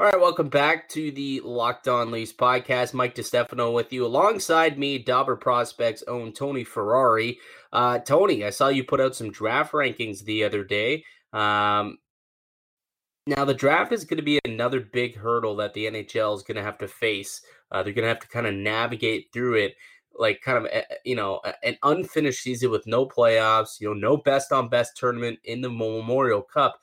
All 0.00 0.06
right, 0.06 0.20
welcome 0.20 0.48
back 0.48 0.88
to 0.90 1.10
the 1.10 1.40
Locked 1.44 1.88
On 1.88 2.12
Leafs 2.12 2.32
podcast. 2.32 2.94
Mike 2.94 3.16
DiStefano 3.16 3.74
with 3.74 3.92
you, 3.92 4.06
alongside 4.06 4.78
me, 4.78 4.96
Dobber 4.96 5.34
Prospects 5.34 6.04
own 6.06 6.32
Tony 6.32 6.62
Ferrari. 6.62 7.40
Uh, 7.72 7.98
Tony, 7.98 8.44
I 8.44 8.50
saw 8.50 8.68
you 8.68 8.84
put 8.84 9.00
out 9.00 9.16
some 9.16 9.32
draft 9.32 9.72
rankings 9.72 10.22
the 10.22 10.44
other 10.44 10.62
day. 10.62 11.02
Um, 11.32 11.98
now, 13.26 13.44
the 13.44 13.54
draft 13.54 13.90
is 13.90 14.04
going 14.04 14.18
to 14.18 14.22
be 14.22 14.38
another 14.44 14.78
big 14.78 15.16
hurdle 15.16 15.56
that 15.56 15.74
the 15.74 15.86
NHL 15.86 16.36
is 16.36 16.44
going 16.44 16.58
to 16.58 16.62
have 16.62 16.78
to 16.78 16.86
face. 16.86 17.42
Uh, 17.72 17.82
they're 17.82 17.92
going 17.92 18.04
to 18.04 18.08
have 18.08 18.20
to 18.20 18.28
kind 18.28 18.46
of 18.46 18.54
navigate 18.54 19.32
through 19.32 19.54
it, 19.54 19.74
like 20.16 20.40
kind 20.42 20.58
of 20.58 20.66
eh, 20.66 20.82
eh, 20.88 20.94
you 21.04 21.16
know 21.16 21.40
an 21.64 21.76
unfinished 21.82 22.44
season 22.44 22.70
with 22.70 22.86
no 22.86 23.04
playoffs, 23.04 23.80
you 23.80 23.88
know, 23.88 23.94
no 23.94 24.16
best 24.16 24.52
on 24.52 24.68
best 24.68 24.96
tournament 24.96 25.40
in 25.42 25.60
the 25.60 25.68
Memorial 25.68 26.42
Cup 26.42 26.78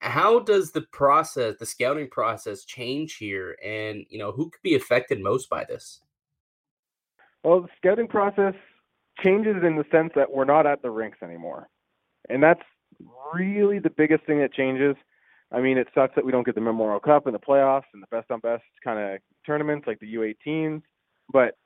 how 0.00 0.38
does 0.40 0.70
the 0.70 0.82
process, 0.92 1.56
the 1.58 1.66
scouting 1.66 2.08
process, 2.08 2.64
change 2.64 3.16
here? 3.16 3.56
And 3.64 4.04
you 4.08 4.18
know, 4.18 4.32
who 4.32 4.50
could 4.50 4.62
be 4.62 4.74
affected 4.74 5.20
most 5.20 5.48
by 5.48 5.64
this? 5.64 6.00
Well, 7.44 7.62
the 7.62 7.68
scouting 7.76 8.08
process 8.08 8.54
changes 9.22 9.56
in 9.64 9.76
the 9.76 9.84
sense 9.90 10.12
that 10.14 10.30
we're 10.30 10.44
not 10.44 10.66
at 10.66 10.82
the 10.82 10.90
rinks 10.90 11.18
anymore, 11.22 11.68
and 12.28 12.42
that's 12.42 12.62
really 13.34 13.78
the 13.78 13.90
biggest 13.90 14.24
thing 14.24 14.38
that 14.40 14.52
changes. 14.52 14.96
I 15.50 15.60
mean, 15.60 15.78
it 15.78 15.88
sucks 15.94 16.14
that 16.14 16.24
we 16.24 16.32
don't 16.32 16.44
get 16.44 16.54
the 16.54 16.60
Memorial 16.60 17.00
Cup 17.00 17.26
and 17.26 17.34
the 17.34 17.40
playoffs 17.40 17.84
and 17.94 18.02
the 18.02 18.06
best 18.10 18.30
on 18.30 18.40
best 18.40 18.64
kind 18.84 18.98
of 18.98 19.20
tournaments 19.46 19.86
like 19.86 19.98
the 19.98 20.14
U18s, 20.14 20.82
but 21.32 21.56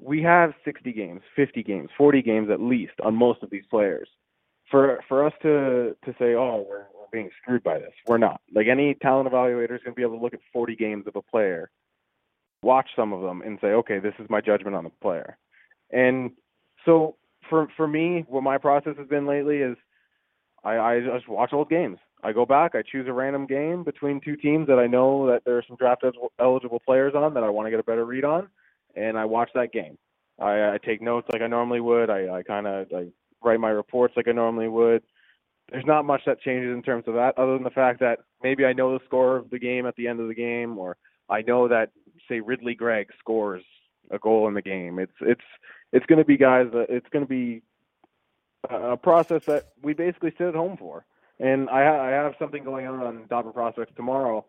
we 0.00 0.22
have 0.22 0.52
60 0.64 0.92
games, 0.92 1.20
50 1.36 1.62
games, 1.62 1.90
40 1.96 2.22
games 2.22 2.50
at 2.50 2.60
least 2.60 2.94
on 3.02 3.14
most 3.14 3.42
of 3.42 3.50
these 3.50 3.64
players. 3.70 4.08
For 4.70 5.00
for 5.08 5.24
us 5.24 5.32
to 5.42 5.96
to 6.04 6.12
say, 6.18 6.34
oh, 6.34 6.66
we're 6.68 6.84
being 7.10 7.30
screwed 7.40 7.62
by 7.62 7.78
this. 7.78 7.92
We're 8.06 8.18
not. 8.18 8.40
Like 8.54 8.66
any 8.66 8.94
talent 8.94 9.30
evaluator 9.30 9.74
is 9.74 9.82
going 9.82 9.94
to 9.94 9.96
be 9.96 10.02
able 10.02 10.18
to 10.18 10.22
look 10.22 10.34
at 10.34 10.40
40 10.52 10.76
games 10.76 11.06
of 11.06 11.16
a 11.16 11.22
player, 11.22 11.70
watch 12.62 12.88
some 12.96 13.12
of 13.12 13.22
them, 13.22 13.42
and 13.42 13.58
say, 13.60 13.68
okay, 13.68 13.98
this 13.98 14.14
is 14.18 14.28
my 14.30 14.40
judgment 14.40 14.76
on 14.76 14.84
the 14.84 14.90
player. 15.02 15.36
And 15.90 16.32
so 16.84 17.16
for 17.48 17.68
for 17.76 17.86
me, 17.86 18.24
what 18.28 18.42
my 18.42 18.58
process 18.58 18.96
has 18.98 19.08
been 19.08 19.26
lately 19.26 19.58
is 19.58 19.76
I, 20.64 20.78
I 20.78 21.00
just 21.00 21.28
watch 21.28 21.52
old 21.52 21.70
games. 21.70 21.98
I 22.22 22.32
go 22.32 22.44
back, 22.44 22.74
I 22.74 22.82
choose 22.82 23.06
a 23.06 23.12
random 23.12 23.46
game 23.46 23.84
between 23.84 24.20
two 24.20 24.36
teams 24.36 24.66
that 24.66 24.78
I 24.78 24.88
know 24.88 25.28
that 25.28 25.44
there 25.44 25.56
are 25.56 25.64
some 25.66 25.76
draft 25.76 26.02
eligible 26.40 26.80
players 26.84 27.14
on 27.14 27.34
that 27.34 27.44
I 27.44 27.48
want 27.48 27.66
to 27.66 27.70
get 27.70 27.78
a 27.78 27.84
better 27.84 28.04
read 28.04 28.24
on, 28.24 28.48
and 28.96 29.16
I 29.16 29.24
watch 29.24 29.50
that 29.54 29.72
game. 29.72 29.96
I, 30.40 30.74
I 30.74 30.78
take 30.84 31.00
notes 31.00 31.28
like 31.32 31.42
I 31.42 31.46
normally 31.46 31.80
would. 31.80 32.10
I, 32.10 32.38
I 32.38 32.42
kind 32.42 32.66
of 32.66 32.88
I 32.92 33.06
write 33.42 33.60
my 33.60 33.70
reports 33.70 34.14
like 34.16 34.28
I 34.28 34.32
normally 34.32 34.68
would 34.68 35.02
there's 35.70 35.86
not 35.86 36.04
much 36.04 36.22
that 36.26 36.40
changes 36.40 36.72
in 36.72 36.82
terms 36.82 37.04
of 37.06 37.14
that, 37.14 37.36
other 37.36 37.54
than 37.54 37.62
the 37.62 37.70
fact 37.70 38.00
that 38.00 38.20
maybe 38.42 38.64
I 38.64 38.72
know 38.72 38.96
the 38.96 39.04
score 39.04 39.36
of 39.36 39.50
the 39.50 39.58
game 39.58 39.86
at 39.86 39.96
the 39.96 40.08
end 40.08 40.20
of 40.20 40.28
the 40.28 40.34
game, 40.34 40.78
or 40.78 40.96
I 41.28 41.42
know 41.42 41.68
that 41.68 41.90
say 42.28 42.40
Ridley 42.40 42.74
Greig 42.74 43.08
scores 43.18 43.62
a 44.10 44.18
goal 44.18 44.48
in 44.48 44.54
the 44.54 44.62
game. 44.62 44.98
It's 44.98 45.12
it's 45.20 45.44
it's 45.92 46.06
going 46.06 46.18
to 46.18 46.24
be 46.24 46.36
guys. 46.36 46.68
It's 46.72 47.08
going 47.10 47.24
to 47.24 47.28
be 47.28 47.62
a 48.68 48.96
process 48.96 49.44
that 49.46 49.68
we 49.82 49.92
basically 49.92 50.32
sit 50.38 50.48
at 50.48 50.54
home 50.54 50.76
for. 50.76 51.04
And 51.40 51.70
I, 51.70 52.08
I 52.08 52.10
have 52.10 52.34
something 52.38 52.64
going 52.64 52.86
on 52.86 53.00
on 53.00 53.26
Dobber 53.28 53.52
Prospects 53.52 53.92
tomorrow 53.94 54.44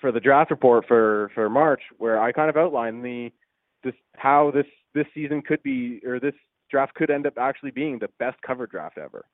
for 0.00 0.10
the 0.12 0.20
draft 0.20 0.50
report 0.50 0.86
for 0.86 1.30
for 1.34 1.50
March, 1.50 1.82
where 1.98 2.20
I 2.20 2.32
kind 2.32 2.48
of 2.48 2.56
outline 2.56 3.02
the 3.02 3.32
this 3.82 3.94
how 4.14 4.52
this 4.52 4.66
this 4.94 5.06
season 5.14 5.42
could 5.42 5.62
be 5.62 6.00
or 6.06 6.20
this 6.20 6.34
draft 6.70 6.94
could 6.94 7.10
end 7.10 7.26
up 7.26 7.34
actually 7.38 7.70
being 7.72 7.98
the 7.98 8.08
best 8.18 8.40
cover 8.42 8.66
draft 8.66 8.98
ever 8.98 9.24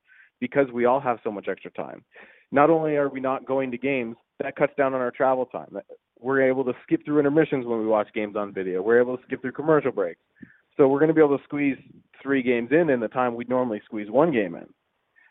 because 0.44 0.70
we 0.74 0.84
all 0.84 1.00
have 1.00 1.18
so 1.24 1.32
much 1.32 1.48
extra 1.48 1.70
time. 1.70 2.04
Not 2.52 2.68
only 2.68 2.96
are 2.96 3.08
we 3.08 3.18
not 3.18 3.46
going 3.46 3.70
to 3.70 3.78
games, 3.78 4.14
that 4.40 4.56
cuts 4.56 4.74
down 4.76 4.92
on 4.92 5.00
our 5.00 5.10
travel 5.10 5.46
time. 5.46 5.78
We're 6.20 6.46
able 6.46 6.64
to 6.64 6.74
skip 6.82 7.02
through 7.02 7.18
intermissions 7.18 7.64
when 7.64 7.78
we 7.78 7.86
watch 7.86 8.08
games 8.14 8.36
on 8.36 8.52
video. 8.52 8.82
We're 8.82 9.00
able 9.00 9.16
to 9.16 9.22
skip 9.22 9.40
through 9.40 9.52
commercial 9.52 9.90
breaks. 9.90 10.20
So 10.76 10.86
we're 10.86 10.98
going 10.98 11.08
to 11.08 11.14
be 11.14 11.22
able 11.22 11.38
to 11.38 11.44
squeeze 11.44 11.78
three 12.22 12.42
games 12.42 12.72
in 12.72 12.90
in 12.90 13.00
the 13.00 13.08
time 13.08 13.34
we'd 13.34 13.48
normally 13.48 13.80
squeeze 13.86 14.10
one 14.10 14.32
game 14.32 14.54
in. 14.54 14.66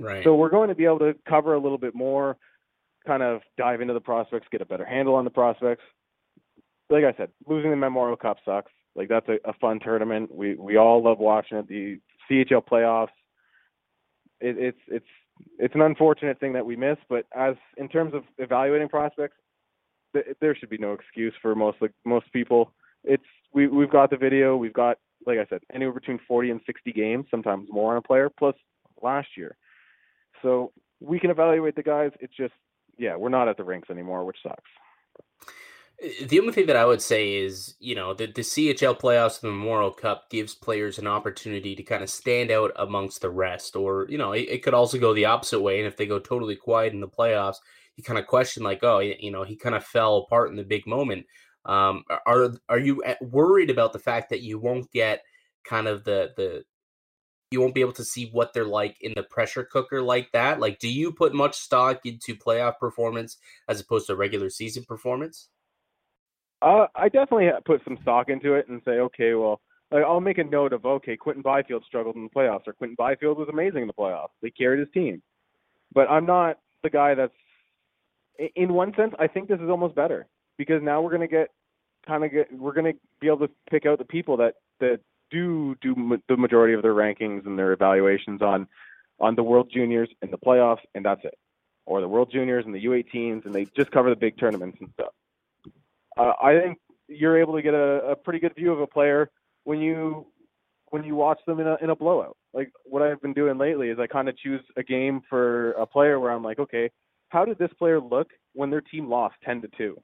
Right. 0.04 0.24
So 0.24 0.34
we're 0.34 0.50
going 0.50 0.70
to 0.70 0.76
be 0.76 0.86
able 0.86 0.98
to 1.00 1.14
cover 1.30 1.54
a 1.54 1.60
little 1.60 1.78
bit 1.78 1.94
more, 1.94 2.38
kind 3.06 3.22
of 3.22 3.42
dive 3.56 3.82
into 3.82 3.94
the 3.94 4.02
prospects, 4.02 4.48
get 4.52 4.62
a 4.62 4.66
better 4.66 4.86
handle 4.86 5.14
on 5.14 5.26
the 5.26 5.30
prospects. 5.30 5.84
Like 6.90 7.04
I 7.04 7.16
said, 7.18 7.30
losing 7.48 7.70
the 7.70 7.78
Memorial 7.78 8.18
Cup 8.18 8.38
sucks. 8.44 8.72
Like 8.96 9.10
that's 9.10 9.30
a, 9.30 9.38
a 9.48 9.54
fun 9.62 9.80
tournament. 9.80 10.34
We 10.34 10.56
we 10.56 10.78
all 10.78 11.04
love 11.04 11.20
watching 11.20 11.60
it. 11.60 11.68
The 11.68 12.00
CHL 12.30 12.66
playoffs 12.66 13.14
it, 14.44 14.58
it's 14.60 14.80
it's 14.88 15.06
it's 15.58 15.76
an 15.76 15.82
unfortunate 15.82 16.40
thing 16.40 16.54
that 16.54 16.66
we 16.66 16.76
miss. 16.76 16.98
But 17.10 17.26
as 17.36 17.56
in 17.78 17.88
terms 17.88 18.14
of 18.14 18.24
evaluating 18.38 18.90
prospects, 18.90 19.38
th- 20.14 20.26
there 20.42 20.56
should 20.56 20.70
be 20.70 20.78
no 20.78 20.94
excuse 20.94 21.34
for 21.42 21.56
most 21.56 21.78
like 21.82 21.94
most 22.06 22.32
people. 22.34 22.72
It's 23.04 23.24
we 23.54 23.68
we've 23.68 23.90
got 23.90 24.10
the 24.10 24.18
video. 24.18 24.58
We've 24.58 24.74
got 24.74 24.98
like 25.26 25.40
I 25.40 25.46
said, 25.50 25.62
anywhere 25.74 25.94
between 25.94 26.20
40 26.28 26.52
and 26.52 26.62
60 26.66 26.92
games, 26.92 27.26
sometimes 27.32 27.70
more 27.72 27.92
on 27.92 27.98
a 27.98 28.02
player, 28.02 28.30
plus 28.30 28.56
last 29.02 29.30
year. 29.38 29.56
So 30.42 30.74
we 31.00 31.18
can 31.20 31.32
evaluate 31.32 31.76
the 31.76 31.84
guys. 31.84 32.12
It's 32.20 32.36
just 32.36 32.54
yeah, 32.98 33.16
we're 33.16 33.30
not 33.30 33.48
at 33.48 33.58
the 33.58 33.64
rinks 33.64 33.90
anymore, 33.90 34.26
which 34.26 34.38
sucks. 34.44 34.70
Eh, 36.02 36.26
the 36.28 36.40
only 36.40 36.54
thing 36.54 36.68
that 36.68 36.76
I 36.76 36.86
would 36.86 37.02
say 37.02 37.36
is, 37.36 37.76
you 37.80 37.96
know, 37.96 38.14
the, 38.14 38.28
the 38.28 38.42
CHL 38.42 39.00
playoffs 39.00 39.42
and 39.42 39.52
the 39.52 39.56
Memorial 39.56 39.92
Cup 39.92 40.30
gives 40.30 40.56
players 40.56 41.00
an 41.00 41.08
opportunity 41.08 41.76
to 41.76 41.84
kind 41.84 42.04
of 42.04 42.10
stand 42.10 42.52
out 42.52 42.72
amongst 42.76 43.22
the 43.22 43.30
rest. 43.30 43.76
Or, 43.76 44.08
you 44.10 44.18
know, 44.18 44.34
it, 44.34 44.48
it 44.50 44.64
could 44.64 44.74
also 44.74 45.00
go 45.00 45.14
the 45.14 45.26
opposite 45.26 45.62
way. 45.62 45.80
And 45.80 45.88
if 45.88 45.98
they 45.98 46.06
go 46.06 46.20
totally 46.20 46.56
quiet 46.56 46.94
in 46.94 47.00
the 47.02 47.08
playoffs, 47.08 47.58
you 47.96 48.04
kind 48.04 48.20
of 48.20 48.28
question, 48.28 48.64
like, 48.64 48.84
oh, 48.84 49.00
you 49.00 49.32
know, 49.32 49.44
he 49.44 49.56
kind 49.56 49.76
of 49.76 49.86
fell 49.86 50.18
apart 50.18 50.50
in 50.50 50.56
the 50.56 50.64
big 50.64 50.88
moment. 50.88 51.26
Um, 51.66 52.04
are 52.26 52.54
are 52.68 52.80
you 52.80 53.04
worried 53.22 53.70
about 53.70 53.94
the 53.94 54.00
fact 54.00 54.30
that 54.32 54.42
you 54.42 54.60
won't 54.60 54.92
get 54.92 55.24
kind 55.64 55.88
of 55.88 56.04
the 56.04 56.32
the 56.36 56.64
you 57.52 57.62
won't 57.62 57.76
be 57.76 57.82
able 57.82 57.94
to 57.94 58.04
see 58.04 58.30
what 58.32 58.54
they're 58.54 58.66
like 58.66 58.98
in 59.02 59.14
the 59.16 59.24
pressure 59.24 59.64
cooker 59.64 60.02
like 60.02 60.32
that? 60.34 60.60
Like, 60.60 60.80
do 60.80 60.90
you 60.90 61.12
put 61.12 61.34
much 61.36 61.56
stock 61.56 62.06
into 62.06 62.36
playoff 62.36 62.80
performance 62.80 63.38
as 63.70 63.80
opposed 63.80 64.08
to 64.08 64.16
regular 64.16 64.50
season 64.50 64.84
performance? 64.86 65.50
I 66.64 67.10
definitely 67.10 67.50
put 67.66 67.84
some 67.84 67.98
stock 68.02 68.30
into 68.30 68.54
it 68.54 68.68
and 68.70 68.82
say, 68.86 68.92
okay, 68.92 69.34
well, 69.34 69.60
I'll 69.92 70.22
make 70.22 70.38
a 70.38 70.44
note 70.44 70.74
of, 70.74 70.86
okay, 70.86 71.18
Quinton 71.18 71.44
Byfield 71.44 71.84
struggled 71.86 72.16
in 72.16 72.24
the 72.24 72.30
playoffs, 72.30 72.68
or 72.68 72.74
Quinton 72.74 72.96
Byfield 72.98 73.38
was 73.38 73.50
amazing 73.50 73.82
in 73.82 73.88
the 73.88 73.94
playoffs. 73.94 74.30
They 74.42 74.50
carried 74.50 74.80
his 74.80 74.88
team. 74.94 75.22
But 75.94 76.10
I'm 76.10 76.26
not 76.26 76.58
the 76.82 76.90
guy 76.90 77.14
that's, 77.14 77.34
in 78.56 78.74
one 78.74 78.94
sense, 78.96 79.14
I 79.20 79.28
think 79.28 79.48
this 79.48 79.60
is 79.60 79.70
almost 79.70 79.94
better 79.94 80.26
because 80.58 80.82
now 80.82 81.02
we're 81.02 81.12
going 81.12 81.22
to 81.22 81.28
get 81.28 81.50
kind 82.08 82.24
of 82.24 82.32
get, 82.32 82.52
we're 82.52 82.74
going 82.74 82.92
to 82.94 83.00
be 83.20 83.28
able 83.28 83.48
to 83.48 83.50
pick 83.70 83.86
out 83.86 83.98
the 83.98 84.06
people 84.06 84.38
that, 84.38 84.56
that 84.80 85.00
do 85.34 85.76
do 85.82 85.96
ma- 85.96 86.18
the 86.30 86.38
majority 86.38 86.74
of 86.74 86.82
their 86.82 86.94
rankings 86.94 87.46
and 87.46 87.58
their 87.58 87.74
evaluations 87.74 88.42
on 88.42 88.68
on 89.20 89.36
the 89.36 89.44
World 89.44 89.70
Juniors 89.74 90.10
and 90.22 90.32
the 90.32 90.38
playoffs, 90.38 90.82
and 90.96 91.06
that's 91.06 91.24
it, 91.24 91.38
or 91.86 92.02
the 92.02 92.08
World 92.08 92.30
Juniors 92.32 92.66
and 92.66 92.74
the 92.74 92.86
U18s, 92.86 93.46
and 93.46 93.54
they 93.54 93.66
just 93.76 93.92
cover 93.92 94.10
the 94.10 94.16
big 94.16 94.38
tournaments 94.38 94.78
and 94.80 94.90
stuff. 94.94 95.14
Uh, 96.18 96.34
I 96.42 96.60
think 96.60 96.78
you're 97.08 97.40
able 97.40 97.56
to 97.56 97.62
get 97.62 97.74
a, 97.74 98.12
a 98.12 98.16
pretty 98.16 98.40
good 98.40 98.56
view 98.56 98.72
of 98.72 98.80
a 98.80 98.88
player 98.88 99.30
when 99.64 99.80
you 99.80 100.26
when 100.90 101.04
you 101.04 101.16
watch 101.16 101.40
them 101.48 101.60
in 101.60 101.68
a 101.68 101.78
in 101.82 101.90
a 101.90 101.96
blowout. 101.96 102.38
Like 102.54 102.72
what 102.86 103.02
I've 103.02 103.22
been 103.22 103.34
doing 103.34 103.58
lately 103.58 103.90
is 103.90 103.98
I 104.00 104.08
kind 104.08 104.30
of 104.30 104.38
choose 104.38 104.62
a 104.78 104.84
game 104.84 105.22
for 105.30 105.72
a 105.72 105.86
player 105.86 106.20
where 106.20 106.32
I'm 106.32 106.44
like, 106.44 106.60
okay, 106.60 106.90
how 107.30 107.46
did 107.46 107.58
this 107.58 107.72
player 107.80 108.00
look 108.00 108.28
when 108.54 108.70
their 108.70 108.82
team 108.82 109.10
lost 109.10 109.36
ten 109.44 109.62
to 109.62 109.68
two? 109.78 110.00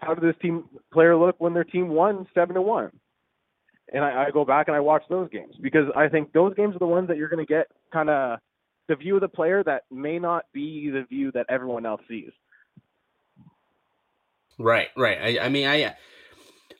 How 0.00 0.14
did 0.14 0.22
this 0.22 0.40
team 0.40 0.64
player 0.92 1.16
look 1.16 1.36
when 1.38 1.54
their 1.54 1.64
team 1.64 1.88
won 1.88 2.26
seven 2.34 2.54
to 2.54 2.62
one? 2.62 2.90
And 3.92 4.04
I, 4.04 4.26
I 4.26 4.30
go 4.30 4.44
back 4.44 4.68
and 4.68 4.76
I 4.76 4.80
watch 4.80 5.02
those 5.08 5.28
games 5.30 5.56
because 5.60 5.86
I 5.96 6.08
think 6.08 6.32
those 6.32 6.54
games 6.54 6.76
are 6.76 6.78
the 6.78 6.86
ones 6.86 7.08
that 7.08 7.16
you're 7.16 7.28
going 7.28 7.44
to 7.44 7.52
get 7.52 7.66
kind 7.92 8.10
of 8.10 8.38
the 8.88 8.96
view 8.96 9.16
of 9.16 9.22
the 9.22 9.28
player 9.28 9.64
that 9.64 9.82
may 9.90 10.18
not 10.18 10.44
be 10.52 10.90
the 10.90 11.04
view 11.08 11.32
that 11.32 11.46
everyone 11.48 11.84
else 11.84 12.00
sees. 12.08 12.30
Right, 14.58 14.88
right. 14.96 15.18
I, 15.38 15.46
I 15.46 15.48
mean, 15.48 15.66
I 15.66 15.94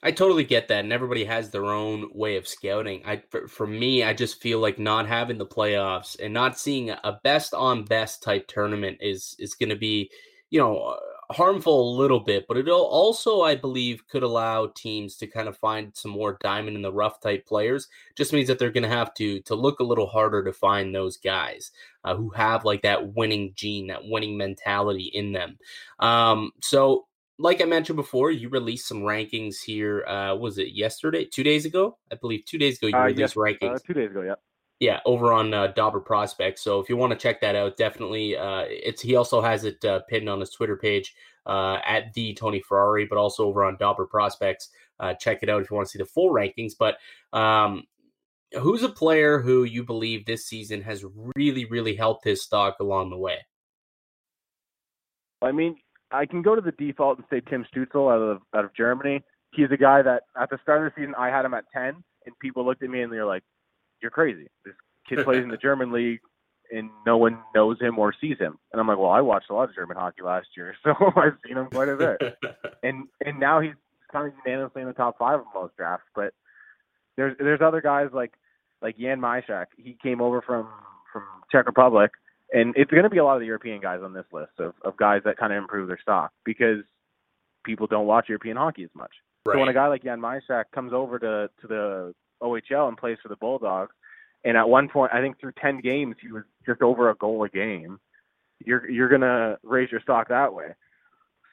I 0.01 0.11
totally 0.11 0.45
get 0.45 0.69
that, 0.69 0.83
and 0.83 0.93
everybody 0.93 1.25
has 1.25 1.49
their 1.49 1.65
own 1.65 2.09
way 2.13 2.37
of 2.37 2.47
scouting. 2.47 3.03
I 3.05 3.21
for, 3.29 3.47
for 3.47 3.67
me, 3.67 4.03
I 4.03 4.13
just 4.13 4.41
feel 4.41 4.59
like 4.59 4.79
not 4.79 5.07
having 5.07 5.37
the 5.37 5.45
playoffs 5.45 6.17
and 6.19 6.33
not 6.33 6.57
seeing 6.57 6.89
a 6.89 7.19
best 7.23 7.53
on 7.53 7.83
best 7.85 8.23
type 8.23 8.47
tournament 8.47 8.97
is 9.01 9.35
is 9.39 9.55
going 9.55 9.69
to 9.69 9.75
be, 9.75 10.09
you 10.49 10.59
know, 10.59 10.77
uh, 10.77 11.33
harmful 11.33 11.95
a 11.95 11.97
little 11.97 12.21
bit. 12.21 12.45
But 12.47 12.57
it'll 12.57 12.85
also, 12.85 13.41
I 13.41 13.55
believe, 13.55 14.07
could 14.07 14.23
allow 14.23 14.67
teams 14.67 15.17
to 15.17 15.27
kind 15.27 15.49
of 15.49 15.57
find 15.57 15.95
some 15.95 16.11
more 16.11 16.37
diamond 16.41 16.77
in 16.77 16.81
the 16.81 16.93
rough 16.93 17.19
type 17.21 17.45
players. 17.45 17.87
Just 18.15 18.31
means 18.33 18.47
that 18.47 18.57
they're 18.59 18.71
going 18.71 18.83
to 18.83 18.89
have 18.89 19.13
to 19.15 19.41
to 19.41 19.55
look 19.55 19.79
a 19.81 19.83
little 19.83 20.07
harder 20.07 20.43
to 20.45 20.53
find 20.53 20.95
those 20.95 21.17
guys 21.17 21.71
uh, 22.05 22.15
who 22.15 22.29
have 22.29 22.63
like 22.63 22.83
that 22.83 23.15
winning 23.15 23.51
gene, 23.53 23.87
that 23.87 24.05
winning 24.05 24.37
mentality 24.37 25.11
in 25.13 25.33
them. 25.33 25.57
Um, 25.99 26.51
so 26.61 27.05
like 27.39 27.61
I 27.61 27.65
mentioned 27.65 27.95
before, 27.95 28.31
you 28.31 28.49
released 28.49 28.87
some 28.87 29.01
rankings 29.01 29.63
here. 29.63 30.05
Uh, 30.05 30.35
was 30.35 30.57
it 30.57 30.73
yesterday? 30.73 31.25
Two 31.25 31.43
days 31.43 31.65
ago? 31.65 31.97
I 32.11 32.15
believe 32.15 32.43
two 32.45 32.57
days 32.57 32.77
ago 32.77 32.87
you 32.87 32.95
Uh, 32.95 33.05
released 33.05 33.19
yes, 33.19 33.33
rankings. 33.35 33.75
Uh, 33.75 33.79
two 33.87 33.93
days 33.93 34.11
ago, 34.11 34.21
yeah. 34.21 34.35
yeah, 34.81 34.99
over 35.05 35.31
on 35.31 35.53
uh, 35.53 35.67
Dobber 35.67 36.01
Prospects. 36.01 36.61
So 36.61 36.81
if 36.81 36.89
you 36.89 36.97
want 36.97 37.11
to 37.13 37.17
check 37.17 37.39
that 37.39 37.55
out, 37.55 37.77
definitely. 37.77 38.35
Uh, 38.35 38.65
it's 38.67 39.01
he 39.01 39.15
also 39.15 39.41
has 39.41 39.63
it 39.63 39.83
uh, 39.85 40.01
pinned 40.09 40.27
on 40.27 40.41
his 40.41 40.49
Twitter 40.49 40.75
page 40.75 41.15
uh, 41.45 41.77
at 41.85 42.13
the 42.13 42.33
Tony 42.33 42.59
Ferrari, 42.59 43.05
but 43.05 43.17
also 43.17 43.45
over 43.45 43.63
on 43.63 43.77
Dobber 43.79 44.05
Prospects. 44.05 44.69
Uh, 44.99 45.13
check 45.13 45.39
it 45.41 45.49
out 45.49 45.61
if 45.61 45.71
you 45.71 45.75
want 45.77 45.87
to 45.87 45.91
see 45.91 45.97
the 45.97 46.05
full 46.05 46.33
rankings. 46.33 46.73
But 46.77 46.97
um, 47.31 47.83
who's 48.59 48.83
a 48.83 48.89
player 48.89 49.39
who 49.39 49.63
you 49.63 49.85
believe 49.85 50.25
this 50.25 50.45
season 50.45 50.81
has 50.81 51.05
really, 51.35 51.63
really 51.63 51.95
helped 51.95 52.25
his 52.25 52.43
stock 52.43 52.81
along 52.81 53.11
the 53.11 53.17
way? 53.17 53.37
I 55.41 55.53
mean, 55.53 55.77
I 56.11 56.25
can 56.25 56.41
go 56.41 56.55
to 56.55 56.61
the 56.61 56.71
default 56.71 57.17
and 57.17 57.27
say 57.29 57.41
Tim 57.41 57.65
Stützle 57.73 58.11
out 58.11 58.21
of 58.21 58.41
out 58.55 58.65
of 58.65 58.73
Germany. 58.75 59.23
He's 59.53 59.71
a 59.71 59.77
guy 59.77 60.01
that 60.01 60.23
at 60.39 60.49
the 60.49 60.59
start 60.61 60.85
of 60.85 60.93
the 60.93 61.01
season 61.01 61.15
I 61.17 61.29
had 61.29 61.45
him 61.45 61.53
at 61.53 61.65
ten, 61.73 62.03
and 62.25 62.39
people 62.39 62.65
looked 62.65 62.83
at 62.83 62.89
me 62.89 63.01
and 63.01 63.11
they're 63.11 63.25
like, 63.25 63.43
"You're 64.01 64.11
crazy. 64.11 64.47
This 64.65 64.73
kid 65.07 65.23
plays 65.23 65.43
in 65.43 65.49
the 65.49 65.57
German 65.61 65.91
league, 65.91 66.19
and 66.71 66.89
no 67.05 67.17
one 67.17 67.39
knows 67.55 67.79
him 67.79 67.99
or 67.99 68.13
sees 68.19 68.37
him." 68.37 68.57
And 68.71 68.79
I'm 68.79 68.87
like, 68.87 68.97
"Well, 68.97 69.11
I 69.11 69.21
watched 69.21 69.49
a 69.49 69.53
lot 69.53 69.69
of 69.69 69.75
German 69.75 69.97
hockey 69.97 70.21
last 70.23 70.47
year, 70.57 70.75
so 70.83 70.93
I've 71.15 71.37
seen 71.45 71.57
him 71.57 71.67
quite 71.67 71.89
a 71.89 71.95
bit." 71.95 72.37
and 72.83 73.07
and 73.25 73.39
now 73.39 73.59
he's 73.59 73.75
kind 74.11 74.27
of 74.27 74.33
unanimously 74.45 74.81
in 74.81 74.87
the 74.87 74.93
top 74.93 75.17
five 75.17 75.39
of 75.39 75.45
most 75.53 75.75
drafts. 75.77 76.07
But 76.15 76.33
there's 77.17 77.35
there's 77.37 77.61
other 77.61 77.81
guys 77.81 78.09
like 78.13 78.33
like 78.81 78.97
Jan 78.97 79.19
Mysak. 79.19 79.67
He 79.77 79.97
came 80.01 80.21
over 80.21 80.41
from 80.41 80.67
from 81.11 81.23
Czech 81.51 81.65
Republic, 81.65 82.11
and 82.51 82.73
it's 82.75 82.91
going 82.91 83.03
to 83.03 83.09
be 83.09 83.17
a 83.17 83.23
lot 83.23 83.35
of 83.35 83.41
the 83.41 83.45
European 83.45 83.79
guys 83.81 83.99
on 84.03 84.13
this 84.13 84.25
list 84.31 84.53
of 84.59 84.73
of 84.83 84.97
guys 84.97 85.21
that 85.25 85.37
kind 85.37 85.53
of 85.53 85.57
improve 85.57 85.87
their 85.87 85.99
stock 86.01 86.31
because 86.45 86.83
people 87.63 87.87
don't 87.87 88.07
watch 88.07 88.29
European 88.29 88.57
hockey 88.57 88.83
as 88.83 88.89
much. 88.93 89.11
So 89.47 89.57
when 89.57 89.69
a 89.69 89.73
guy 89.73 89.87
like 89.87 90.03
Jan 90.03 90.19
Mysak 90.19 90.65
comes 90.73 90.93
over 90.93 91.19
to 91.19 91.49
to 91.61 91.67
the 91.67 92.13
OHL 92.41 92.87
and 92.87 92.97
plays 92.97 93.17
for 93.21 93.29
the 93.29 93.35
Bulldogs, 93.35 93.93
and 94.43 94.57
at 94.57 94.69
one 94.69 94.89
point 94.89 95.13
I 95.13 95.21
think 95.21 95.39
through 95.39 95.53
ten 95.61 95.79
games 95.79 96.15
he 96.21 96.31
was 96.31 96.43
just 96.65 96.81
over 96.81 97.09
a 97.09 97.15
goal 97.15 97.43
a 97.43 97.49
game, 97.49 97.99
you're 98.65 98.89
you're 98.89 99.09
gonna 99.09 99.57
raise 99.63 99.91
your 99.91 100.01
stock 100.01 100.29
that 100.29 100.53
way. 100.53 100.75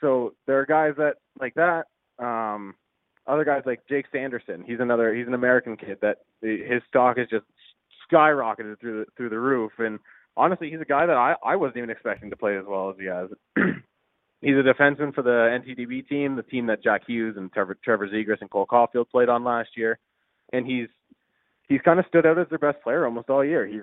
So 0.00 0.34
there 0.46 0.60
are 0.60 0.66
guys 0.66 0.94
that 0.98 1.16
like 1.38 1.54
that. 1.54 1.86
Um, 2.18 2.74
other 3.26 3.44
guys 3.44 3.62
like 3.66 3.80
Jake 3.88 4.06
Sanderson. 4.12 4.64
He's 4.66 4.80
another. 4.80 5.14
He's 5.14 5.26
an 5.26 5.34
American 5.34 5.76
kid 5.76 5.98
that 6.02 6.18
his 6.40 6.82
stock 6.88 7.18
is 7.18 7.28
just 7.28 7.44
skyrocketed 8.10 8.78
through 8.80 9.00
the 9.00 9.06
through 9.16 9.30
the 9.30 9.38
roof. 9.38 9.72
And 9.78 9.98
honestly, 10.36 10.70
he's 10.70 10.80
a 10.80 10.84
guy 10.84 11.06
that 11.06 11.16
I 11.16 11.34
I 11.44 11.56
wasn't 11.56 11.78
even 11.78 11.90
expecting 11.90 12.30
to 12.30 12.36
play 12.36 12.56
as 12.56 12.64
well 12.66 12.90
as 12.90 12.96
he 12.98 13.06
has. 13.06 13.28
he's 14.40 14.54
a 14.56 14.62
defenseman 14.62 15.14
for 15.14 15.22
the 15.22 15.30
NTDP 15.30 16.08
team, 16.08 16.36
the 16.36 16.42
team 16.42 16.66
that 16.66 16.82
Jack 16.82 17.02
Hughes 17.06 17.36
and 17.36 17.52
Trevor 17.52 17.76
Trevor 17.82 18.08
Zegras 18.08 18.40
and 18.40 18.50
Cole 18.50 18.66
Caufield 18.66 19.10
played 19.10 19.28
on 19.28 19.44
last 19.44 19.70
year. 19.76 19.98
And 20.52 20.66
he's 20.66 20.88
he's 21.68 21.80
kind 21.82 21.98
of 21.98 22.06
stood 22.06 22.26
out 22.26 22.38
as 22.38 22.48
their 22.48 22.58
best 22.58 22.82
player 22.82 23.04
almost 23.04 23.30
all 23.30 23.44
year. 23.44 23.66
He's 23.66 23.82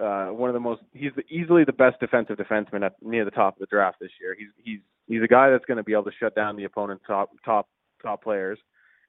uh, 0.00 0.26
one 0.26 0.50
of 0.50 0.54
the 0.54 0.60
most 0.60 0.82
he's 0.92 1.12
the, 1.16 1.22
easily 1.34 1.64
the 1.64 1.72
best 1.72 1.98
defensive 2.00 2.36
defenseman 2.36 2.84
at 2.84 2.94
near 3.02 3.24
the 3.24 3.30
top 3.30 3.54
of 3.54 3.60
the 3.60 3.66
draft 3.66 3.98
this 4.00 4.10
year. 4.20 4.36
He's 4.38 4.48
he's 4.62 4.80
he's 5.08 5.22
a 5.22 5.28
guy 5.28 5.50
that's 5.50 5.64
going 5.64 5.78
to 5.78 5.84
be 5.84 5.92
able 5.92 6.04
to 6.04 6.16
shut 6.20 6.34
down 6.34 6.56
the 6.56 6.64
opponent's 6.64 7.04
top 7.06 7.30
top 7.44 7.68
top 8.02 8.22
players, 8.22 8.58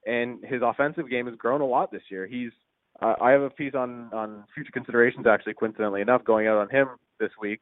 and 0.06 0.44
his 0.44 0.62
offensive 0.64 1.10
game 1.10 1.28
has 1.28 1.36
grown 1.36 1.62
a 1.62 1.66
lot 1.66 1.92
this 1.92 2.04
year. 2.10 2.26
He's 2.26 2.52
uh, 3.02 3.16
I 3.22 3.32
have 3.32 3.42
a 3.42 3.50
piece 3.50 3.76
on 3.76 4.10
on 4.14 4.44
future 4.54 4.72
considerations 4.72 5.28
actually 5.28 5.54
coincidentally 5.54 6.02
enough 6.02 6.24
going 6.24 6.48
out 6.48 6.58
on 6.58 6.70
him 6.70 6.88
this 7.20 7.32
week, 7.40 7.62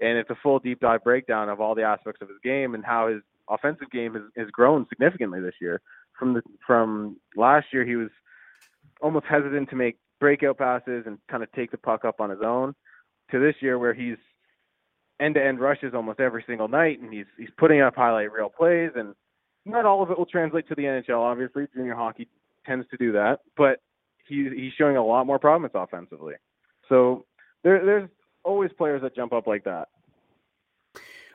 and 0.00 0.18
it's 0.18 0.30
a 0.30 0.36
full 0.42 0.58
deep 0.58 0.80
dive 0.80 1.02
breakdown 1.04 1.48
of 1.48 1.60
all 1.60 1.74
the 1.74 1.82
aspects 1.82 2.22
of 2.22 2.28
his 2.28 2.38
game 2.42 2.74
and 2.74 2.84
how 2.84 3.08
his 3.08 3.22
offensive 3.48 3.90
game 3.90 4.14
has, 4.14 4.22
has 4.36 4.48
grown 4.50 4.86
significantly 4.88 5.40
this 5.40 5.54
year. 5.60 5.80
From 6.18 6.34
the 6.34 6.42
from 6.66 7.16
last 7.36 7.66
year, 7.72 7.84
he 7.84 7.96
was 7.96 8.10
almost 9.00 9.26
hesitant 9.26 9.70
to 9.70 9.76
make 9.76 9.96
breakout 10.20 10.58
passes 10.58 11.04
and 11.06 11.18
kind 11.30 11.42
of 11.42 11.50
take 11.52 11.70
the 11.70 11.78
puck 11.78 12.04
up 12.04 12.20
on 12.20 12.30
his 12.30 12.40
own 12.44 12.74
to 13.30 13.38
this 13.38 13.54
year 13.60 13.78
where 13.78 13.94
he's 13.94 14.16
end 15.20 15.34
to 15.34 15.44
end 15.44 15.60
rushes 15.60 15.94
almost 15.94 16.20
every 16.20 16.44
single 16.46 16.68
night 16.68 17.00
and 17.00 17.12
he's 17.12 17.26
he's 17.36 17.50
putting 17.56 17.80
up 17.80 17.94
highlight 17.94 18.32
reel 18.32 18.48
plays 18.48 18.90
and 18.96 19.14
not 19.64 19.84
all 19.84 20.02
of 20.02 20.10
it 20.10 20.18
will 20.18 20.26
translate 20.26 20.66
to 20.68 20.74
the 20.74 20.82
NHL 20.82 21.20
obviously. 21.20 21.66
Junior 21.74 21.94
hockey 21.94 22.28
tends 22.66 22.86
to 22.90 22.96
do 22.96 23.12
that. 23.12 23.40
But 23.56 23.80
he 24.28 24.48
he's 24.54 24.72
showing 24.74 24.96
a 24.96 25.04
lot 25.04 25.26
more 25.26 25.38
promise 25.38 25.72
offensively. 25.74 26.34
So 26.88 27.24
there 27.64 27.84
there's 27.84 28.08
always 28.44 28.70
players 28.78 29.02
that 29.02 29.14
jump 29.14 29.32
up 29.32 29.46
like 29.46 29.64
that 29.64 29.88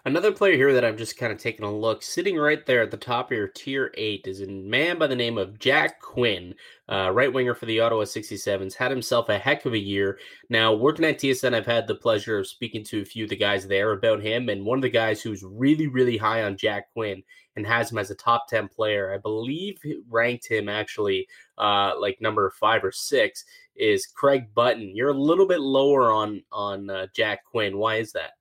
Another 0.06 0.34
player 0.34 0.58
here 0.58 0.74
that 0.74 0.84
I'm 0.84 0.98
just 0.98 1.18
kind 1.18 1.32
of 1.32 1.38
taking 1.38 1.64
a 1.64 1.74
look, 1.74 2.04
sitting 2.04 2.36
right 2.36 2.66
there 2.66 2.82
at 2.82 2.92
the 2.92 2.98
top 2.98 3.32
of 3.32 3.38
your 3.38 3.48
tier 3.48 3.90
eight, 3.94 4.28
is 4.28 4.42
a 4.42 4.48
man 4.48 5.00
by 5.00 5.08
the 5.08 5.16
name 5.16 5.38
of 5.38 5.58
Jack 5.58 6.02
Quinn, 6.02 6.56
uh, 6.90 7.10
right 7.14 7.32
winger 7.32 7.56
for 7.56 7.68
the 7.68 7.80
Ottawa 7.80 8.04
67s. 8.04 8.76
Had 8.76 8.92
himself 8.92 9.30
a 9.30 9.38
heck 9.38 9.66
of 9.66 9.72
a 9.72 9.80
year. 9.80 10.20
Now, 10.50 10.74
working 10.74 11.06
at 11.06 11.20
TSN, 11.20 11.56
I've 11.56 11.66
had 11.66 11.88
the 11.88 11.96
pleasure 11.96 12.38
of 12.38 12.48
speaking 12.48 12.84
to 12.84 13.02
a 13.02 13.06
few 13.06 13.24
of 13.24 13.30
the 13.30 13.38
guys 13.38 13.66
there 13.66 13.94
about 13.94 14.22
him. 14.22 14.50
And 14.50 14.66
one 14.66 14.78
of 14.78 14.82
the 14.82 14.90
guys 14.90 15.22
who's 15.22 15.42
really, 15.42 15.88
really 15.88 16.18
high 16.18 16.44
on 16.44 16.58
Jack 16.58 16.92
Quinn 16.92 17.24
and 17.56 17.66
has 17.66 17.90
him 17.90 17.98
as 17.98 18.12
a 18.12 18.16
top 18.16 18.50
10 18.50 18.68
player, 18.68 19.14
I 19.14 19.20
believe 19.20 19.80
ranked 20.10 20.52
him 20.52 20.68
actually 20.68 21.30
uh, 21.58 21.94
like 21.98 22.20
number 22.20 22.52
five 22.60 22.84
or 22.84 22.92
six, 22.92 23.46
is 23.78 24.06
Craig 24.06 24.54
Button. 24.54 24.98
You're 24.98 25.12
a 25.12 25.18
little 25.18 25.48
bit 25.48 25.62
lower 25.62 26.12
on, 26.12 26.44
on 26.52 26.90
uh, 26.90 27.08
Jack 27.16 27.46
Quinn. 27.46 27.78
Why 27.78 27.96
is 27.96 28.12
that? 28.12 28.32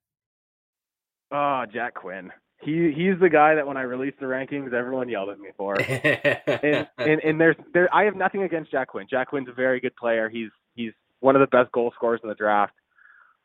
Oh, 1.33 1.64
Jack 1.73 1.95
Quinn. 1.95 2.31
He 2.61 2.92
he's 2.95 3.18
the 3.21 3.29
guy 3.29 3.57
that 3.57 3.66
when 3.66 3.77
I 3.77 3.83
released 3.83 4.21
the 4.21 4.27
rankings, 4.27 4.73
everyone 4.73 5.09
yelled 5.09 5.31
at 5.31 5.40
me 5.40 5.49
for. 5.57 5.81
and, 5.81 6.87
and 6.99 7.21
and 7.25 7.40
there's 7.40 7.57
there 7.73 7.92
I 7.92 8.05
have 8.05 8.14
nothing 8.14 8.42
against 8.42 8.71
Jack 8.71 8.88
Quinn. 8.88 9.07
Jack 9.11 9.29
Quinn's 9.29 9.49
a 9.49 9.53
very 9.53 9.81
good 9.81 9.97
player. 9.97 10.29
He's 10.29 10.51
he's 10.75 10.92
one 11.21 11.35
of 11.35 11.40
the 11.40 11.47
best 11.49 11.73
goal 11.73 11.90
scorers 11.97 12.21
in 12.23 12.29
the 12.29 12.35
draft. 12.35 12.75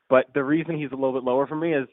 But 0.09 0.25
the 0.33 0.43
reason 0.43 0.77
he's 0.77 0.91
a 0.91 0.95
little 0.95 1.13
bit 1.13 1.23
lower 1.23 1.47
for 1.47 1.55
me 1.55 1.73
is 1.73 1.87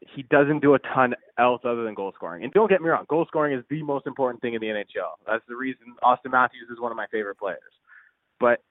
he 0.00 0.22
doesn't 0.22 0.60
do 0.60 0.74
a 0.74 0.78
ton 0.78 1.14
else 1.38 1.62
other 1.64 1.84
than 1.84 1.94
goal 1.94 2.12
scoring. 2.14 2.42
And 2.42 2.52
don't 2.52 2.68
get 2.68 2.80
me 2.80 2.88
wrong, 2.88 3.04
goal 3.08 3.26
scoring 3.26 3.56
is 3.56 3.64
the 3.70 3.82
most 3.82 4.06
important 4.06 4.42
thing 4.42 4.54
in 4.54 4.60
the 4.60 4.66
NHL. 4.66 5.12
That's 5.26 5.44
the 5.48 5.56
reason 5.56 5.94
Auston 6.02 6.32
Matthews 6.32 6.68
is 6.72 6.80
one 6.80 6.90
of 6.90 6.96
my 6.96 7.06
favorite 7.06 7.38
players. 7.38 7.72
But 8.40 8.62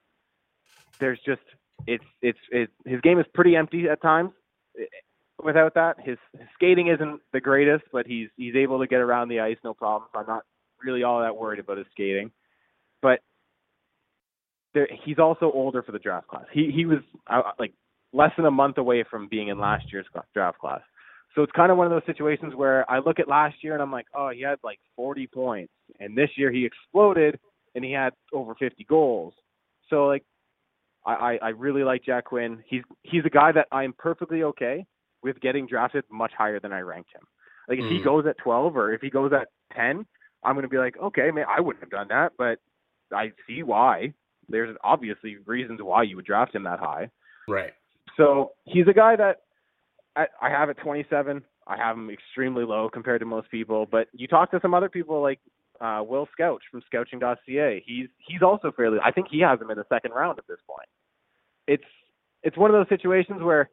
there's 0.99 1.19
just 1.25 1.41
it's 1.85 2.05
it's 2.21 2.39
it, 2.51 2.69
his 2.85 2.99
game 3.01 3.19
is 3.19 3.25
pretty 3.33 3.55
empty 3.55 3.87
at 3.87 4.01
times 4.01 4.31
without 5.43 5.73
that. 5.75 5.97
His, 5.99 6.17
his 6.37 6.47
skating 6.55 6.87
isn't 6.87 7.21
the 7.33 7.41
greatest, 7.41 7.85
but 7.91 8.05
he's 8.05 8.29
he's 8.35 8.55
able 8.55 8.79
to 8.79 8.87
get 8.87 8.99
around 8.99 9.29
the 9.29 9.39
ice 9.39 9.57
no 9.63 9.73
problem. 9.73 10.09
So 10.13 10.19
I'm 10.19 10.27
not 10.27 10.43
really 10.83 11.03
all 11.03 11.21
that 11.21 11.35
worried 11.35 11.59
about 11.59 11.77
his 11.77 11.87
skating. 11.91 12.31
But 13.01 13.19
there, 14.73 14.87
he's 15.05 15.19
also 15.19 15.51
older 15.53 15.81
for 15.83 15.91
the 15.91 15.99
draft 15.99 16.27
class. 16.27 16.45
He 16.51 16.71
he 16.73 16.85
was 16.85 16.99
uh, 17.27 17.41
like 17.59 17.73
less 18.13 18.31
than 18.37 18.45
a 18.45 18.51
month 18.51 18.77
away 18.77 19.03
from 19.09 19.27
being 19.27 19.49
in 19.49 19.59
last 19.59 19.91
year's 19.91 20.07
draft 20.33 20.59
class. 20.59 20.81
So 21.35 21.43
it's 21.43 21.51
kind 21.51 21.71
of 21.71 21.77
one 21.77 21.85
of 21.85 21.91
those 21.91 22.05
situations 22.05 22.55
where 22.55 22.89
I 22.89 22.99
look 22.99 23.19
at 23.19 23.27
last 23.27 23.63
year 23.63 23.73
and 23.73 23.81
I'm 23.81 23.91
like, 23.91 24.07
oh, 24.15 24.29
he 24.29 24.41
had 24.41 24.57
like 24.63 24.79
40 24.95 25.27
points, 25.27 25.73
and 25.99 26.17
this 26.17 26.29
year 26.35 26.51
he 26.51 26.65
exploded 26.65 27.39
and 27.75 27.85
he 27.85 27.91
had 27.91 28.13
over 28.33 28.55
50 28.55 28.83
goals. 28.85 29.33
So 29.89 30.07
like, 30.07 30.23
I, 31.05 31.13
I 31.13 31.39
I 31.43 31.49
really 31.49 31.83
like 31.83 32.03
Jack 32.03 32.25
Quinn. 32.25 32.63
He's 32.67 32.81
he's 33.03 33.25
a 33.25 33.29
guy 33.29 33.51
that 33.51 33.67
I 33.71 33.83
am 33.83 33.93
perfectly 33.97 34.43
okay 34.43 34.85
with 35.23 35.39
getting 35.41 35.67
drafted 35.67 36.03
much 36.11 36.31
higher 36.37 36.59
than 36.59 36.73
I 36.73 36.79
ranked 36.79 37.09
him. 37.13 37.21
Like 37.67 37.79
if 37.79 37.85
mm. 37.85 37.97
he 37.97 38.03
goes 38.03 38.25
at 38.27 38.37
12 38.37 38.77
or 38.77 38.93
if 38.93 39.01
he 39.01 39.09
goes 39.09 39.31
at 39.33 39.47
10, 39.75 40.05
I'm 40.43 40.53
going 40.53 40.63
to 40.63 40.69
be 40.69 40.77
like, 40.77 40.95
okay, 40.97 41.31
man, 41.31 41.45
I 41.49 41.59
wouldn't 41.59 41.83
have 41.83 41.89
done 41.89 42.07
that, 42.09 42.33
but 42.37 42.59
I 43.13 43.31
see 43.47 43.63
why. 43.63 44.13
There's 44.49 44.75
obviously 44.83 45.37
reasons 45.45 45.81
why 45.81 46.03
you 46.03 46.15
would 46.15 46.25
draft 46.25 46.55
him 46.55 46.63
that 46.63 46.79
high. 46.79 47.09
Right. 47.47 47.73
So 48.15 48.51
he's 48.65 48.87
a 48.87 48.93
guy 48.93 49.15
that 49.15 49.41
I, 50.15 50.27
I 50.41 50.49
have 50.49 50.69
at 50.69 50.77
27. 50.77 51.43
I 51.67 51.77
have 51.77 51.97
him 51.97 52.09
extremely 52.09 52.63
low 52.63 52.89
compared 52.91 53.19
to 53.19 53.25
most 53.25 53.51
people. 53.51 53.85
But 53.89 54.07
you 54.13 54.27
talk 54.27 54.51
to 54.51 54.59
some 54.61 54.73
other 54.73 54.89
people 54.89 55.21
like 55.21 55.39
uh, 55.81 56.01
Will 56.07 56.27
Scouch 56.37 56.61
from 56.71 56.81
Scouching.ca. 56.87 57.83
He's 57.85 58.07
he's 58.25 58.41
also 58.41 58.71
fairly. 58.71 58.97
I 59.03 59.11
think 59.11 59.27
he 59.29 59.41
has 59.41 59.59
him 59.59 59.69
in 59.69 59.77
the 59.77 59.85
second 59.89 60.11
round 60.11 60.39
at 60.39 60.47
this 60.47 60.59
point. 60.67 60.87
It's 61.67 61.83
it's 62.43 62.57
one 62.57 62.73
of 62.73 62.75
those 62.75 62.89
situations 62.89 63.43
where 63.43 63.69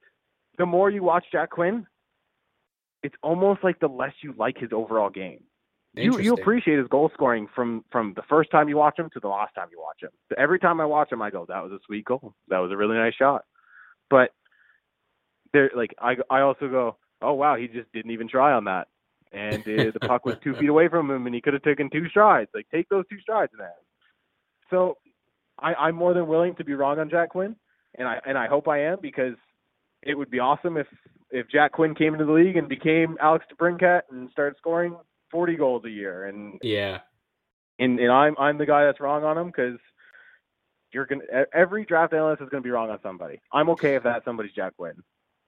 the 0.58 0.66
more 0.66 0.90
you 0.90 1.02
watch 1.02 1.24
Jack 1.30 1.50
Quinn, 1.50 1.86
it's 3.02 3.14
almost 3.22 3.62
like 3.62 3.80
the 3.80 3.88
less 3.88 4.12
you 4.22 4.34
like 4.36 4.58
his 4.58 4.70
overall 4.72 5.10
game. 5.10 5.44
You 5.96 6.18
you 6.18 6.34
appreciate 6.34 6.78
his 6.78 6.88
goal 6.88 7.10
scoring 7.14 7.46
from 7.54 7.84
from 7.92 8.14
the 8.16 8.22
first 8.28 8.50
time 8.50 8.68
you 8.68 8.76
watch 8.76 8.98
him 8.98 9.10
to 9.14 9.20
the 9.20 9.28
last 9.28 9.54
time 9.54 9.68
you 9.70 9.80
watch 9.80 10.02
him. 10.02 10.10
Every 10.36 10.58
time 10.58 10.80
I 10.80 10.86
watch 10.86 11.12
him, 11.12 11.22
I 11.22 11.30
go, 11.30 11.46
"That 11.48 11.62
was 11.62 11.70
a 11.70 11.78
sweet 11.86 12.04
goal. 12.04 12.34
That 12.48 12.58
was 12.58 12.72
a 12.72 12.76
really 12.76 12.96
nice 12.96 13.14
shot." 13.14 13.44
But 14.10 14.30
there, 15.52 15.70
like 15.76 15.94
I 16.00 16.16
I 16.28 16.40
also 16.40 16.68
go, 16.68 16.96
"Oh 17.22 17.34
wow, 17.34 17.54
he 17.54 17.68
just 17.68 17.92
didn't 17.92 18.10
even 18.10 18.28
try 18.28 18.52
on 18.52 18.64
that." 18.64 18.88
and 19.34 19.62
uh, 19.62 19.90
the 19.92 20.00
puck 20.00 20.24
was 20.24 20.36
two 20.42 20.54
feet 20.60 20.68
away 20.68 20.88
from 20.88 21.10
him, 21.10 21.26
and 21.26 21.34
he 21.34 21.40
could 21.40 21.54
have 21.54 21.62
taken 21.62 21.90
two 21.90 22.08
strides. 22.08 22.50
Like 22.54 22.66
take 22.70 22.88
those 22.88 23.04
two 23.10 23.18
strides, 23.20 23.52
man. 23.58 23.68
So 24.70 24.96
I, 25.58 25.74
I'm 25.74 25.96
more 25.96 26.14
than 26.14 26.26
willing 26.26 26.54
to 26.56 26.64
be 26.64 26.74
wrong 26.74 26.98
on 26.98 27.10
Jack 27.10 27.30
Quinn, 27.30 27.56
and 27.96 28.08
I 28.08 28.20
and 28.26 28.38
I 28.38 28.46
hope 28.46 28.68
I 28.68 28.84
am 28.84 28.98
because 29.02 29.34
it 30.06 30.14
would 30.16 30.30
be 30.30 30.38
awesome 30.38 30.76
if 30.76 30.86
if 31.30 31.48
Jack 31.48 31.72
Quinn 31.72 31.94
came 31.94 32.12
into 32.12 32.24
the 32.24 32.32
league 32.32 32.56
and 32.56 32.68
became 32.68 33.16
Alex 33.20 33.44
DeBrincat 33.52 34.02
and 34.10 34.30
started 34.30 34.56
scoring 34.58 34.96
40 35.30 35.56
goals 35.56 35.84
a 35.84 35.90
year. 35.90 36.26
And 36.26 36.58
yeah, 36.62 37.00
and 37.78 37.98
and 37.98 38.12
I'm 38.12 38.34
I'm 38.38 38.58
the 38.58 38.66
guy 38.66 38.84
that's 38.84 39.00
wrong 39.00 39.24
on 39.24 39.36
him 39.36 39.46
because 39.46 39.78
you're 40.92 41.06
gonna 41.06 41.22
every 41.52 41.84
draft 41.84 42.12
analyst 42.12 42.42
is 42.42 42.48
gonna 42.48 42.62
be 42.62 42.70
wrong 42.70 42.90
on 42.90 42.98
somebody. 43.02 43.40
I'm 43.52 43.68
okay 43.70 43.96
if 43.96 44.04
that 44.04 44.24
somebody's 44.24 44.52
Jack 44.52 44.76
Quinn. 44.76 45.02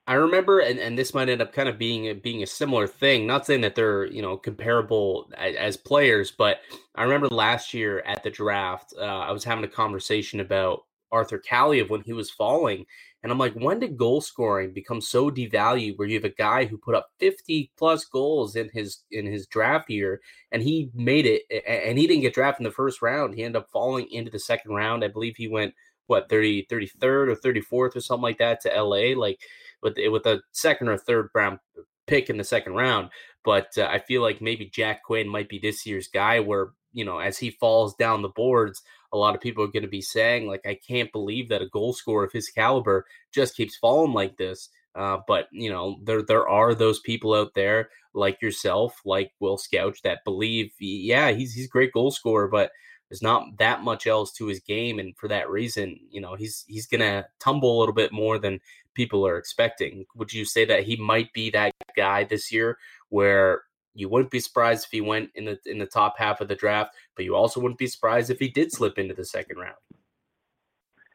I 0.08 0.14
remember, 0.14 0.60
and, 0.60 0.78
and 0.78 0.96
this 0.96 1.14
might 1.14 1.28
end 1.28 1.42
up 1.42 1.52
kind 1.52 1.68
of 1.68 1.78
being 1.78 2.06
a, 2.06 2.12
being 2.12 2.44
a 2.44 2.46
similar 2.46 2.86
thing. 2.86 3.26
Not 3.26 3.44
saying 3.44 3.62
that 3.62 3.74
they're 3.74 4.06
you 4.06 4.22
know 4.22 4.36
comparable 4.36 5.30
as, 5.36 5.56
as 5.56 5.76
players, 5.76 6.30
but 6.30 6.60
I 6.94 7.02
remember 7.02 7.28
last 7.28 7.74
year 7.74 8.00
at 8.00 8.22
the 8.22 8.30
draft, 8.30 8.94
uh, 8.96 9.02
I 9.02 9.32
was 9.32 9.44
having 9.44 9.64
a 9.64 9.68
conversation 9.68 10.40
about 10.40 10.84
Arthur 11.10 11.38
Kaliyev 11.40 11.88
when 11.88 12.02
he 12.02 12.12
was 12.12 12.30
falling, 12.30 12.86
and 13.26 13.32
I'm 13.32 13.38
like, 13.38 13.54
when 13.54 13.80
did 13.80 13.96
goal 13.96 14.20
scoring 14.20 14.72
become 14.72 15.00
so 15.00 15.32
devalued? 15.32 15.98
Where 15.98 16.06
you 16.06 16.14
have 16.14 16.22
a 16.22 16.28
guy 16.28 16.64
who 16.64 16.78
put 16.78 16.94
up 16.94 17.10
50 17.18 17.72
plus 17.76 18.04
goals 18.04 18.54
in 18.54 18.70
his 18.72 19.00
in 19.10 19.26
his 19.26 19.48
draft 19.48 19.90
year, 19.90 20.20
and 20.52 20.62
he 20.62 20.90
made 20.94 21.26
it, 21.26 21.42
and 21.66 21.98
he 21.98 22.06
didn't 22.06 22.22
get 22.22 22.34
drafted 22.34 22.60
in 22.60 22.70
the 22.70 22.74
first 22.74 23.02
round. 23.02 23.34
He 23.34 23.42
ended 23.42 23.62
up 23.62 23.68
falling 23.72 24.06
into 24.12 24.30
the 24.30 24.38
second 24.38 24.76
round. 24.76 25.02
I 25.02 25.08
believe 25.08 25.34
he 25.34 25.48
went 25.48 25.74
what 26.06 26.28
30 26.28 26.68
33rd 26.70 27.02
or 27.02 27.34
34th 27.34 27.96
or 27.96 28.00
something 28.00 28.22
like 28.22 28.38
that 28.38 28.60
to 28.60 28.80
LA. 28.80 29.18
Like 29.18 29.40
with 29.82 29.96
with 30.06 30.24
a 30.26 30.40
second 30.52 30.86
or 30.86 30.96
third 30.96 31.30
round 31.34 31.58
pick 32.06 32.30
in 32.30 32.36
the 32.36 32.44
second 32.44 32.74
round. 32.74 33.10
But 33.44 33.76
uh, 33.76 33.88
I 33.90 33.98
feel 33.98 34.22
like 34.22 34.40
maybe 34.40 34.66
Jack 34.66 35.02
Quinn 35.02 35.28
might 35.28 35.48
be 35.48 35.58
this 35.58 35.84
year's 35.84 36.06
guy 36.06 36.38
where, 36.38 36.68
you 36.92 37.04
know, 37.04 37.18
as 37.18 37.38
he 37.38 37.50
falls 37.50 37.96
down 37.96 38.22
the 38.22 38.28
boards, 38.28 38.82
a 39.16 39.18
lot 39.18 39.34
of 39.34 39.40
people 39.40 39.64
are 39.64 39.68
going 39.68 39.82
to 39.82 39.88
be 39.88 40.02
saying, 40.02 40.46
like, 40.46 40.66
I 40.66 40.78
can't 40.86 41.10
believe 41.10 41.48
that 41.48 41.62
a 41.62 41.68
goal 41.68 41.94
scorer 41.94 42.24
of 42.24 42.32
his 42.32 42.50
caliber 42.50 43.06
just 43.32 43.56
keeps 43.56 43.76
falling 43.76 44.12
like 44.12 44.36
this. 44.36 44.68
Uh, 44.94 45.18
but 45.26 45.48
you 45.52 45.70
know, 45.70 45.98
there 46.04 46.22
there 46.22 46.48
are 46.48 46.74
those 46.74 47.00
people 47.00 47.34
out 47.34 47.52
there 47.54 47.90
like 48.14 48.40
yourself, 48.40 48.98
like 49.04 49.32
Will 49.40 49.58
Scouch, 49.58 50.00
that 50.02 50.24
believe, 50.24 50.72
yeah, 50.78 51.32
he's 51.32 51.52
he's 51.52 51.66
a 51.66 51.68
great 51.68 51.92
goal 51.92 52.10
scorer, 52.10 52.48
but 52.48 52.70
there's 53.10 53.22
not 53.22 53.58
that 53.58 53.82
much 53.82 54.06
else 54.06 54.32
to 54.32 54.46
his 54.46 54.60
game, 54.60 54.98
and 54.98 55.16
for 55.16 55.28
that 55.28 55.50
reason, 55.50 56.00
you 56.10 56.20
know, 56.20 56.34
he's 56.34 56.64
he's 56.66 56.86
gonna 56.86 57.26
tumble 57.38 57.76
a 57.76 57.78
little 57.78 57.94
bit 57.94 58.10
more 58.10 58.38
than 58.38 58.58
people 58.94 59.26
are 59.26 59.36
expecting. 59.36 60.06
Would 60.14 60.32
you 60.32 60.46
say 60.46 60.64
that 60.64 60.84
he 60.84 60.96
might 60.96 61.30
be 61.34 61.50
that 61.50 61.74
guy 61.94 62.24
this 62.24 62.50
year 62.50 62.78
where 63.10 63.62
you 63.96 64.08
wouldn't 64.08 64.30
be 64.30 64.40
surprised 64.40 64.84
if 64.84 64.90
he 64.90 65.00
went 65.00 65.30
in 65.34 65.46
the 65.46 65.58
in 65.66 65.78
the 65.78 65.86
top 65.86 66.18
half 66.18 66.40
of 66.40 66.48
the 66.48 66.54
draft, 66.54 66.94
but 67.16 67.24
you 67.24 67.34
also 67.34 67.60
wouldn't 67.60 67.78
be 67.78 67.86
surprised 67.86 68.30
if 68.30 68.38
he 68.38 68.48
did 68.48 68.70
slip 68.70 68.98
into 68.98 69.14
the 69.14 69.24
second 69.24 69.58
round? 69.58 69.76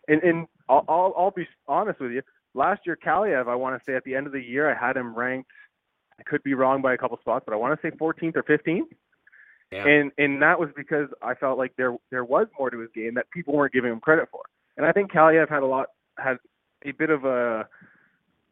And 0.08 0.22
and 0.24 0.48
I'll 0.68 0.84
I'll, 0.90 1.14
I'll 1.18 1.32
be 1.32 1.48
honest 1.68 2.00
with 2.00 2.12
you. 2.12 2.24
Last 2.54 2.82
year, 2.86 2.98
Kaliyev, 2.98 3.48
I 3.48 3.56
want 3.56 3.80
to 3.80 3.86
say 3.86 3.96
at 3.96 4.04
the 4.04 4.16
end 4.16 4.28
of 4.28 4.34
the 4.34 4.42
year, 4.42 4.70
I 4.70 4.76
had 4.76 4.98
him 4.98 5.16
ranked. 5.16 5.52
I 6.20 6.24
could 6.24 6.44
be 6.44 6.54
wrong 6.54 6.82
by 6.82 6.94
a 6.94 6.98
couple 6.98 7.18
spots, 7.20 7.44
but 7.48 7.54
I 7.54 7.58
want 7.58 7.80
to 7.80 7.88
say 7.88 7.96
14th 7.96 8.36
or 8.36 8.44
15th. 8.44 8.82
Yeah. 9.72 9.88
And 9.88 10.12
and 10.18 10.42
that 10.42 10.60
was 10.60 10.70
because 10.76 11.08
I 11.22 11.36
felt 11.36 11.58
like 11.58 11.74
there 11.78 11.96
there 12.10 12.26
was 12.26 12.48
more 12.60 12.70
to 12.70 12.80
his 12.80 12.90
game 12.94 13.14
that 13.16 13.30
people 13.32 13.54
weren't 13.54 13.74
giving 13.74 13.92
him 13.92 14.00
credit 14.00 14.28
for. 14.32 14.42
And 14.76 14.86
I 14.86 14.92
think 14.92 15.12
Kaliyev 15.12 15.50
had 15.50 15.64
a 15.64 15.68
lot 15.68 15.88
had 16.18 16.38
a 16.84 16.92
bit 16.92 17.10
of 17.10 17.26
a 17.26 17.68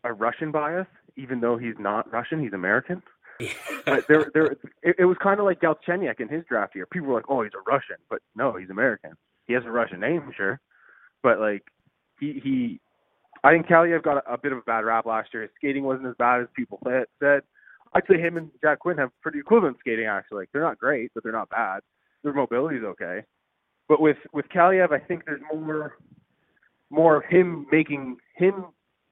a 0.04 0.14
Russian 0.14 0.52
bias, 0.52 0.88
even 1.18 1.42
though 1.42 1.58
he's 1.58 1.76
not 1.78 2.10
Russian, 2.12 2.42
he's 2.42 2.54
American. 2.54 3.02
but 3.86 4.06
there, 4.08 4.30
there, 4.34 4.46
it, 4.84 4.96
it 5.00 5.06
was 5.06 5.18
kind 5.22 5.40
of 5.40 5.46
like 5.46 5.62
Galchenyuk 5.62 6.20
in 6.20 6.28
his 6.28 6.44
draft 6.48 6.76
year. 6.76 6.86
People 6.86 7.10
were 7.10 7.16
like, 7.16 7.30
"Oh, 7.30 7.44
he's 7.44 7.54
a 7.54 7.70
Russian," 7.70 7.98
but 8.10 8.20
no, 8.36 8.56
he's 8.56 8.70
American. 8.70 9.12
He 9.48 9.54
has 9.54 9.64
a 9.66 9.72
Russian 9.72 10.00
name, 10.00 10.32
sure, 10.36 10.60
but 11.24 11.40
like 11.40 11.64
he 12.20 12.40
he, 12.44 12.80
I 13.44 13.52
think 13.52 13.68
Kaliyev 13.68 14.04
got 14.04 14.18
a, 14.18 14.34
a 14.34 14.38
bit 14.38 14.52
of 14.52 14.58
a 14.58 14.64
bad 14.64 14.84
rap 14.86 15.06
last 15.06 15.30
year. 15.34 15.44
His 15.44 15.52
skating 15.56 15.84
wasn't 15.84 16.08
as 16.08 16.16
bad 16.20 16.42
as 16.42 16.48
people 16.56 16.80
said. 16.84 17.42
I'd 17.94 18.04
say 18.10 18.20
him 18.20 18.38
and 18.38 18.52
Jack 18.62 18.80
Quinn 18.80 18.98
have 18.98 19.10
pretty 19.22 19.40
equivalent 19.40 19.78
skating 19.80 20.06
actually. 20.06 20.42
Like, 20.42 20.50
they're 20.54 20.62
not 20.62 20.78
great, 20.78 21.12
but 21.16 21.24
they're 21.24 21.32
not 21.32 21.50
bad. 21.50 21.80
Their 22.24 22.34
mobility's 22.34 22.84
okay. 22.84 23.24
But 23.88 24.02
with 24.02 24.18
with 24.34 24.46
Kaliyev, 24.50 24.92
I 24.92 25.00
think 25.00 25.26
there's 25.26 25.42
more 25.54 25.96
more 26.90 27.18
of 27.18 27.24
him 27.26 27.66
making 27.72 28.18
him 28.36 28.66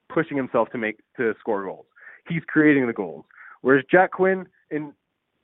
pushing 0.10 0.38
himself 0.38 0.70
to 0.72 0.78
make 0.78 1.00
to 1.18 1.34
score 1.40 1.64
goals. 1.64 1.86
He's 2.28 2.44
creating 2.48 2.88
the 2.88 2.94
goals. 2.94 3.26
Whereas 3.62 3.84
Jack 3.92 4.12
Quinn, 4.12 4.48
and 4.72 4.94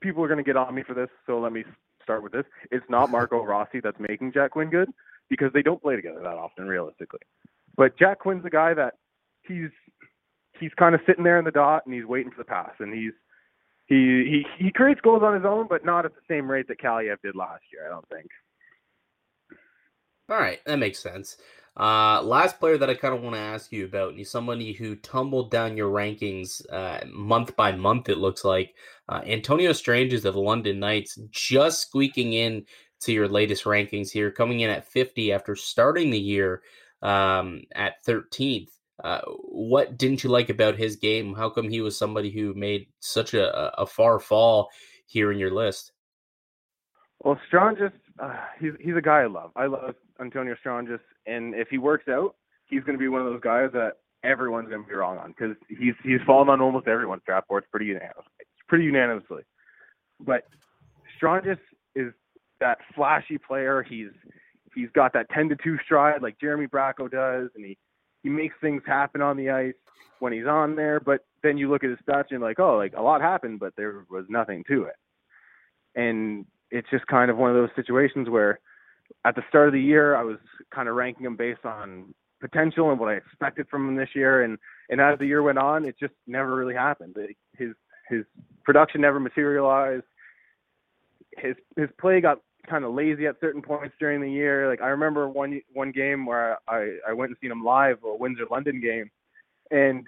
people 0.00 0.22
are 0.22 0.28
going 0.28 0.38
to 0.38 0.44
get 0.44 0.56
on 0.56 0.74
me 0.74 0.82
for 0.86 0.94
this, 0.94 1.08
so 1.26 1.40
let 1.40 1.52
me 1.52 1.64
start 2.02 2.22
with 2.22 2.32
this. 2.32 2.44
It's 2.70 2.84
not 2.88 3.10
Marco 3.10 3.42
Rossi 3.44 3.80
that's 3.80 3.98
making 3.98 4.32
Jack 4.32 4.52
Quinn 4.52 4.70
good 4.70 4.90
because 5.28 5.52
they 5.52 5.62
don't 5.62 5.82
play 5.82 5.96
together 5.96 6.20
that 6.20 6.36
often, 6.36 6.66
realistically. 6.66 7.20
But 7.76 7.98
Jack 7.98 8.20
Quinn's 8.20 8.44
a 8.44 8.50
guy 8.50 8.74
that 8.74 8.94
he's 9.42 9.70
he's 10.60 10.72
kind 10.78 10.94
of 10.94 11.00
sitting 11.06 11.24
there 11.24 11.38
in 11.38 11.44
the 11.44 11.50
dot 11.50 11.82
and 11.84 11.94
he's 11.94 12.04
waiting 12.04 12.30
for 12.30 12.38
the 12.38 12.44
pass, 12.44 12.72
and 12.78 12.94
he's 12.94 13.12
he 13.86 14.44
he 14.56 14.64
he 14.64 14.70
creates 14.72 15.00
goals 15.00 15.22
on 15.22 15.34
his 15.34 15.44
own, 15.44 15.66
but 15.68 15.84
not 15.84 16.04
at 16.04 16.14
the 16.14 16.20
same 16.28 16.50
rate 16.50 16.68
that 16.68 16.80
Kaliyev 16.80 17.16
did 17.22 17.34
last 17.34 17.62
year. 17.72 17.86
I 17.86 17.90
don't 17.90 18.08
think. 18.08 18.28
All 20.28 20.38
right, 20.38 20.60
that 20.64 20.78
makes 20.78 21.00
sense. 21.00 21.36
Uh, 21.76 22.22
last 22.22 22.60
player 22.60 22.78
that 22.78 22.88
I 22.88 22.94
kind 22.94 23.14
of 23.14 23.22
want 23.22 23.34
to 23.34 23.40
ask 23.40 23.72
you 23.72 23.84
about, 23.84 24.14
he's 24.14 24.30
somebody 24.30 24.72
who 24.72 24.94
tumbled 24.96 25.50
down 25.50 25.76
your 25.76 25.90
rankings 25.90 26.62
uh, 26.72 27.04
month 27.06 27.56
by 27.56 27.72
month, 27.72 28.08
it 28.08 28.18
looks 28.18 28.44
like. 28.44 28.74
Uh, 29.08 29.22
Antonio 29.26 29.72
Stranges 29.72 30.24
of 30.24 30.34
the 30.34 30.40
London 30.40 30.78
Knights 30.78 31.18
just 31.30 31.80
squeaking 31.80 32.34
in 32.34 32.64
to 33.00 33.12
your 33.12 33.28
latest 33.28 33.64
rankings 33.64 34.10
here, 34.10 34.30
coming 34.30 34.60
in 34.60 34.70
at 34.70 34.86
50 34.86 35.32
after 35.32 35.56
starting 35.56 36.10
the 36.10 36.18
year 36.18 36.62
um, 37.02 37.62
at 37.74 38.04
13th. 38.06 38.70
Uh, 39.02 39.20
what 39.26 39.98
didn't 39.98 40.22
you 40.22 40.30
like 40.30 40.50
about 40.50 40.76
his 40.76 40.94
game? 40.94 41.34
How 41.34 41.50
come 41.50 41.68
he 41.68 41.80
was 41.80 41.98
somebody 41.98 42.30
who 42.30 42.54
made 42.54 42.86
such 43.00 43.34
a, 43.34 43.76
a 43.80 43.84
far 43.84 44.20
fall 44.20 44.70
here 45.06 45.32
in 45.32 45.38
your 45.38 45.50
list? 45.50 45.90
Well, 47.24 47.38
Stranges, 47.48 47.90
uh, 48.18 48.36
he's 48.60 48.72
he's 48.80 48.96
a 48.96 49.00
guy 49.00 49.22
I 49.22 49.26
love. 49.26 49.50
I 49.56 49.66
love 49.66 49.94
Antonio 50.20 50.54
Stranges, 50.60 51.00
and 51.26 51.54
if 51.54 51.68
he 51.68 51.78
works 51.78 52.08
out, 52.08 52.34
he's 52.66 52.82
going 52.82 52.96
to 52.96 53.02
be 53.02 53.08
one 53.08 53.20
of 53.20 53.26
those 53.26 53.40
guys 53.40 53.70
that 53.72 53.92
everyone's 54.22 54.68
going 54.68 54.82
to 54.82 54.88
be 54.88 54.94
wrong 54.94 55.18
on 55.18 55.34
because 55.36 55.56
he's 55.68 55.94
he's 56.02 56.20
fallen 56.26 56.48
on 56.48 56.60
almost 56.60 56.88
everyone's 56.88 57.22
draft 57.26 57.48
boards 57.48 57.66
pretty 57.70 57.86
unanimously. 57.86 58.22
Pretty 58.68 58.84
unanimously. 58.84 59.42
But 60.20 60.44
Stranges 61.16 61.58
is 61.94 62.12
that 62.60 62.78
flashy 62.94 63.38
player. 63.38 63.82
He's 63.82 64.10
he's 64.74 64.88
got 64.94 65.12
that 65.12 65.28
ten 65.30 65.48
to 65.48 65.56
two 65.62 65.76
stride 65.84 66.22
like 66.22 66.40
Jeremy 66.40 66.66
Bracco 66.66 67.10
does, 67.10 67.50
and 67.54 67.64
he 67.64 67.76
he 68.22 68.28
makes 68.28 68.54
things 68.60 68.82
happen 68.86 69.20
on 69.20 69.36
the 69.36 69.50
ice 69.50 69.74
when 70.18 70.32
he's 70.32 70.46
on 70.46 70.74
there. 70.76 71.00
But 71.00 71.20
then 71.42 71.58
you 71.58 71.70
look 71.70 71.84
at 71.84 71.90
his 71.90 71.98
stats 71.98 72.30
and 72.30 72.30
you're 72.32 72.40
like, 72.40 72.58
oh, 72.58 72.76
like 72.76 72.94
a 72.96 73.02
lot 73.02 73.20
happened, 73.20 73.60
but 73.60 73.74
there 73.76 74.04
was 74.10 74.24
nothing 74.28 74.64
to 74.68 74.84
it. 74.84 74.96
And 75.94 76.46
it's 76.70 76.88
just 76.90 77.06
kind 77.06 77.30
of 77.30 77.36
one 77.36 77.50
of 77.50 77.56
those 77.56 77.70
situations 77.76 78.28
where 78.28 78.58
at 79.24 79.34
the 79.34 79.42
start 79.48 79.68
of 79.68 79.72
the 79.72 79.80
year, 79.80 80.14
I 80.14 80.22
was 80.22 80.38
kind 80.74 80.88
of 80.88 80.94
ranking 80.94 81.26
him 81.26 81.36
based 81.36 81.64
on 81.64 82.14
potential 82.40 82.90
and 82.90 83.00
what 83.00 83.08
I 83.08 83.14
expected 83.14 83.66
from 83.70 83.88
him 83.88 83.96
this 83.96 84.10
year. 84.14 84.42
And 84.42 84.58
and 84.90 85.00
as 85.00 85.18
the 85.18 85.26
year 85.26 85.42
went 85.42 85.58
on, 85.58 85.84
it 85.84 85.96
just 85.98 86.14
never 86.26 86.54
really 86.54 86.74
happened. 86.74 87.16
His 87.56 87.70
his 88.08 88.24
production 88.64 89.00
never 89.00 89.20
materialized. 89.20 90.04
His 91.36 91.56
his 91.76 91.88
play 92.00 92.20
got 92.20 92.38
kind 92.68 92.84
of 92.84 92.94
lazy 92.94 93.26
at 93.26 93.40
certain 93.40 93.62
points 93.62 93.94
during 93.98 94.20
the 94.20 94.30
year. 94.30 94.68
Like 94.68 94.80
I 94.80 94.88
remember 94.88 95.28
one 95.28 95.60
one 95.72 95.90
game 95.90 96.26
where 96.26 96.58
I 96.68 96.96
I 97.08 97.12
went 97.12 97.30
and 97.30 97.38
seen 97.40 97.50
him 97.50 97.64
live, 97.64 97.98
a 98.04 98.14
Windsor 98.14 98.46
London 98.50 98.80
game, 98.80 99.10
and 99.70 100.06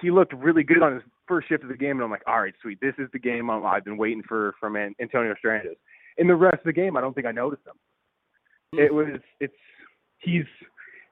he 0.00 0.10
looked 0.10 0.32
really 0.32 0.62
good 0.62 0.82
on 0.82 0.94
his 0.94 1.02
first 1.28 1.48
shift 1.48 1.62
of 1.62 1.68
the 1.68 1.76
game, 1.76 1.92
and 1.92 2.02
I'm 2.02 2.10
like, 2.10 2.26
all 2.26 2.40
right, 2.40 2.54
sweet, 2.60 2.80
this 2.80 2.94
is 2.98 3.08
the 3.12 3.18
game 3.18 3.50
i 3.50 3.74
have 3.74 3.84
been 3.84 3.96
waiting 3.96 4.22
for 4.26 4.54
from 4.58 4.76
Antonio 4.76 5.34
Stranges. 5.38 5.76
In 6.18 6.26
the 6.26 6.34
rest 6.34 6.58
of 6.58 6.64
the 6.64 6.72
game, 6.72 6.96
I 6.96 7.00
don't 7.00 7.14
think 7.14 7.26
I 7.26 7.32
noticed 7.32 7.66
him. 7.66 7.74
It 8.72 8.92
was 8.94 9.20
it's 9.40 9.54
he's 10.18 10.44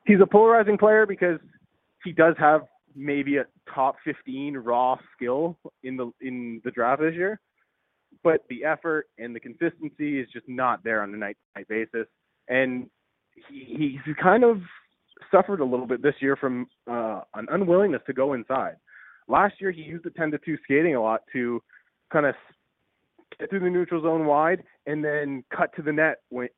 he's 0.07 0.21
a 0.21 0.27
polarizing 0.27 0.79
player 0.79 1.07
because 1.07 1.41
he 2.05 2.13
does 2.13 2.35
have 2.39 2.63
maybe 2.95 3.37
a 3.39 3.47
top 3.75 3.97
15 4.05 4.57
raw 4.57 4.97
skill 5.15 5.59
in 5.83 5.97
the 5.97 6.13
in 6.21 6.61
the 6.65 6.71
draft 6.71 7.03
this 7.03 7.15
year, 7.15 7.41
but 8.23 8.45
the 8.49 8.65
effort 8.65 9.09
and 9.19 9.35
the 9.35 9.41
consistency 9.41 10.21
is 10.21 10.29
just 10.33 10.49
not 10.49 10.85
there 10.85 11.03
on 11.03 11.13
a 11.15 11.17
night 11.17 11.37
night 11.57 11.67
basis, 11.69 12.07
and 12.49 12.89
he 13.51 13.99
he's 14.05 14.15
kind 14.23 14.45
of 14.45 14.61
suffered 15.31 15.61
a 15.61 15.65
little 15.65 15.87
bit 15.87 16.01
this 16.01 16.15
year 16.21 16.37
from 16.37 16.69
uh, 16.89 17.23
an 17.35 17.47
unwillingness 17.51 18.03
to 18.07 18.13
go 18.13 18.35
inside. 18.35 18.77
Last 19.27 19.55
year, 19.61 19.71
he 19.71 19.83
used 19.83 20.05
the 20.05 20.11
10 20.11 20.31
to 20.31 20.39
2 20.39 20.57
skating 20.65 20.95
a 20.95 21.03
lot 21.03 21.23
to 21.33 21.61
kind 22.11 22.25
of 22.25 22.35
get 23.39 23.51
through 23.51 23.61
the 23.61 23.69
neutral 23.71 24.03
zone 24.03 24.27
wide 24.27 24.63
and 24.87 25.05
then 25.05 25.45
cut 25.55 25.75
to 25.77 25.83
the 25.83 25.93
net 25.93 26.19
with, 26.31 26.51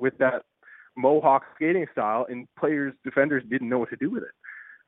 with 0.00 0.18
that 0.18 0.42
mohawk 0.96 1.44
skating 1.54 1.86
style, 1.92 2.26
and 2.28 2.46
players, 2.58 2.94
defenders 3.04 3.42
didn't 3.48 3.68
know 3.68 3.78
what 3.78 3.90
to 3.90 3.96
do 3.96 4.10
with 4.10 4.22
it. 4.22 4.30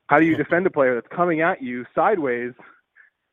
How 0.07 0.19
do 0.19 0.25
you 0.25 0.35
defend 0.35 0.67
a 0.67 0.69
player 0.69 0.95
that's 0.95 1.07
coming 1.15 1.41
at 1.41 1.61
you 1.61 1.85
sideways 1.95 2.51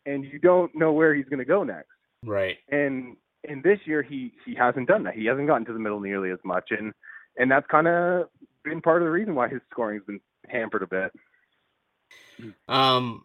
and 0.06 0.24
you 0.24 0.38
don't 0.38 0.74
know 0.74 0.92
where 0.92 1.14
he's 1.14 1.26
going 1.26 1.40
to 1.40 1.44
go 1.44 1.64
next? 1.64 1.88
Right. 2.24 2.58
And 2.70 3.16
and 3.48 3.62
this 3.62 3.80
year 3.86 4.02
he 4.02 4.32
he 4.44 4.54
hasn't 4.54 4.88
done 4.88 5.04
that. 5.04 5.14
He 5.14 5.26
hasn't 5.26 5.46
gotten 5.46 5.64
to 5.66 5.72
the 5.72 5.78
middle 5.78 6.00
nearly 6.00 6.30
as 6.30 6.38
much, 6.44 6.70
and 6.70 6.92
and 7.36 7.50
that's 7.50 7.66
kind 7.66 7.88
of 7.88 8.28
been 8.64 8.80
part 8.80 9.02
of 9.02 9.06
the 9.06 9.10
reason 9.10 9.34
why 9.34 9.48
his 9.48 9.60
scoring's 9.70 10.04
been 10.06 10.20
hampered 10.48 10.82
a 10.82 10.86
bit. 10.86 11.12
Um, 12.68 13.24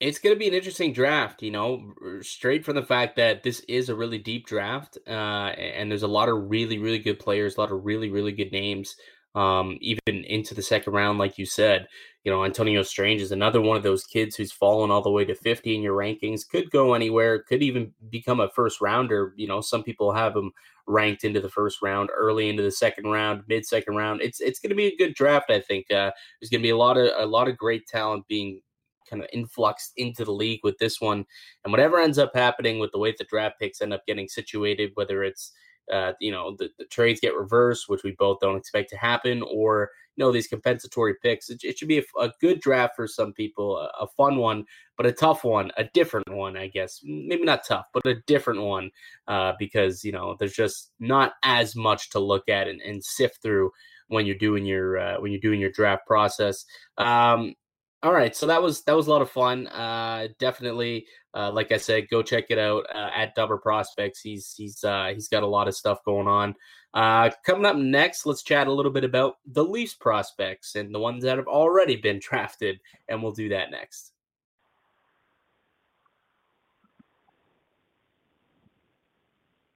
it's 0.00 0.18
going 0.18 0.34
to 0.34 0.38
be 0.38 0.46
an 0.46 0.54
interesting 0.54 0.92
draft, 0.92 1.42
you 1.42 1.50
know, 1.50 1.92
straight 2.20 2.64
from 2.64 2.76
the 2.76 2.82
fact 2.82 3.16
that 3.16 3.42
this 3.42 3.60
is 3.68 3.88
a 3.88 3.94
really 3.94 4.18
deep 4.18 4.46
draft, 4.46 4.96
uh, 5.08 5.10
and 5.10 5.90
there's 5.90 6.04
a 6.04 6.08
lot 6.08 6.28
of 6.28 6.48
really, 6.48 6.78
really 6.78 7.00
good 7.00 7.18
players, 7.18 7.56
a 7.56 7.60
lot 7.60 7.72
of 7.72 7.84
really, 7.84 8.08
really 8.08 8.30
good 8.30 8.52
names, 8.52 8.94
um, 9.34 9.76
even 9.80 10.24
into 10.24 10.54
the 10.54 10.62
second 10.62 10.92
round, 10.92 11.18
like 11.18 11.36
you 11.36 11.44
said. 11.46 11.88
You 12.22 12.30
know, 12.30 12.44
Antonio 12.44 12.82
Stranges 12.82 13.26
is 13.26 13.32
another 13.32 13.60
one 13.60 13.76
of 13.76 13.82
those 13.82 14.04
kids 14.04 14.36
who's 14.36 14.52
fallen 14.52 14.90
all 14.90 15.02
the 15.02 15.10
way 15.10 15.24
to 15.24 15.34
50 15.34 15.74
in 15.74 15.82
your 15.82 15.96
rankings, 15.96 16.48
could 16.48 16.70
go 16.70 16.94
anywhere, 16.94 17.42
could 17.42 17.62
even 17.62 17.92
become 18.08 18.38
a 18.38 18.50
first 18.50 18.80
rounder. 18.80 19.32
You 19.36 19.48
know, 19.48 19.60
some 19.60 19.82
people 19.82 20.12
have 20.12 20.36
him 20.36 20.52
ranked 20.86 21.24
into 21.24 21.40
the 21.40 21.50
first 21.50 21.82
round, 21.82 22.10
early 22.16 22.48
into 22.48 22.62
the 22.62 22.70
second 22.70 23.10
round, 23.10 23.42
mid 23.48 23.66
second 23.66 23.96
round. 23.96 24.20
It's 24.20 24.40
it's 24.40 24.60
going 24.60 24.70
to 24.70 24.76
be 24.76 24.86
a 24.86 24.96
good 24.96 25.14
draft, 25.14 25.50
I 25.50 25.60
think. 25.60 25.90
Uh, 25.90 26.12
there's 26.40 26.50
going 26.50 26.60
to 26.60 26.66
be 26.66 26.70
a 26.70 26.76
lot 26.76 26.96
of 26.96 27.10
a 27.18 27.26
lot 27.26 27.48
of 27.48 27.56
great 27.56 27.86
talent 27.86 28.26
being 28.28 28.60
kind 29.08 29.22
of 29.22 29.28
influx 29.32 29.92
into 29.96 30.24
the 30.24 30.32
league 30.32 30.60
with 30.62 30.78
this 30.78 31.00
one. 31.00 31.24
And 31.64 31.72
whatever 31.72 31.98
ends 31.98 32.18
up 32.18 32.32
happening 32.34 32.78
with 32.78 32.92
the 32.92 32.98
way 32.98 33.14
the 33.16 33.24
draft 33.24 33.58
picks 33.58 33.80
end 33.80 33.92
up 33.92 34.06
getting 34.06 34.28
situated, 34.28 34.92
whether 34.94 35.22
it's 35.24 35.52
uh, 35.92 36.12
you 36.20 36.30
know 36.30 36.54
the, 36.58 36.68
the 36.78 36.84
trades 36.84 37.20
get 37.20 37.34
reversed, 37.34 37.88
which 37.88 38.02
we 38.04 38.12
both 38.12 38.38
don't 38.40 38.56
expect 38.56 38.90
to 38.90 38.96
happen, 38.96 39.42
or 39.42 39.90
you 40.16 40.24
know 40.24 40.32
these 40.32 40.46
compensatory 40.48 41.14
picks. 41.22 41.48
It, 41.48 41.60
it 41.62 41.78
should 41.78 41.88
be 41.88 41.98
a, 41.98 42.20
a, 42.20 42.32
good 42.40 42.60
draft 42.60 42.94
for 42.96 43.06
some 43.06 43.32
people, 43.32 43.78
a, 43.78 44.04
a, 44.04 44.08
fun 44.08 44.36
one, 44.36 44.64
but 44.96 45.06
a 45.06 45.12
tough 45.12 45.44
one, 45.44 45.70
a 45.76 45.84
different 45.84 46.30
one, 46.30 46.56
I 46.56 46.66
guess. 46.66 47.00
Maybe 47.04 47.44
not 47.44 47.64
tough, 47.66 47.86
but 47.94 48.06
a 48.06 48.20
different 48.26 48.62
one 48.62 48.90
uh, 49.28 49.54
because 49.58 50.04
you 50.04 50.12
know 50.12 50.36
there's 50.38 50.54
just 50.54 50.92
not 51.00 51.34
as 51.42 51.74
much 51.74 52.10
to 52.10 52.18
look 52.18 52.48
at 52.48 52.68
and, 52.68 52.80
and 52.82 53.02
sift 53.02 53.40
through 53.42 53.70
when 54.08 54.26
you're 54.26 54.36
doing 54.36 54.66
your 54.66 54.98
uh, 54.98 55.20
when 55.20 55.32
you're 55.32 55.40
doing 55.40 55.60
your 55.60 55.72
draft 55.72 56.06
process. 56.06 56.64
Um, 56.98 57.54
all 58.02 58.12
right, 58.12 58.34
so 58.36 58.46
that 58.46 58.62
was 58.62 58.82
that 58.82 58.94
was 58.94 59.08
a 59.08 59.10
lot 59.10 59.22
of 59.22 59.30
fun. 59.30 59.66
Uh, 59.66 60.28
definitely, 60.38 61.06
uh, 61.34 61.50
like 61.50 61.72
I 61.72 61.78
said, 61.78 62.08
go 62.08 62.22
check 62.22 62.44
it 62.50 62.58
out 62.58 62.86
uh, 62.94 63.10
at 63.12 63.34
Dobber 63.34 63.58
Prospects. 63.58 64.20
He's 64.20 64.54
he's 64.56 64.84
uh, 64.84 65.10
he's 65.12 65.28
got 65.28 65.42
a 65.42 65.48
lot 65.48 65.66
of 65.66 65.74
stuff 65.74 66.04
going 66.04 66.28
on. 66.28 66.54
Uh, 66.94 67.30
coming 67.44 67.66
up 67.66 67.76
next, 67.76 68.24
let's 68.24 68.42
chat 68.42 68.68
a 68.68 68.72
little 68.72 68.92
bit 68.92 69.02
about 69.02 69.38
the 69.46 69.64
Leafs 69.64 69.94
prospects 69.94 70.76
and 70.76 70.94
the 70.94 70.98
ones 71.00 71.24
that 71.24 71.38
have 71.38 71.48
already 71.48 71.96
been 71.96 72.20
drafted, 72.22 72.78
and 73.08 73.20
we'll 73.20 73.32
do 73.32 73.48
that 73.48 73.72
next. 73.72 74.12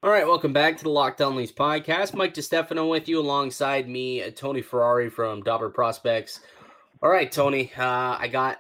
All 0.04 0.10
right, 0.10 0.26
welcome 0.26 0.52
back 0.52 0.76
to 0.76 0.84
the 0.84 0.90
Locked 0.90 1.20
On 1.20 1.34
Leafs 1.34 1.52
podcast. 1.52 2.14
Mike 2.14 2.34
DeStefano 2.34 2.88
with 2.88 3.08
you 3.08 3.20
alongside 3.20 3.88
me, 3.88 4.28
Tony 4.32 4.62
Ferrari 4.62 5.10
from 5.10 5.42
Dobber 5.42 5.70
Prospects. 5.70 6.40
All 7.02 7.10
right, 7.10 7.32
Tony. 7.32 7.72
Uh, 7.76 8.16
I 8.16 8.28
got 8.28 8.58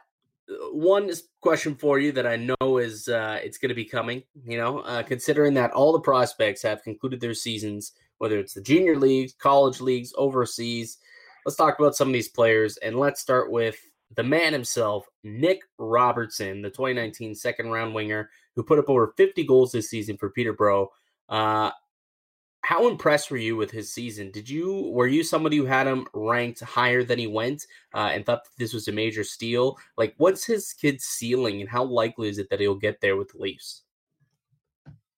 uh, 0.50 0.54
one 0.72 1.08
question 1.40 1.76
for 1.76 2.00
you 2.00 2.10
that 2.10 2.26
I 2.26 2.34
know 2.34 2.78
is 2.78 3.06
uh, 3.06 3.38
it's 3.40 3.56
going 3.56 3.68
to 3.68 3.74
be 3.74 3.84
coming. 3.84 4.24
You 4.44 4.58
know, 4.58 4.80
uh, 4.80 5.04
considering 5.04 5.54
that 5.54 5.70
all 5.70 5.92
the 5.92 6.00
prospects 6.00 6.60
have 6.62 6.82
concluded 6.82 7.20
their 7.20 7.34
seasons, 7.34 7.92
whether 8.18 8.40
it's 8.40 8.54
the 8.54 8.60
junior 8.60 8.96
leagues, 8.96 9.32
college 9.32 9.80
leagues, 9.80 10.12
overseas. 10.16 10.98
Let's 11.46 11.54
talk 11.54 11.78
about 11.78 11.94
some 11.94 12.08
of 12.08 12.14
these 12.14 12.30
players, 12.30 12.78
and 12.78 12.98
let's 12.98 13.20
start 13.20 13.52
with 13.52 13.76
the 14.16 14.24
man 14.24 14.52
himself, 14.52 15.06
Nick 15.22 15.60
Robertson, 15.78 16.62
the 16.62 16.70
2019 16.70 17.36
second 17.36 17.68
round 17.68 17.94
winger 17.94 18.28
who 18.56 18.64
put 18.64 18.80
up 18.80 18.90
over 18.90 19.14
50 19.16 19.44
goals 19.44 19.70
this 19.70 19.88
season 19.88 20.16
for 20.16 20.30
Peterborough. 20.30 20.90
Uh, 21.28 21.70
how 22.62 22.88
impressed 22.88 23.30
were 23.30 23.36
you 23.36 23.56
with 23.56 23.70
his 23.70 23.92
season? 23.92 24.30
Did 24.30 24.48
you 24.48 24.90
were 24.92 25.08
you 25.08 25.24
somebody 25.24 25.56
who 25.56 25.64
had 25.64 25.86
him 25.86 26.06
ranked 26.14 26.60
higher 26.60 27.02
than 27.02 27.18
he 27.18 27.26
went 27.26 27.66
uh, 27.92 28.10
and 28.12 28.24
thought 28.24 28.44
that 28.44 28.50
this 28.56 28.72
was 28.72 28.88
a 28.88 28.92
major 28.92 29.24
steal? 29.24 29.76
Like, 29.96 30.14
what's 30.16 30.44
his 30.44 30.72
kid's 30.72 31.04
ceiling, 31.04 31.60
and 31.60 31.68
how 31.68 31.84
likely 31.84 32.28
is 32.28 32.38
it 32.38 32.48
that 32.50 32.60
he'll 32.60 32.74
get 32.76 33.00
there 33.00 33.16
with 33.16 33.32
the 33.32 33.38
Leafs? 33.38 33.82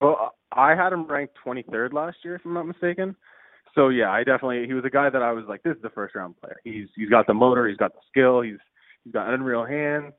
Well, 0.00 0.34
I 0.52 0.74
had 0.74 0.92
him 0.92 1.06
ranked 1.06 1.36
23rd 1.44 1.92
last 1.92 2.18
year, 2.24 2.36
if 2.36 2.42
I'm 2.44 2.54
not 2.54 2.66
mistaken. 2.66 3.14
So 3.74 3.88
yeah, 3.88 4.10
I 4.10 4.24
definitely 4.24 4.66
he 4.66 4.72
was 4.72 4.84
a 4.84 4.90
guy 4.90 5.10
that 5.10 5.22
I 5.22 5.32
was 5.32 5.44
like, 5.48 5.62
this 5.62 5.76
is 5.76 5.82
the 5.82 5.90
first 5.90 6.14
round 6.14 6.36
player. 6.40 6.56
He's 6.64 6.88
he's 6.96 7.10
got 7.10 7.26
the 7.26 7.34
motor, 7.34 7.68
he's 7.68 7.76
got 7.76 7.92
the 7.92 8.00
skill, 8.08 8.40
he's 8.40 8.58
he's 9.04 9.12
got 9.12 9.32
unreal 9.32 9.64
hands. 9.64 10.12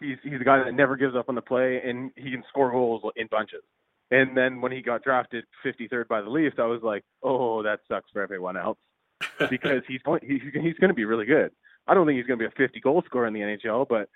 He's 0.00 0.16
he's 0.22 0.40
a 0.40 0.44
guy 0.44 0.62
that 0.62 0.74
never 0.74 0.96
gives 0.96 1.16
up 1.16 1.28
on 1.28 1.34
the 1.34 1.42
play, 1.42 1.82
and 1.84 2.10
he 2.16 2.30
can 2.30 2.44
score 2.48 2.70
goals 2.70 3.02
in 3.16 3.26
bunches. 3.26 3.62
And 4.10 4.36
then 4.36 4.60
when 4.60 4.72
he 4.72 4.82
got 4.82 5.02
drafted 5.02 5.44
53rd 5.64 6.08
by 6.08 6.20
the 6.20 6.30
Leafs, 6.30 6.56
I 6.58 6.66
was 6.66 6.82
like, 6.82 7.04
oh, 7.22 7.62
that 7.62 7.80
sucks 7.88 8.10
for 8.12 8.22
everyone 8.22 8.56
else 8.56 8.78
because 9.50 9.82
he's 9.88 10.02
going 10.02 10.20
he's, 10.22 10.42
he's 10.52 10.74
going 10.74 10.88
to 10.88 10.94
be 10.94 11.04
really 11.04 11.26
good. 11.26 11.50
I 11.88 11.94
don't 11.94 12.06
think 12.06 12.16
he's 12.16 12.26
going 12.26 12.38
to 12.38 12.48
be 12.48 12.52
a 12.52 12.56
50 12.56 12.80
goal 12.80 13.02
scorer 13.06 13.26
in 13.26 13.34
the 13.34 13.40
NHL, 13.40 13.86
but 13.88 14.08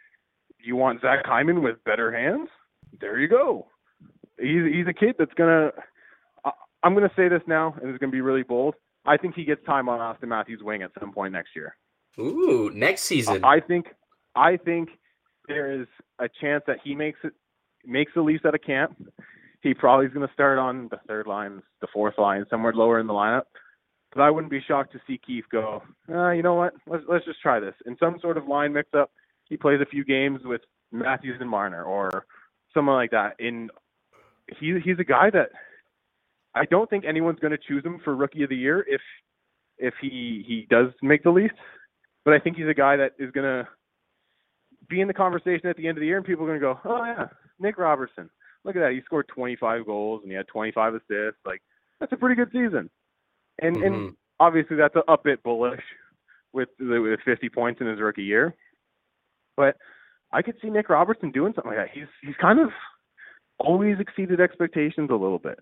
you 0.63 0.77
want 0.77 1.01
Zach 1.01 1.25
Hyman 1.25 1.63
with 1.63 1.83
better 1.85 2.13
hands? 2.13 2.49
There 3.01 3.19
you 3.19 3.29
go. 3.29 3.67
He's 4.39 4.65
he's 4.73 4.87
a 4.89 4.93
kid 4.93 5.17
that's 5.19 5.35
gonna. 5.35 5.71
I'm 6.83 6.95
gonna 6.95 7.11
say 7.15 7.29
this 7.29 7.43
now, 7.47 7.77
and 7.81 7.91
it's 7.91 7.99
gonna 7.99 8.11
be 8.11 8.23
really 8.23 8.43
bold. 8.43 8.75
I 9.05 9.17
think 9.17 9.35
he 9.35 9.45
gets 9.45 9.65
time 9.65 9.89
on 9.89 10.01
Auston 10.01 10.29
Matthews' 10.29 10.63
wing 10.63 10.83
at 10.83 10.91
some 10.99 11.13
point 11.13 11.33
next 11.33 11.51
year. 11.55 11.77
Ooh, 12.19 12.71
next 12.75 13.03
season. 13.03 13.45
I 13.45 13.61
think 13.61 13.87
I 14.35 14.57
think 14.57 14.89
there 15.47 15.81
is 15.81 15.87
a 16.19 16.29
chance 16.41 16.65
that 16.67 16.79
he 16.83 16.95
makes 16.95 17.19
it 17.23 17.33
makes 17.85 18.13
the 18.15 18.23
Leafs 18.23 18.45
out 18.45 18.55
of 18.55 18.63
camp 18.63 18.97
he 19.63 19.75
probably 19.75 20.07
is 20.07 20.13
going 20.13 20.27
to 20.27 20.33
start 20.33 20.59
on 20.59 20.89
the 20.91 20.99
third 21.07 21.27
line, 21.27 21.63
the 21.81 21.87
fourth 21.93 22.19
line, 22.19 22.45
somewhere 22.49 22.73
lower 22.73 22.99
in 22.99 23.07
the 23.07 23.13
lineup. 23.13 23.45
But 24.15 24.23
I 24.23 24.31
wouldn't 24.31 24.51
be 24.51 24.61
shocked 24.67 24.93
to 24.93 25.01
see 25.07 25.21
Keefe 25.25 25.45
go. 25.53 25.83
Uh, 26.09 26.31
you 26.31 26.43
know 26.43 26.55
what? 26.55 26.75
Let's 26.87 27.05
let's 27.09 27.25
just 27.25 27.41
try 27.41 27.61
this 27.61 27.75
in 27.87 27.97
some 27.99 28.19
sort 28.21 28.37
of 28.37 28.49
line 28.49 28.73
mix 28.73 28.89
up. 28.95 29.11
He 29.49 29.57
plays 29.57 29.81
a 29.81 29.87
few 29.87 30.05
games 30.05 30.41
with 30.45 30.63
Matthews 30.91 31.37
and 31.41 31.49
Marner 31.49 31.85
or 31.85 32.27
someone 32.75 32.97
like 32.97 33.13
that. 33.13 33.35
In 33.39 33.71
he 34.59 34.79
he's 34.85 34.99
a 34.99 35.05
guy 35.05 35.31
that 35.31 35.51
I 36.55 36.65
don't 36.65 36.91
think 36.91 37.05
anyone's 37.05 37.39
going 37.39 37.53
to 37.53 37.59
choose 37.59 37.85
him 37.85 38.01
for 38.03 38.17
rookie 38.17 38.43
of 38.43 38.49
the 38.49 38.57
year 38.57 38.85
if 38.89 39.01
if 39.79 39.95
he 40.01 40.45
he 40.47 40.67
does 40.69 40.89
make 41.03 41.23
the 41.23 41.31
Leafs. 41.31 41.55
But 42.25 42.35
I 42.35 42.41
think 42.41 42.57
he's 42.57 42.69
a 42.69 42.75
guy 42.75 42.97
that 42.97 43.13
is 43.19 43.31
going 43.31 43.47
to 43.47 43.69
be 44.89 45.01
in 45.01 45.09
the 45.09 45.15
conversation 45.15 45.69
at 45.69 45.77
the 45.77 45.87
end 45.87 45.99
of 45.99 46.01
the 46.01 46.07
year, 46.07 46.17
and 46.17 46.27
people 46.27 46.45
are 46.45 46.49
going 46.49 46.61
to 46.61 46.67
go, 46.67 46.81
"Oh 46.85 47.05
yeah, 47.05 47.29
Nick 47.61 47.79
Robertson 47.79 48.29
look 48.65 48.77
at 48.77 48.81
that. 48.81 48.93
He 48.93 49.01
scored 49.05 49.29
25 49.29 49.87
goals 49.87 50.23
and 50.23 50.31
he 50.31 50.37
had 50.37 50.49
25 50.49 50.95
assists. 50.95 51.41
Like 51.45 51.63
that's 51.99 52.13
a 52.13 52.17
pretty 52.17 52.37
good 52.37 52.51
season. 52.53 52.91
And 53.61 53.77
mm-hmm. 53.77 53.85
and 53.85 54.17
obviously 54.39 54.77
that's 54.77 54.97
a, 54.97 55.13
a 55.13 55.19
bit 55.23 55.43
bullish 55.43 55.83
with 56.53 56.69
with 56.79 57.21
50 57.25 57.49
points 57.51 57.81
in 57.81 57.87
his 57.87 58.01
rookie 58.01 58.23
year. 58.23 58.55
But 59.57 59.77
I 60.33 60.43
could 60.43 60.57
see 60.63 60.71
Nick 60.71 60.89
Robertson 60.89 61.31
doing 61.31 61.53
something 61.55 61.73
like 61.73 61.87
that. 61.87 61.95
He's 61.95 62.09
he's 62.23 62.37
kind 62.41 62.59
of 62.61 62.71
always 63.59 63.99
exceeded 64.01 64.41
expectations 64.41 65.11
a 65.11 65.17
little 65.17 65.39
bit. 65.39 65.59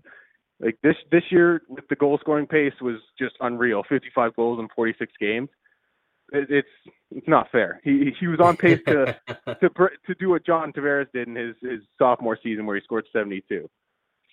Like 0.60 0.78
this 0.82 0.96
this 1.10 1.24
year 1.30 1.62
with 1.68 1.88
the 1.88 1.96
goal 1.96 2.18
scoring 2.20 2.46
pace 2.46 2.74
was 2.80 2.96
just 3.18 3.34
unreal. 3.40 3.82
55 3.88 4.36
goals 4.36 4.58
in 4.58 4.68
46 4.74 5.12
games 5.20 5.48
it, 6.32 6.50
it's 6.50 6.68
it's 7.10 7.28
not 7.28 7.50
fair. 7.50 7.80
He 7.84 8.12
he 8.18 8.26
was 8.26 8.40
on 8.40 8.56
pace 8.56 8.80
to 8.86 9.16
to 9.46 9.70
to 10.06 10.14
do 10.18 10.30
what 10.30 10.44
John 10.44 10.72
Tavares 10.72 11.06
did 11.12 11.28
in 11.28 11.36
his 11.36 11.56
his 11.62 11.80
sophomore 11.98 12.38
season 12.42 12.66
where 12.66 12.76
he 12.76 12.82
scored 12.82 13.06
72. 13.12 13.68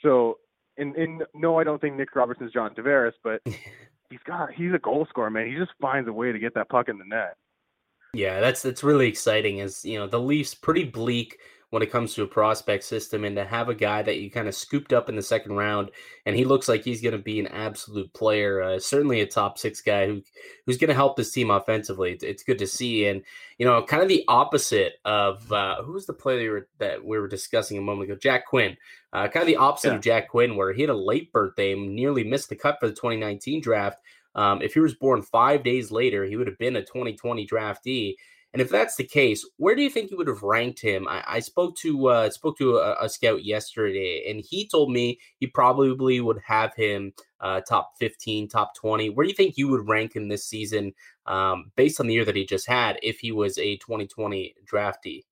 So 0.02 0.38
And, 0.78 0.96
and 0.96 1.24
no, 1.34 1.58
I 1.58 1.64
don't 1.64 1.80
think 1.80 1.96
Nick 1.96 2.16
Robertson's 2.16 2.54
John 2.54 2.76
Tavares, 2.76 3.14
but 3.24 3.41
he's 4.10 4.20
got 4.26 4.54
he's 4.54 4.74
a 4.74 4.80
goal 4.80 5.06
scorer, 5.10 5.30
man. 5.30 5.48
He 5.48 5.56
just 5.56 5.72
finds 5.82 6.08
a 6.08 6.14
way 6.14 6.32
to 6.32 6.39
get 6.39 6.54
that 6.56 6.70
puck 6.70 6.89
in 6.89 6.98
the 6.98 7.06
net. 7.06 7.36
Yeah, 8.14 8.39
that's 8.39 8.62
that's 8.62 8.84
really 8.84 9.08
exciting. 9.08 9.62
As 9.62 9.84
you 9.84 9.98
know, 9.98 10.08
the 10.08 10.20
Leafs 10.20 10.56
pretty 10.56 10.86
bleak 10.86 11.38
when 11.76 11.84
it 11.84 11.91
comes 11.91 12.13
to 12.13 12.23
a 12.23 12.28
prospect 12.28 12.86
system 12.86 13.26
and 13.26 13.36
to 13.36 13.43
have 13.43 13.67
a 13.67 13.76
guy 13.76 14.01
that 14.01 14.17
you 14.17 14.32
kind 14.32 14.47
of 14.47 14.55
scooped 14.55 14.93
up 14.93 15.09
in 15.09 15.17
the 15.17 15.21
second 15.21 15.57
round 15.57 15.91
and 16.26 16.34
he 16.34 16.45
looks 16.45 16.69
like 16.69 16.86
he's 16.86 17.01
going 17.01 17.11
to 17.11 17.17
be 17.17 17.38
an 17.38 17.47
absolute 17.47 18.13
player 18.13 18.61
uh, 18.61 18.80
certainly 18.80 19.19
a 19.19 19.26
top 19.26 19.57
six 19.57 19.82
guy 19.82 20.07
who 20.07 20.21
who's 20.65 20.78
going 20.78 20.88
to 20.88 20.93
help 20.93 21.17
this 21.17 21.34
team 21.34 21.51
offensively 21.51 22.13
it's, 22.13 22.23
it's, 22.23 22.43
good 22.43 22.59
to 22.59 22.65
see 22.65 23.05
and 23.07 23.23
you 23.57 23.65
know 23.65 23.84
kind 23.84 24.01
of 24.01 24.07
the 24.07 24.23
opposite 24.30 24.93
of 25.03 25.51
uh, 25.51 25.84
who 25.84 25.91
was 25.91 26.05
the 26.05 26.13
player 26.13 26.65
that 26.78 27.03
we 27.03 27.19
were 27.19 27.28
discussing 27.28 27.78
a 27.78 27.82
moment 27.82 28.09
ago 28.09 28.17
jack 28.17 28.45
quinn 28.47 28.78
uh, 29.11 29.28
kind 29.28 29.41
of 29.41 29.47
the 29.47 29.57
opposite 29.57 29.89
yeah. 29.89 29.95
of 29.95 30.01
jack 30.01 30.30
quinn 30.30 30.55
where 30.55 30.71
he 30.71 30.80
had 30.80 30.89
a 30.89 30.95
late 30.95 31.30
birthday 31.34 31.73
and 31.73 31.93
nearly 31.93 32.23
missed 32.23 32.47
the 32.47 32.55
cut 32.55 32.78
for 32.80 32.88
the 32.88 32.93
2019 32.93 33.59
draft 33.59 33.99
um, 34.36 34.61
if 34.61 34.73
he 34.73 34.82
was 34.82 34.93
born 34.93 35.21
five 35.21 35.63
days 35.63 35.91
later, 35.91 36.26
he 36.26 36.36
would 36.36 36.47
have 36.47 36.57
been 36.57 36.76
a 36.76 36.82
2020 36.82 37.47
draftee. 37.47 38.15
And 38.56 38.62
if 38.62 38.70
that's 38.70 38.95
the 38.95 39.03
case, 39.03 39.45
where 39.58 39.76
do 39.76 39.82
you 39.82 39.89
think 39.89 40.10
you 40.10 40.16
would 40.16 40.30
have 40.30 40.41
ranked 40.41 40.80
him? 40.80 41.10
I, 41.10 41.22
I 41.28 41.39
spoke 41.41 41.76
to 41.80 42.08
uh, 42.08 42.30
spoke 42.30 42.58
to 42.60 42.78
a, 42.78 43.03
a, 43.03 43.10
scout 43.10 43.43
yesterday, 43.43 44.24
and 44.30 44.39
he 44.39 44.66
told 44.66 44.93
me 44.93 45.20
he 45.39 45.47
probably 45.47 46.22
would 46.22 46.39
have 46.47 46.74
him 46.74 47.12
uh, 47.41 47.60
top 47.68 47.91
15, 47.99 48.47
top 48.47 48.74
20. 48.76 49.10
Where 49.10 49.26
do 49.26 49.30
you 49.30 49.36
think 49.36 49.58
you 49.58 49.68
would 49.68 49.89
rank 49.89 50.16
him 50.16 50.30
this 50.30 50.45
season, 50.45 50.93
um, 51.26 51.74
based 51.76 51.99
on 51.99 52.08
the 52.08 52.14
year 52.14 52.24
that 52.24 52.38
he 52.38 52.45
just 52.45 52.66
had, 52.66 52.97
if 53.03 53.20
he 53.20 53.34
was 53.34 53.58
a 53.58 53.76
2020 53.76 54.56
draftee? 54.66 55.24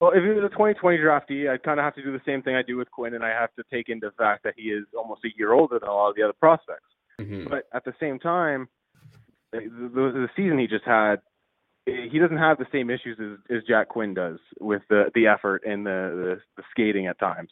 Well, 0.00 0.12
if 0.12 0.22
he 0.22 0.28
was 0.28 0.44
a 0.44 0.48
2020 0.50 0.98
draftee, 0.98 1.50
I'd 1.50 1.64
kind 1.64 1.80
of 1.80 1.84
have 1.84 1.96
to 1.96 2.04
do 2.04 2.12
the 2.12 2.22
same 2.24 2.40
thing 2.40 2.54
I 2.54 2.62
do 2.62 2.76
with 2.76 2.88
Quinn, 2.92 3.14
and 3.14 3.24
I 3.24 3.30
have 3.30 3.52
to 3.56 3.64
take 3.68 3.88
into 3.88 4.10
the 4.10 4.14
fact 4.22 4.44
that 4.44 4.54
he 4.56 4.68
is 4.68 4.84
almost 4.96 5.24
a 5.24 5.30
year 5.36 5.54
older 5.54 5.80
than 5.80 5.88
a 5.88 5.92
lot 5.92 6.10
of 6.10 6.14
the 6.14 6.22
other 6.22 6.34
prospects. 6.38 6.86
Mm-hmm. 7.20 7.48
But 7.50 7.64
at 7.74 7.84
the 7.84 7.94
same 7.98 8.20
time, 8.20 8.68
the, 9.50 9.58
the, 9.58 9.88
the 9.90 10.28
season 10.36 10.60
he 10.60 10.68
just 10.68 10.84
had 10.84 11.16
he 11.86 12.18
doesn't 12.18 12.38
have 12.38 12.58
the 12.58 12.66
same 12.70 12.90
issues 12.90 13.18
as, 13.20 13.56
as 13.56 13.62
Jack 13.66 13.88
Quinn 13.88 14.14
does 14.14 14.38
with 14.60 14.82
the 14.88 15.10
the 15.14 15.26
effort 15.26 15.62
and 15.66 15.84
the, 15.84 15.90
the 15.90 16.40
the 16.56 16.62
skating 16.70 17.06
at 17.06 17.18
times. 17.18 17.50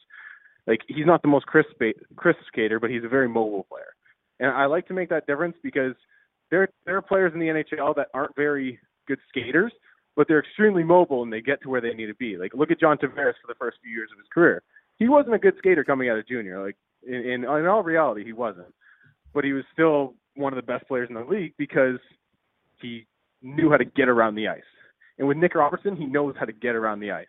Like 0.66 0.80
he's 0.86 1.06
not 1.06 1.22
the 1.22 1.28
most 1.28 1.46
crisp 1.46 1.70
crisp 2.16 2.38
skater, 2.46 2.78
but 2.78 2.90
he's 2.90 3.04
a 3.04 3.08
very 3.08 3.28
mobile 3.28 3.66
player. 3.68 3.94
And 4.38 4.50
I 4.50 4.66
like 4.66 4.86
to 4.88 4.94
make 4.94 5.08
that 5.08 5.26
difference 5.26 5.56
because 5.62 5.94
there 6.50 6.68
there 6.86 6.96
are 6.96 7.02
players 7.02 7.32
in 7.34 7.40
the 7.40 7.46
NHL 7.46 7.94
that 7.96 8.08
aren't 8.14 8.36
very 8.36 8.78
good 9.08 9.18
skaters, 9.28 9.72
but 10.14 10.28
they're 10.28 10.40
extremely 10.40 10.84
mobile 10.84 11.22
and 11.22 11.32
they 11.32 11.40
get 11.40 11.60
to 11.62 11.68
where 11.68 11.80
they 11.80 11.92
need 11.94 12.06
to 12.06 12.14
be. 12.14 12.36
Like 12.36 12.54
look 12.54 12.70
at 12.70 12.80
John 12.80 12.98
Tavares 12.98 13.34
for 13.40 13.48
the 13.48 13.58
first 13.58 13.78
few 13.82 13.92
years 13.92 14.10
of 14.12 14.18
his 14.18 14.28
career. 14.32 14.62
He 14.98 15.08
wasn't 15.08 15.34
a 15.34 15.38
good 15.38 15.54
skater 15.58 15.82
coming 15.82 16.08
out 16.08 16.18
of 16.18 16.28
junior. 16.28 16.64
Like 16.64 16.76
in 17.06 17.14
in, 17.14 17.44
in 17.44 17.66
all 17.66 17.82
reality, 17.82 18.24
he 18.24 18.32
wasn't. 18.32 18.72
But 19.34 19.44
he 19.44 19.52
was 19.52 19.64
still 19.72 20.14
one 20.36 20.52
of 20.52 20.56
the 20.56 20.72
best 20.72 20.86
players 20.86 21.08
in 21.08 21.14
the 21.16 21.24
league 21.24 21.54
because 21.58 21.98
he 22.80 23.06
knew 23.42 23.70
how 23.70 23.76
to 23.76 23.84
get 23.84 24.08
around 24.08 24.34
the 24.34 24.48
ice. 24.48 24.62
And 25.18 25.28
with 25.28 25.36
Nick 25.36 25.54
Robertson, 25.54 25.96
he 25.96 26.06
knows 26.06 26.34
how 26.38 26.46
to 26.46 26.52
get 26.52 26.74
around 26.74 27.00
the 27.00 27.10
ice. 27.10 27.26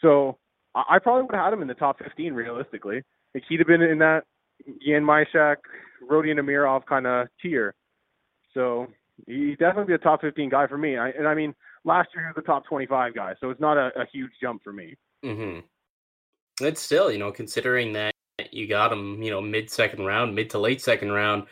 So 0.00 0.38
I 0.74 0.98
probably 0.98 1.22
would 1.22 1.34
have 1.34 1.44
had 1.44 1.52
him 1.52 1.62
in 1.62 1.68
the 1.68 1.74
top 1.74 1.98
15 1.98 2.32
realistically. 2.32 3.02
Like 3.34 3.44
he'd 3.48 3.60
have 3.60 3.66
been 3.66 3.82
in 3.82 3.98
that 3.98 4.22
Jan 4.86 5.02
Mysak, 5.02 5.56
Rodion 6.08 6.38
Amirov 6.38 6.86
kind 6.86 7.06
of 7.06 7.28
tier. 7.40 7.74
So 8.52 8.86
he's 9.26 9.58
definitely 9.58 9.92
be 9.92 9.94
a 9.94 9.98
top 9.98 10.20
15 10.20 10.50
guy 10.50 10.66
for 10.66 10.78
me. 10.78 10.96
I, 10.96 11.10
and 11.10 11.26
I 11.26 11.34
mean, 11.34 11.54
last 11.84 12.08
year 12.14 12.24
he 12.24 12.28
was 12.28 12.42
a 12.42 12.46
top 12.46 12.64
25 12.66 13.14
guy, 13.14 13.34
so 13.40 13.50
it's 13.50 13.60
not 13.60 13.76
a, 13.76 13.90
a 13.96 14.06
huge 14.12 14.30
jump 14.40 14.62
for 14.62 14.72
me. 14.72 14.94
Mm-hmm. 15.24 15.60
It's 16.64 16.80
still, 16.80 17.10
you 17.10 17.18
know, 17.18 17.32
considering 17.32 17.92
that 17.94 18.14
you 18.50 18.68
got 18.68 18.92
him, 18.92 19.22
you 19.22 19.30
know, 19.30 19.40
mid 19.40 19.70
second 19.70 20.04
round, 20.04 20.34
mid 20.34 20.50
to 20.50 20.58
late 20.58 20.80
second 20.80 21.10
round 21.10 21.44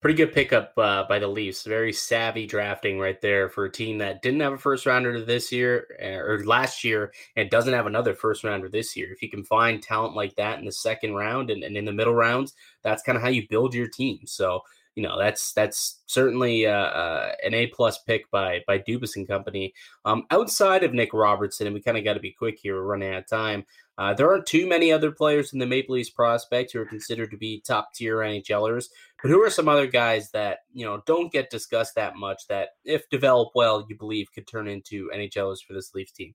pretty 0.00 0.16
good 0.16 0.32
pickup 0.32 0.72
uh, 0.78 1.04
by 1.08 1.18
the 1.18 1.28
Leafs. 1.28 1.64
Very 1.64 1.92
savvy 1.92 2.46
drafting 2.46 2.98
right 2.98 3.20
there 3.20 3.48
for 3.48 3.66
a 3.66 3.72
team 3.72 3.98
that 3.98 4.22
didn't 4.22 4.40
have 4.40 4.54
a 4.54 4.58
first 4.58 4.86
rounder 4.86 5.22
this 5.22 5.52
year 5.52 5.86
eh, 5.98 6.14
or 6.14 6.44
last 6.44 6.84
year 6.84 7.12
and 7.36 7.50
doesn't 7.50 7.74
have 7.74 7.86
another 7.86 8.14
first 8.14 8.42
rounder 8.42 8.68
this 8.68 8.96
year. 8.96 9.12
If 9.12 9.22
you 9.22 9.28
can 9.28 9.44
find 9.44 9.82
talent 9.82 10.16
like 10.16 10.34
that 10.36 10.58
in 10.58 10.64
the 10.64 10.72
second 10.72 11.14
round 11.14 11.50
and, 11.50 11.62
and 11.62 11.76
in 11.76 11.84
the 11.84 11.92
middle 11.92 12.14
rounds, 12.14 12.54
that's 12.82 13.02
kind 13.02 13.16
of 13.16 13.22
how 13.22 13.28
you 13.28 13.46
build 13.48 13.74
your 13.74 13.88
team. 13.88 14.20
So 14.24 14.62
you 14.96 15.04
know 15.04 15.18
that's 15.18 15.52
that's 15.52 16.00
certainly 16.06 16.66
uh, 16.66 16.72
uh, 16.72 17.32
an 17.44 17.54
A 17.54 17.68
plus 17.68 17.98
pick 18.02 18.30
by 18.30 18.62
by 18.66 18.78
Dubas 18.78 19.16
and 19.16 19.26
company. 19.26 19.72
Um, 20.04 20.24
outside 20.30 20.82
of 20.82 20.92
Nick 20.92 21.14
Robertson, 21.14 21.66
and 21.66 21.74
we 21.74 21.80
kind 21.80 21.96
of 21.96 22.04
got 22.04 22.14
to 22.14 22.20
be 22.20 22.32
quick 22.32 22.58
here. 22.60 22.74
We're 22.76 22.82
running 22.82 23.14
out 23.14 23.20
of 23.20 23.26
time. 23.28 23.64
Uh, 23.98 24.14
there 24.14 24.30
aren't 24.30 24.46
too 24.46 24.66
many 24.66 24.90
other 24.90 25.10
players 25.12 25.52
in 25.52 25.58
the 25.58 25.66
Maple 25.66 25.94
Leafs 25.94 26.10
prospects 26.10 26.72
who 26.72 26.80
are 26.80 26.86
considered 26.86 27.30
to 27.30 27.36
be 27.36 27.60
top 27.60 27.92
tier 27.94 28.16
NHLers. 28.16 28.86
But 29.22 29.30
who 29.30 29.42
are 29.42 29.50
some 29.50 29.68
other 29.68 29.86
guys 29.86 30.30
that 30.30 30.60
you 30.72 30.86
know 30.86 31.02
don't 31.06 31.32
get 31.32 31.50
discussed 31.50 31.96
that 31.96 32.16
much 32.16 32.46
that, 32.48 32.70
if 32.84 33.08
developed 33.10 33.52
well, 33.54 33.84
you 33.88 33.96
believe 33.96 34.32
could 34.32 34.46
turn 34.46 34.68
into 34.68 35.10
NHLers 35.14 35.58
for 35.66 35.74
this 35.74 35.94
Leafs 35.94 36.12
team? 36.12 36.34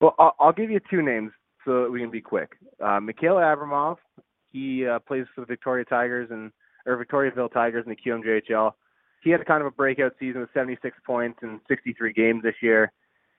Well, 0.00 0.14
I'll, 0.18 0.34
I'll 0.40 0.52
give 0.52 0.70
you 0.70 0.80
two 0.90 1.02
names 1.02 1.32
so 1.64 1.84
that 1.84 1.90
we 1.90 2.00
can 2.00 2.10
be 2.10 2.20
quick. 2.20 2.56
Uh, 2.82 3.00
Mikhail 3.00 3.36
Abramov, 3.36 3.96
he 4.50 4.86
uh, 4.86 4.98
plays 5.00 5.26
for 5.34 5.42
the 5.42 5.46
Victoria 5.46 5.84
Tigers 5.84 6.28
and 6.30 6.50
or 6.86 7.04
Victoriaville 7.04 7.52
Tigers 7.52 7.84
in 7.86 7.90
the 7.90 7.96
QMJHL. 7.96 8.72
He 9.22 9.30
had 9.30 9.40
a 9.40 9.44
kind 9.44 9.60
of 9.60 9.66
a 9.66 9.70
breakout 9.70 10.12
season 10.18 10.40
with 10.40 10.50
76 10.54 10.96
points 11.04 11.40
in 11.42 11.60
63 11.68 12.12
games 12.12 12.42
this 12.42 12.54
year. 12.62 12.92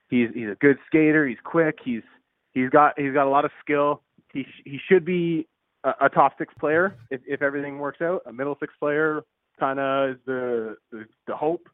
He's 0.08 0.28
he's 0.34 0.48
a 0.50 0.56
good 0.60 0.78
skater. 0.86 1.26
He's 1.26 1.38
quick. 1.44 1.78
He's 1.84 2.02
he's 2.54 2.70
got 2.70 2.98
he's 2.98 3.12
got 3.12 3.26
a 3.26 3.30
lot 3.30 3.44
of 3.44 3.50
skill. 3.60 4.02
He 4.32 4.44
sh- 4.44 4.62
he 4.64 4.78
should 4.88 5.04
be 5.04 5.48
a, 5.84 5.92
a 6.02 6.08
top 6.08 6.32
six 6.38 6.52
player 6.58 6.96
if, 7.10 7.20
if 7.26 7.42
everything 7.42 7.78
works 7.78 8.00
out. 8.00 8.22
A 8.26 8.32
middle 8.32 8.56
six 8.60 8.72
player 8.78 9.22
kind 9.58 9.78
of 9.78 10.10
is 10.10 10.16
the, 10.26 10.76
the 10.90 11.04
the 11.26 11.36
hope. 11.36 11.68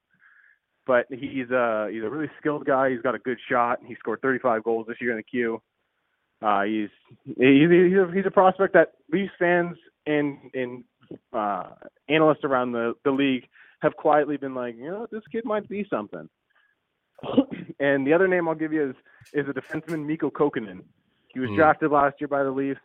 But 0.86 1.06
he's 1.10 1.50
a 1.50 1.88
he's 1.90 2.04
a 2.04 2.08
really 2.08 2.30
skilled 2.38 2.64
guy. 2.64 2.90
He's 2.90 3.00
got 3.00 3.14
a 3.14 3.18
good 3.18 3.38
shot. 3.50 3.80
He 3.84 3.96
scored 3.96 4.20
35 4.22 4.62
goals 4.62 4.86
this 4.86 4.98
year 5.00 5.10
in 5.10 5.16
the 5.16 5.22
Q. 5.22 5.60
Uh, 6.42 6.62
he's 6.62 6.90
he's 7.24 7.34
he's 7.70 7.98
a, 7.98 8.10
he's 8.14 8.26
a 8.26 8.30
prospect 8.30 8.74
that 8.74 8.92
Leafs 9.12 9.32
fans 9.38 9.76
and 10.06 10.38
and 10.54 10.84
uh, 11.32 11.70
analysts 12.08 12.44
around 12.44 12.72
the 12.72 12.94
the 13.04 13.10
league 13.10 13.48
have 13.80 13.96
quietly 13.96 14.36
been 14.36 14.54
like, 14.54 14.76
you 14.76 14.90
know, 14.90 15.06
this 15.10 15.22
kid 15.32 15.44
might 15.44 15.68
be 15.68 15.86
something. 15.90 16.28
And 17.78 18.06
the 18.06 18.12
other 18.12 18.28
name 18.28 18.48
I'll 18.48 18.54
give 18.54 18.72
you 18.72 18.90
is 18.90 18.96
is 19.32 19.46
a 19.48 19.52
defenseman 19.52 20.06
Mikko 20.06 20.30
Kokkonen. 20.30 20.82
He 21.32 21.40
was 21.40 21.50
mm. 21.50 21.56
drafted 21.56 21.90
last 21.90 22.20
year 22.20 22.28
by 22.28 22.42
the 22.42 22.50
Leafs 22.50 22.80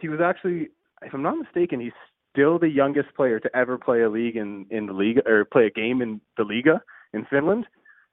he 0.00 0.08
was 0.08 0.20
actually, 0.20 0.68
if 1.02 1.14
I'm 1.14 1.22
not 1.22 1.38
mistaken, 1.38 1.80
he's 1.80 1.92
still 2.32 2.58
the 2.58 2.68
youngest 2.68 3.14
player 3.14 3.38
to 3.40 3.56
ever 3.56 3.78
play 3.78 4.02
a 4.02 4.10
league 4.10 4.36
in 4.36 4.66
in 4.70 4.86
the 4.86 4.92
league 4.92 5.18
or 5.26 5.44
play 5.44 5.66
a 5.66 5.70
game 5.70 6.02
in 6.02 6.20
the 6.36 6.44
Liiga 6.44 6.80
in 7.12 7.26
Finland, 7.26 7.66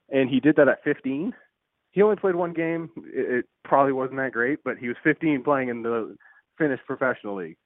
and 0.10 0.30
he 0.30 0.40
did 0.40 0.56
that 0.58 0.68
at 0.68 0.84
15. 0.84 1.34
He 1.92 2.02
only 2.02 2.16
played 2.16 2.36
one 2.36 2.54
game. 2.54 2.90
It, 2.98 3.40
it 3.40 3.46
probably 3.64 3.94
wasn't 3.94 4.18
that 4.18 4.34
great, 4.34 4.60
but 4.64 4.78
he 4.78 4.88
was 4.88 4.98
15 5.04 5.44
playing 5.44 5.70
in 5.70 5.82
the 5.82 6.16
Finnish 6.58 6.80
professional 6.86 7.36
league. 7.36 7.58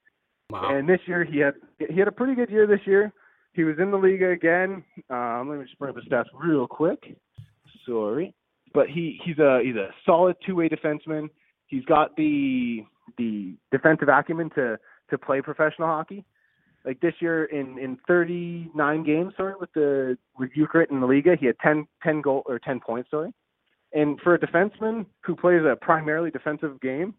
Wow. 0.49 0.75
And 0.75 0.87
this 0.87 0.99
year 1.05 1.23
he 1.23 1.39
had 1.39 1.55
he 1.89 1.97
had 1.97 2.07
a 2.07 2.11
pretty 2.11 2.35
good 2.35 2.49
year 2.49 2.67
this 2.67 2.85
year. 2.85 3.11
He 3.53 3.63
was 3.63 3.75
in 3.79 3.91
the 3.91 3.97
league 3.97 4.23
again. 4.23 4.83
Um, 5.09 5.49
let 5.49 5.59
me 5.59 5.65
just 5.65 5.77
bring 5.77 5.89
up 5.89 5.95
his 5.95 6.05
stats 6.05 6.25
real 6.33 6.67
quick. 6.67 7.17
Sorry, 7.85 8.33
but 8.73 8.87
he 8.87 9.19
he's 9.23 9.37
a 9.39 9.61
he's 9.63 9.75
a 9.75 9.89
solid 10.05 10.35
two 10.45 10.55
way 10.55 10.69
defenseman. 10.69 11.29
He's 11.67 11.85
got 11.85 12.15
the 12.15 12.85
the 13.17 13.55
defensive 13.71 14.09
acumen 14.09 14.49
to 14.51 14.77
to 15.09 15.17
play 15.17 15.41
professional 15.41 15.87
hockey. 15.87 16.25
Like 16.85 16.99
this 16.99 17.13
year 17.19 17.45
in 17.45 17.77
in 17.77 17.97
39 18.07 19.03
games, 19.03 19.33
sorry, 19.37 19.53
with 19.59 19.71
the 19.73 20.17
with 20.37 20.49
Jukurit 20.57 20.89
in 20.89 20.99
the 20.99 21.07
Liiga, 21.07 21.37
he 21.37 21.45
had 21.45 21.59
10 21.59 21.87
10 22.03 22.21
goal 22.21 22.43
or 22.45 22.59
10 22.59 22.79
points, 22.79 23.09
sorry. 23.11 23.33
And 23.93 24.19
for 24.21 24.33
a 24.33 24.39
defenseman 24.39 25.05
who 25.23 25.35
plays 25.35 25.61
a 25.63 25.75
primarily 25.75 26.31
defensive 26.31 26.79
game 26.81 27.13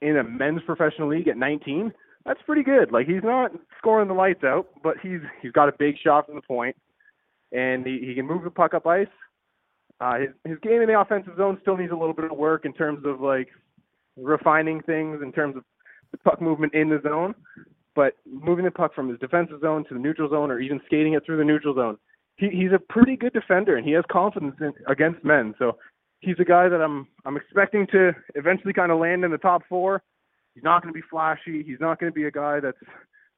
in 0.00 0.16
a 0.16 0.24
men's 0.24 0.62
professional 0.64 1.08
league 1.08 1.28
at 1.28 1.36
19, 1.36 1.92
that's 2.24 2.40
pretty 2.46 2.62
good. 2.62 2.92
Like 2.92 3.06
he's 3.06 3.22
not 3.22 3.50
scoring 3.78 4.08
the 4.08 4.14
lights 4.14 4.44
out, 4.44 4.68
but 4.82 4.96
he's 5.02 5.20
he's 5.42 5.52
got 5.52 5.68
a 5.68 5.72
big 5.78 5.96
shot 6.02 6.26
from 6.26 6.36
the 6.36 6.42
point, 6.42 6.76
and 7.50 7.84
he, 7.86 8.00
he 8.06 8.14
can 8.14 8.26
move 8.26 8.44
the 8.44 8.50
puck 8.50 8.72
up 8.74 8.86
ice. 8.86 9.06
Uh, 10.02 10.18
his 10.18 10.30
his 10.44 10.58
game 10.62 10.82
in 10.82 10.88
the 10.88 10.98
offensive 10.98 11.36
zone 11.36 11.56
still 11.62 11.76
needs 11.76 11.92
a 11.92 11.96
little 11.96 12.12
bit 12.12 12.24
of 12.24 12.36
work 12.36 12.64
in 12.64 12.72
terms 12.72 13.06
of 13.06 13.20
like 13.20 13.48
refining 14.16 14.82
things 14.82 15.20
in 15.22 15.30
terms 15.30 15.56
of 15.56 15.62
the 16.10 16.18
puck 16.18 16.42
movement 16.42 16.74
in 16.74 16.88
the 16.88 17.00
zone, 17.04 17.34
but 17.94 18.14
moving 18.26 18.64
the 18.64 18.70
puck 18.70 18.92
from 18.94 19.08
his 19.08 19.18
defensive 19.20 19.60
zone 19.60 19.84
to 19.88 19.94
the 19.94 20.00
neutral 20.00 20.28
zone 20.28 20.50
or 20.50 20.58
even 20.58 20.80
skating 20.86 21.14
it 21.14 21.24
through 21.24 21.36
the 21.36 21.44
neutral 21.44 21.74
zone. 21.74 21.96
He, 22.36 22.48
he's 22.48 22.72
a 22.74 22.80
pretty 22.80 23.16
good 23.16 23.32
defender 23.32 23.76
and 23.76 23.86
he 23.86 23.92
has 23.92 24.04
confidence 24.10 24.56
in, 24.60 24.72
against 24.88 25.24
men. 25.24 25.54
So 25.56 25.78
he's 26.18 26.34
a 26.40 26.44
guy 26.44 26.68
that 26.68 26.80
I'm 26.80 27.06
I'm 27.24 27.36
expecting 27.36 27.86
to 27.92 28.10
eventually 28.34 28.72
kind 28.72 28.90
of 28.90 28.98
land 28.98 29.24
in 29.24 29.30
the 29.30 29.38
top 29.38 29.62
four. 29.68 30.02
He's 30.54 30.64
not 30.64 30.82
going 30.82 30.92
to 30.92 31.00
be 31.00 31.06
flashy. 31.08 31.62
He's 31.62 31.80
not 31.80 32.00
going 32.00 32.10
to 32.10 32.14
be 32.14 32.24
a 32.24 32.30
guy 32.30 32.58
that's 32.58 32.76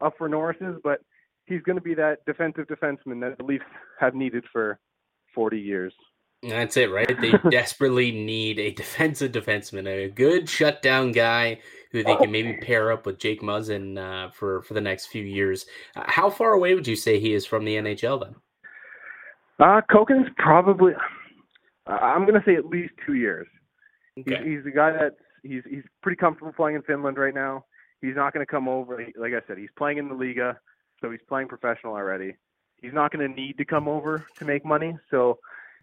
up 0.00 0.14
for 0.16 0.30
Norris's, 0.30 0.80
but 0.82 1.00
he's 1.44 1.60
going 1.60 1.76
to 1.76 1.82
be 1.82 1.94
that 1.94 2.24
defensive 2.24 2.66
defenseman 2.68 3.20
that 3.20 3.36
the 3.36 3.44
Leafs 3.44 3.64
have 4.00 4.14
needed 4.14 4.44
for 4.50 4.78
40 5.34 5.60
years. 5.60 5.92
That's 6.48 6.76
it, 6.76 6.90
right? 6.90 7.20
They 7.20 7.32
desperately 7.50 8.12
need 8.12 8.58
a 8.58 8.72
defensive 8.72 9.32
defenseman, 9.32 9.86
a 9.86 10.08
good 10.08 10.48
shutdown 10.48 11.12
guy 11.12 11.60
who 11.92 12.02
they 12.02 12.16
can 12.16 12.30
maybe 12.30 12.54
pair 12.54 12.90
up 12.90 13.06
with 13.06 13.18
Jake 13.18 13.40
Muzzin 13.40 13.98
uh, 13.98 14.30
for 14.30 14.62
for 14.62 14.74
the 14.74 14.80
next 14.80 15.06
few 15.06 15.22
years. 15.22 15.66
Uh, 15.94 16.02
how 16.06 16.28
far 16.28 16.52
away 16.52 16.74
would 16.74 16.86
you 16.86 16.96
say 16.96 17.20
he 17.20 17.34
is 17.34 17.46
from 17.46 17.64
the 17.64 17.76
NHL 17.76 18.20
then? 18.20 18.34
Uh, 19.60 19.80
Koken's 19.90 20.28
probably. 20.36 20.92
I'm 21.86 22.26
going 22.26 22.40
to 22.40 22.44
say 22.46 22.56
at 22.56 22.66
least 22.66 22.94
two 23.06 23.14
years. 23.14 23.46
Okay. 24.18 24.36
He's, 24.38 24.56
he's 24.56 24.64
the 24.64 24.70
guy 24.70 24.92
that's 24.92 25.14
he's 25.42 25.62
he's 25.68 25.84
pretty 26.02 26.16
comfortable 26.16 26.52
playing 26.52 26.76
in 26.76 26.82
Finland 26.82 27.16
right 27.16 27.34
now. 27.34 27.64
He's 28.00 28.16
not 28.16 28.32
going 28.34 28.44
to 28.44 28.50
come 28.50 28.68
over. 28.68 28.96
Like 29.16 29.32
I 29.32 29.46
said, 29.46 29.58
he's 29.58 29.70
playing 29.78 29.98
in 29.98 30.08
the 30.08 30.14
Liiga, 30.14 30.56
so 31.00 31.10
he's 31.10 31.20
playing 31.28 31.48
professional 31.48 31.94
already. 31.94 32.34
He's 32.82 32.92
not 32.92 33.12
going 33.12 33.26
to 33.28 33.34
need 33.34 33.56
to 33.58 33.64
come 33.64 33.88
over 33.88 34.26
to 34.36 34.44
make 34.44 34.64
money, 34.64 34.98
so 35.10 35.38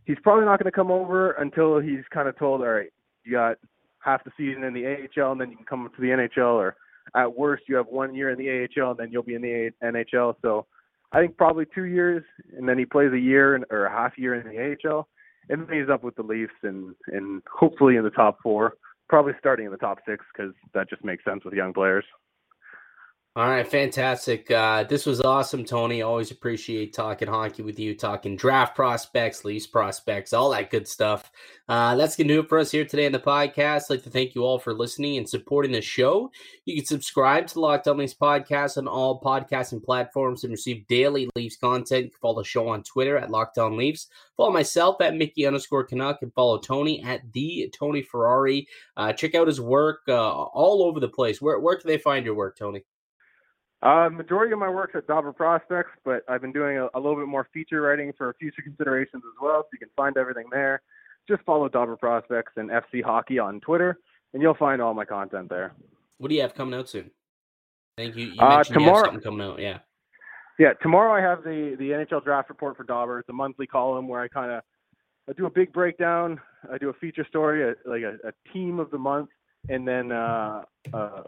he's 0.05 0.17
probably 0.23 0.45
not 0.45 0.59
going 0.59 0.71
to 0.71 0.75
come 0.75 0.91
over 0.91 1.31
until 1.31 1.79
he's 1.79 2.03
kind 2.13 2.27
of 2.27 2.37
told, 2.37 2.61
all 2.61 2.67
right, 2.67 2.91
you 3.23 3.31
got 3.31 3.57
half 3.99 4.23
the 4.23 4.31
season 4.37 4.63
in 4.63 4.73
the 4.73 4.85
AHL, 4.85 5.31
and 5.31 5.41
then 5.41 5.51
you 5.51 5.57
can 5.57 5.65
come 5.65 5.89
to 5.93 6.01
the 6.01 6.07
NHL, 6.07 6.55
or 6.55 6.75
at 7.15 7.37
worst, 7.37 7.63
you 7.67 7.75
have 7.75 7.87
one 7.87 8.15
year 8.15 8.29
in 8.29 8.37
the 8.37 8.67
AHL, 8.81 8.91
and 8.91 8.99
then 8.99 9.09
you'll 9.11 9.23
be 9.23 9.35
in 9.35 9.41
the 9.41 9.71
NHL. 9.83 10.35
So 10.41 10.65
I 11.11 11.19
think 11.19 11.37
probably 11.37 11.65
two 11.73 11.85
years, 11.85 12.23
and 12.57 12.67
then 12.67 12.77
he 12.77 12.85
plays 12.85 13.11
a 13.13 13.19
year 13.19 13.55
in, 13.55 13.65
or 13.69 13.85
a 13.85 13.91
half 13.91 14.17
year 14.17 14.35
in 14.35 14.47
the 14.47 14.77
AHL, 14.89 15.07
and 15.49 15.67
then 15.67 15.79
he's 15.79 15.89
up 15.89 16.03
with 16.03 16.15
the 16.15 16.23
Leafs 16.23 16.53
and 16.63 16.95
and 17.07 17.41
hopefully 17.51 17.97
in 17.97 18.03
the 18.03 18.09
top 18.11 18.37
four, 18.41 18.75
probably 19.09 19.33
starting 19.39 19.65
in 19.65 19.71
the 19.71 19.77
top 19.77 19.99
six 20.07 20.23
because 20.33 20.53
that 20.73 20.89
just 20.89 21.03
makes 21.03 21.23
sense 21.25 21.43
with 21.43 21.53
young 21.53 21.73
players. 21.73 22.05
All 23.34 23.47
right, 23.47 23.65
fantastic. 23.65 24.51
Uh, 24.51 24.84
this 24.84 25.05
was 25.05 25.21
awesome, 25.21 25.63
Tony. 25.63 26.01
Always 26.01 26.32
appreciate 26.32 26.93
talking 26.93 27.29
hockey 27.29 27.61
with 27.61 27.79
you, 27.79 27.95
talking 27.95 28.36
draft 28.36 28.75
prospects, 28.75 29.45
Leafs 29.45 29.65
prospects, 29.65 30.34
all 30.34 30.49
that 30.49 30.69
good 30.69 30.86
stuff. 30.86 31.32
Uh, 31.69 31.95
that's 31.95 32.17
going 32.17 32.27
to 32.27 32.34
do 32.34 32.39
it 32.41 32.49
for 32.49 32.59
us 32.59 32.71
here 32.71 32.84
today 32.84 33.05
on 33.05 33.13
the 33.13 33.19
podcast. 33.19 33.84
I'd 33.84 33.91
like 33.91 34.03
to 34.03 34.09
thank 34.09 34.36
you 34.36 34.43
all 34.43 34.59
for 34.59 34.73
listening 34.73 35.15
and 35.15 35.29
supporting 35.29 35.71
the 35.71 35.79
show. 35.79 36.29
You 36.65 36.75
can 36.75 36.86
subscribe 36.86 37.47
to 37.47 37.53
the 37.53 37.61
Locked 37.61 37.88
On 37.88 37.99
Leafs 37.99 38.13
podcast 38.13 38.77
on 38.77 38.86
all 38.86 39.21
podcasting 39.21 39.82
platforms 39.82 40.43
and 40.43 40.51
receive 40.51 40.86
daily 40.88 41.29
Leafs 41.34 41.55
content. 41.55 42.03
You 42.03 42.09
can 42.09 42.19
follow 42.19 42.41
the 42.41 42.45
show 42.45 42.67
on 42.67 42.84
Twitter 42.84 43.17
at 43.17 43.32
Locked 43.32 43.59
On 43.59 43.77
Leafs. 43.77 44.07
Follow 44.36 44.51
myself 44.51 44.99
at 44.99 45.15
Mickey 45.15 45.45
underscore 45.45 45.86
Canuck 45.86 46.17
and 46.21 46.34
follow 46.34 46.57
Tony 46.57 47.01
at 47.01 47.21
the 47.32 47.73
Tony 47.73 48.01
Ferrari. 48.01 48.67
Uh, 48.97 49.13
check 49.13 49.36
out 49.36 49.47
his 49.47 49.61
work 49.61 50.01
uh, 50.09 50.32
all 50.32 50.84
over 50.84 50.99
the 50.99 51.07
place. 51.07 51.41
Where, 51.41 51.61
where 51.61 51.77
can 51.77 51.88
they 51.88 51.97
find 51.97 52.25
your 52.25 52.36
work, 52.36 52.57
Tony? 52.57 52.84
Uh, 53.82 54.09
majority 54.11 54.53
of 54.53 54.59
my 54.59 54.69
work's 54.69 54.95
at 54.95 55.07
Dobber 55.07 55.34
Prospects, 55.34 55.89
but 56.05 56.23
I've 56.27 56.41
been 56.41 56.51
doing 56.51 56.77
a, 56.77 56.86
a, 56.93 56.99
little 56.99 57.15
bit 57.15 57.27
more 57.27 57.47
feature 57.51 57.82
writing 57.82 58.13
for 58.15 58.36
future 58.39 58.61
considerations 58.61 59.23
as 59.25 59.41
well, 59.41 59.63
so 59.63 59.69
you 59.73 59.79
can 59.79 59.89
find 59.95 60.17
everything 60.17 60.45
there. 60.51 60.84
Just 61.27 61.41
follow 61.43 61.67
Dobber 61.67 61.95
Prospects 61.95 62.53
and 62.57 62.69
FC 62.69 63.03
Hockey 63.03 63.39
on 63.39 63.59
Twitter, 63.59 63.97
and 64.34 64.41
you'll 64.41 64.53
find 64.53 64.84
all 64.84 64.93
my 64.93 65.05
content 65.05 65.49
there. 65.49 65.73
What 66.19 66.29
do 66.29 66.36
you 66.36 66.41
have 66.41 66.53
coming 66.53 66.79
out 66.79 66.89
soon? 66.89 67.09
Thank 67.97 68.15
you, 68.15 68.27
you 68.27 68.39
uh, 68.39 68.63
tomorrow, 68.63 68.99
you 68.99 69.05
something 69.05 69.21
coming 69.21 69.47
out. 69.47 69.59
Yeah. 69.59 69.79
Yeah, 70.59 70.73
tomorrow 70.73 71.11
I 71.11 71.21
have 71.27 71.43
the 71.43 71.75
the 71.79 71.89
NHL 71.89 72.23
draft 72.23 72.49
report 72.49 72.77
for 72.77 72.84
Dobber. 72.84 73.17
It's 73.17 73.29
a 73.29 73.34
monthly 73.34 73.65
column 73.65 74.07
where 74.07 74.21
I 74.21 74.27
kind 74.27 74.51
of 74.51 74.61
I 75.27 75.34
do 75.34 75.47
a 75.47 75.49
big 75.49 75.73
breakdown. 75.73 76.39
I 76.71 76.77
do 76.77 76.89
a 76.89 76.93
feature 76.93 77.25
story, 77.25 77.63
a, 77.63 77.73
like 77.89 78.03
a, 78.03 78.17
a 78.27 78.53
team 78.53 78.79
of 78.79 78.91
the 78.91 78.99
month, 78.99 79.29
and 79.69 79.88
then 79.88 80.11
uh, 80.11 80.61
uh, 80.93 81.23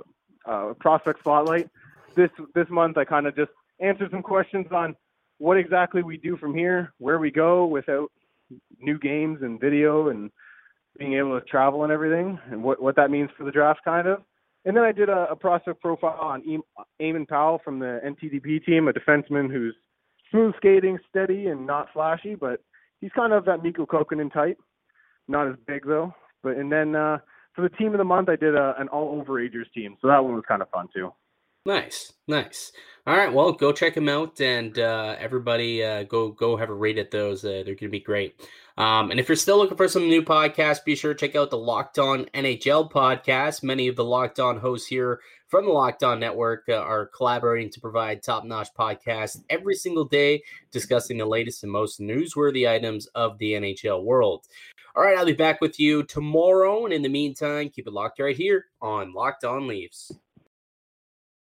uh, 0.46 0.74
prospect 0.80 1.20
spotlight 1.22 1.68
this 2.16 2.30
this 2.56 2.68
month 2.70 2.98
I 2.98 3.06
kind 3.06 3.28
of 3.28 3.36
just 3.36 3.52
answered 3.80 4.12
some 4.12 4.24
questions 4.24 4.68
on 4.72 4.96
what 5.38 5.58
exactly 5.58 6.04
we 6.04 6.18
do 6.18 6.38
from 6.38 6.56
here, 6.56 6.94
where 7.00 7.20
we 7.20 7.32
go 7.32 7.66
without 7.66 8.12
new 8.80 9.00
games 9.00 9.40
and 9.42 9.60
video 9.60 10.10
and 10.10 10.32
being 10.98 11.14
able 11.16 11.40
to 11.40 11.46
travel 11.46 11.84
and 11.84 11.92
everything, 11.92 12.40
and 12.52 12.64
what 12.64 12.82
what 12.82 12.96
that 12.96 13.12
means 13.12 13.30
for 13.38 13.44
the 13.44 13.52
draft, 13.52 13.82
kind 13.84 14.08
of. 14.08 14.22
And 14.66 14.78
then 14.78 14.84
I 14.84 14.92
did 14.92 15.10
a, 15.10 15.28
a 15.32 15.36
prospect 15.36 15.82
profile 15.82 16.18
on 16.22 16.44
Eamon 17.02 17.28
Powell 17.28 17.60
from 17.64 17.80
the 17.80 18.00
NTDP 18.06 18.64
team, 18.66 18.88
a 18.88 18.94
defenseman 18.94 19.52
who's 19.52 19.76
smooth 20.32 20.56
skating, 20.56 20.98
steady, 21.10 21.48
and 21.48 21.68
not 21.68 21.90
flashy, 21.92 22.36
but 22.36 22.62
he's 23.02 23.12
kind 23.12 23.34
of 23.34 23.46
that 23.46 23.62
Mikko 23.62 23.86
Kokkonen 23.86 24.32
type. 24.32 24.58
Not 25.28 25.48
as 25.48 25.56
big 25.68 25.86
though. 25.86 26.14
But 26.42 26.58
and 26.58 26.72
then 26.72 26.96
uh, 26.96 27.18
for 27.56 27.62
the 27.62 27.76
team 27.76 27.94
of 27.94 27.98
the 27.98 28.04
month, 28.04 28.30
I 28.30 28.36
did 28.36 28.56
a, 28.56 28.76
an 28.78 28.88
all 28.90 29.22
overagers 29.22 29.72
team, 29.74 29.96
so 30.02 30.08
that 30.08 30.24
one 30.24 30.36
was 30.36 30.44
kind 30.48 30.62
of 30.62 30.70
fun 30.70 30.88
too. 30.94 31.12
Nice, 31.66 32.12
nice. 32.28 32.74
All 33.08 33.16
right, 33.16 33.34
well, 33.34 33.54
go 33.54 33.72
check 33.72 33.96
them 33.96 34.10
out, 34.10 34.42
and 34.42 34.78
uh, 34.78 35.16
everybody 35.18 35.84
uh, 35.84 36.04
go 36.04 36.30
go 36.30 36.58
have 36.58 36.70
a 36.70 36.74
read 36.74 36.98
at 36.98 37.12
those. 37.12 37.44
Uh, 37.44 37.64
they're 37.66 37.76
going 37.76 37.78
to 37.78 37.90
be 37.90 38.00
great. 38.00 38.36
Um, 38.78 39.12
and 39.12 39.20
if 39.20 39.30
you're 39.30 39.36
still 39.36 39.58
looking 39.58 39.78
for 39.78 39.88
some 39.88 40.10
new 40.10 40.24
podcasts, 40.24 40.84
be 40.84 40.96
sure 40.96 41.14
to 41.14 41.20
check 41.20 41.36
out 41.36 41.50
the 41.50 41.58
Locked 41.58 42.00
On 42.00 42.26
NHL 42.34 42.92
podcast. 42.92 43.64
Many 43.64 43.88
of 43.88 43.96
the 43.96 44.04
Locked 44.04 44.40
On 44.40 44.58
hosts 44.58 44.88
here 44.88 45.20
from 45.48 45.66
the 45.66 45.72
Locked 45.72 46.04
On 46.04 46.20
Network 46.20 46.64
uh, 46.68 46.76
are 46.76 47.06
collaborating 47.16 47.70
to 47.72 47.80
provide 47.80 48.24
top 48.24 48.44
notch 48.44 48.70
podcasts 48.78 49.38
every 49.50 49.76
single 49.76 50.06
day, 50.06 50.42
discussing 50.72 51.18
the 51.18 51.26
latest 51.26 51.64
and 51.64 51.72
most 51.72 52.00
newsworthy 52.00 52.70
items 52.70 53.06
of 53.08 53.38
the 53.38 53.54
NHL 53.54 54.04
world. 54.04 54.46
All 54.96 55.04
right, 55.04 55.18
I'll 55.18 55.26
be 55.26 55.34
back 55.34 55.62
with 55.62 55.80
you 55.80 56.04
tomorrow, 56.04 56.86
and 56.86 56.94
in 56.94 57.04
the 57.04 57.10
meantime, 57.10 57.70
keep 57.70 57.88
it 57.88 57.94
locked 57.94 58.20
right 58.20 58.36
here 58.36 58.66
on 58.82 59.14
Locked 59.14 59.44
On 59.44 59.68
Leafs. 59.68 60.12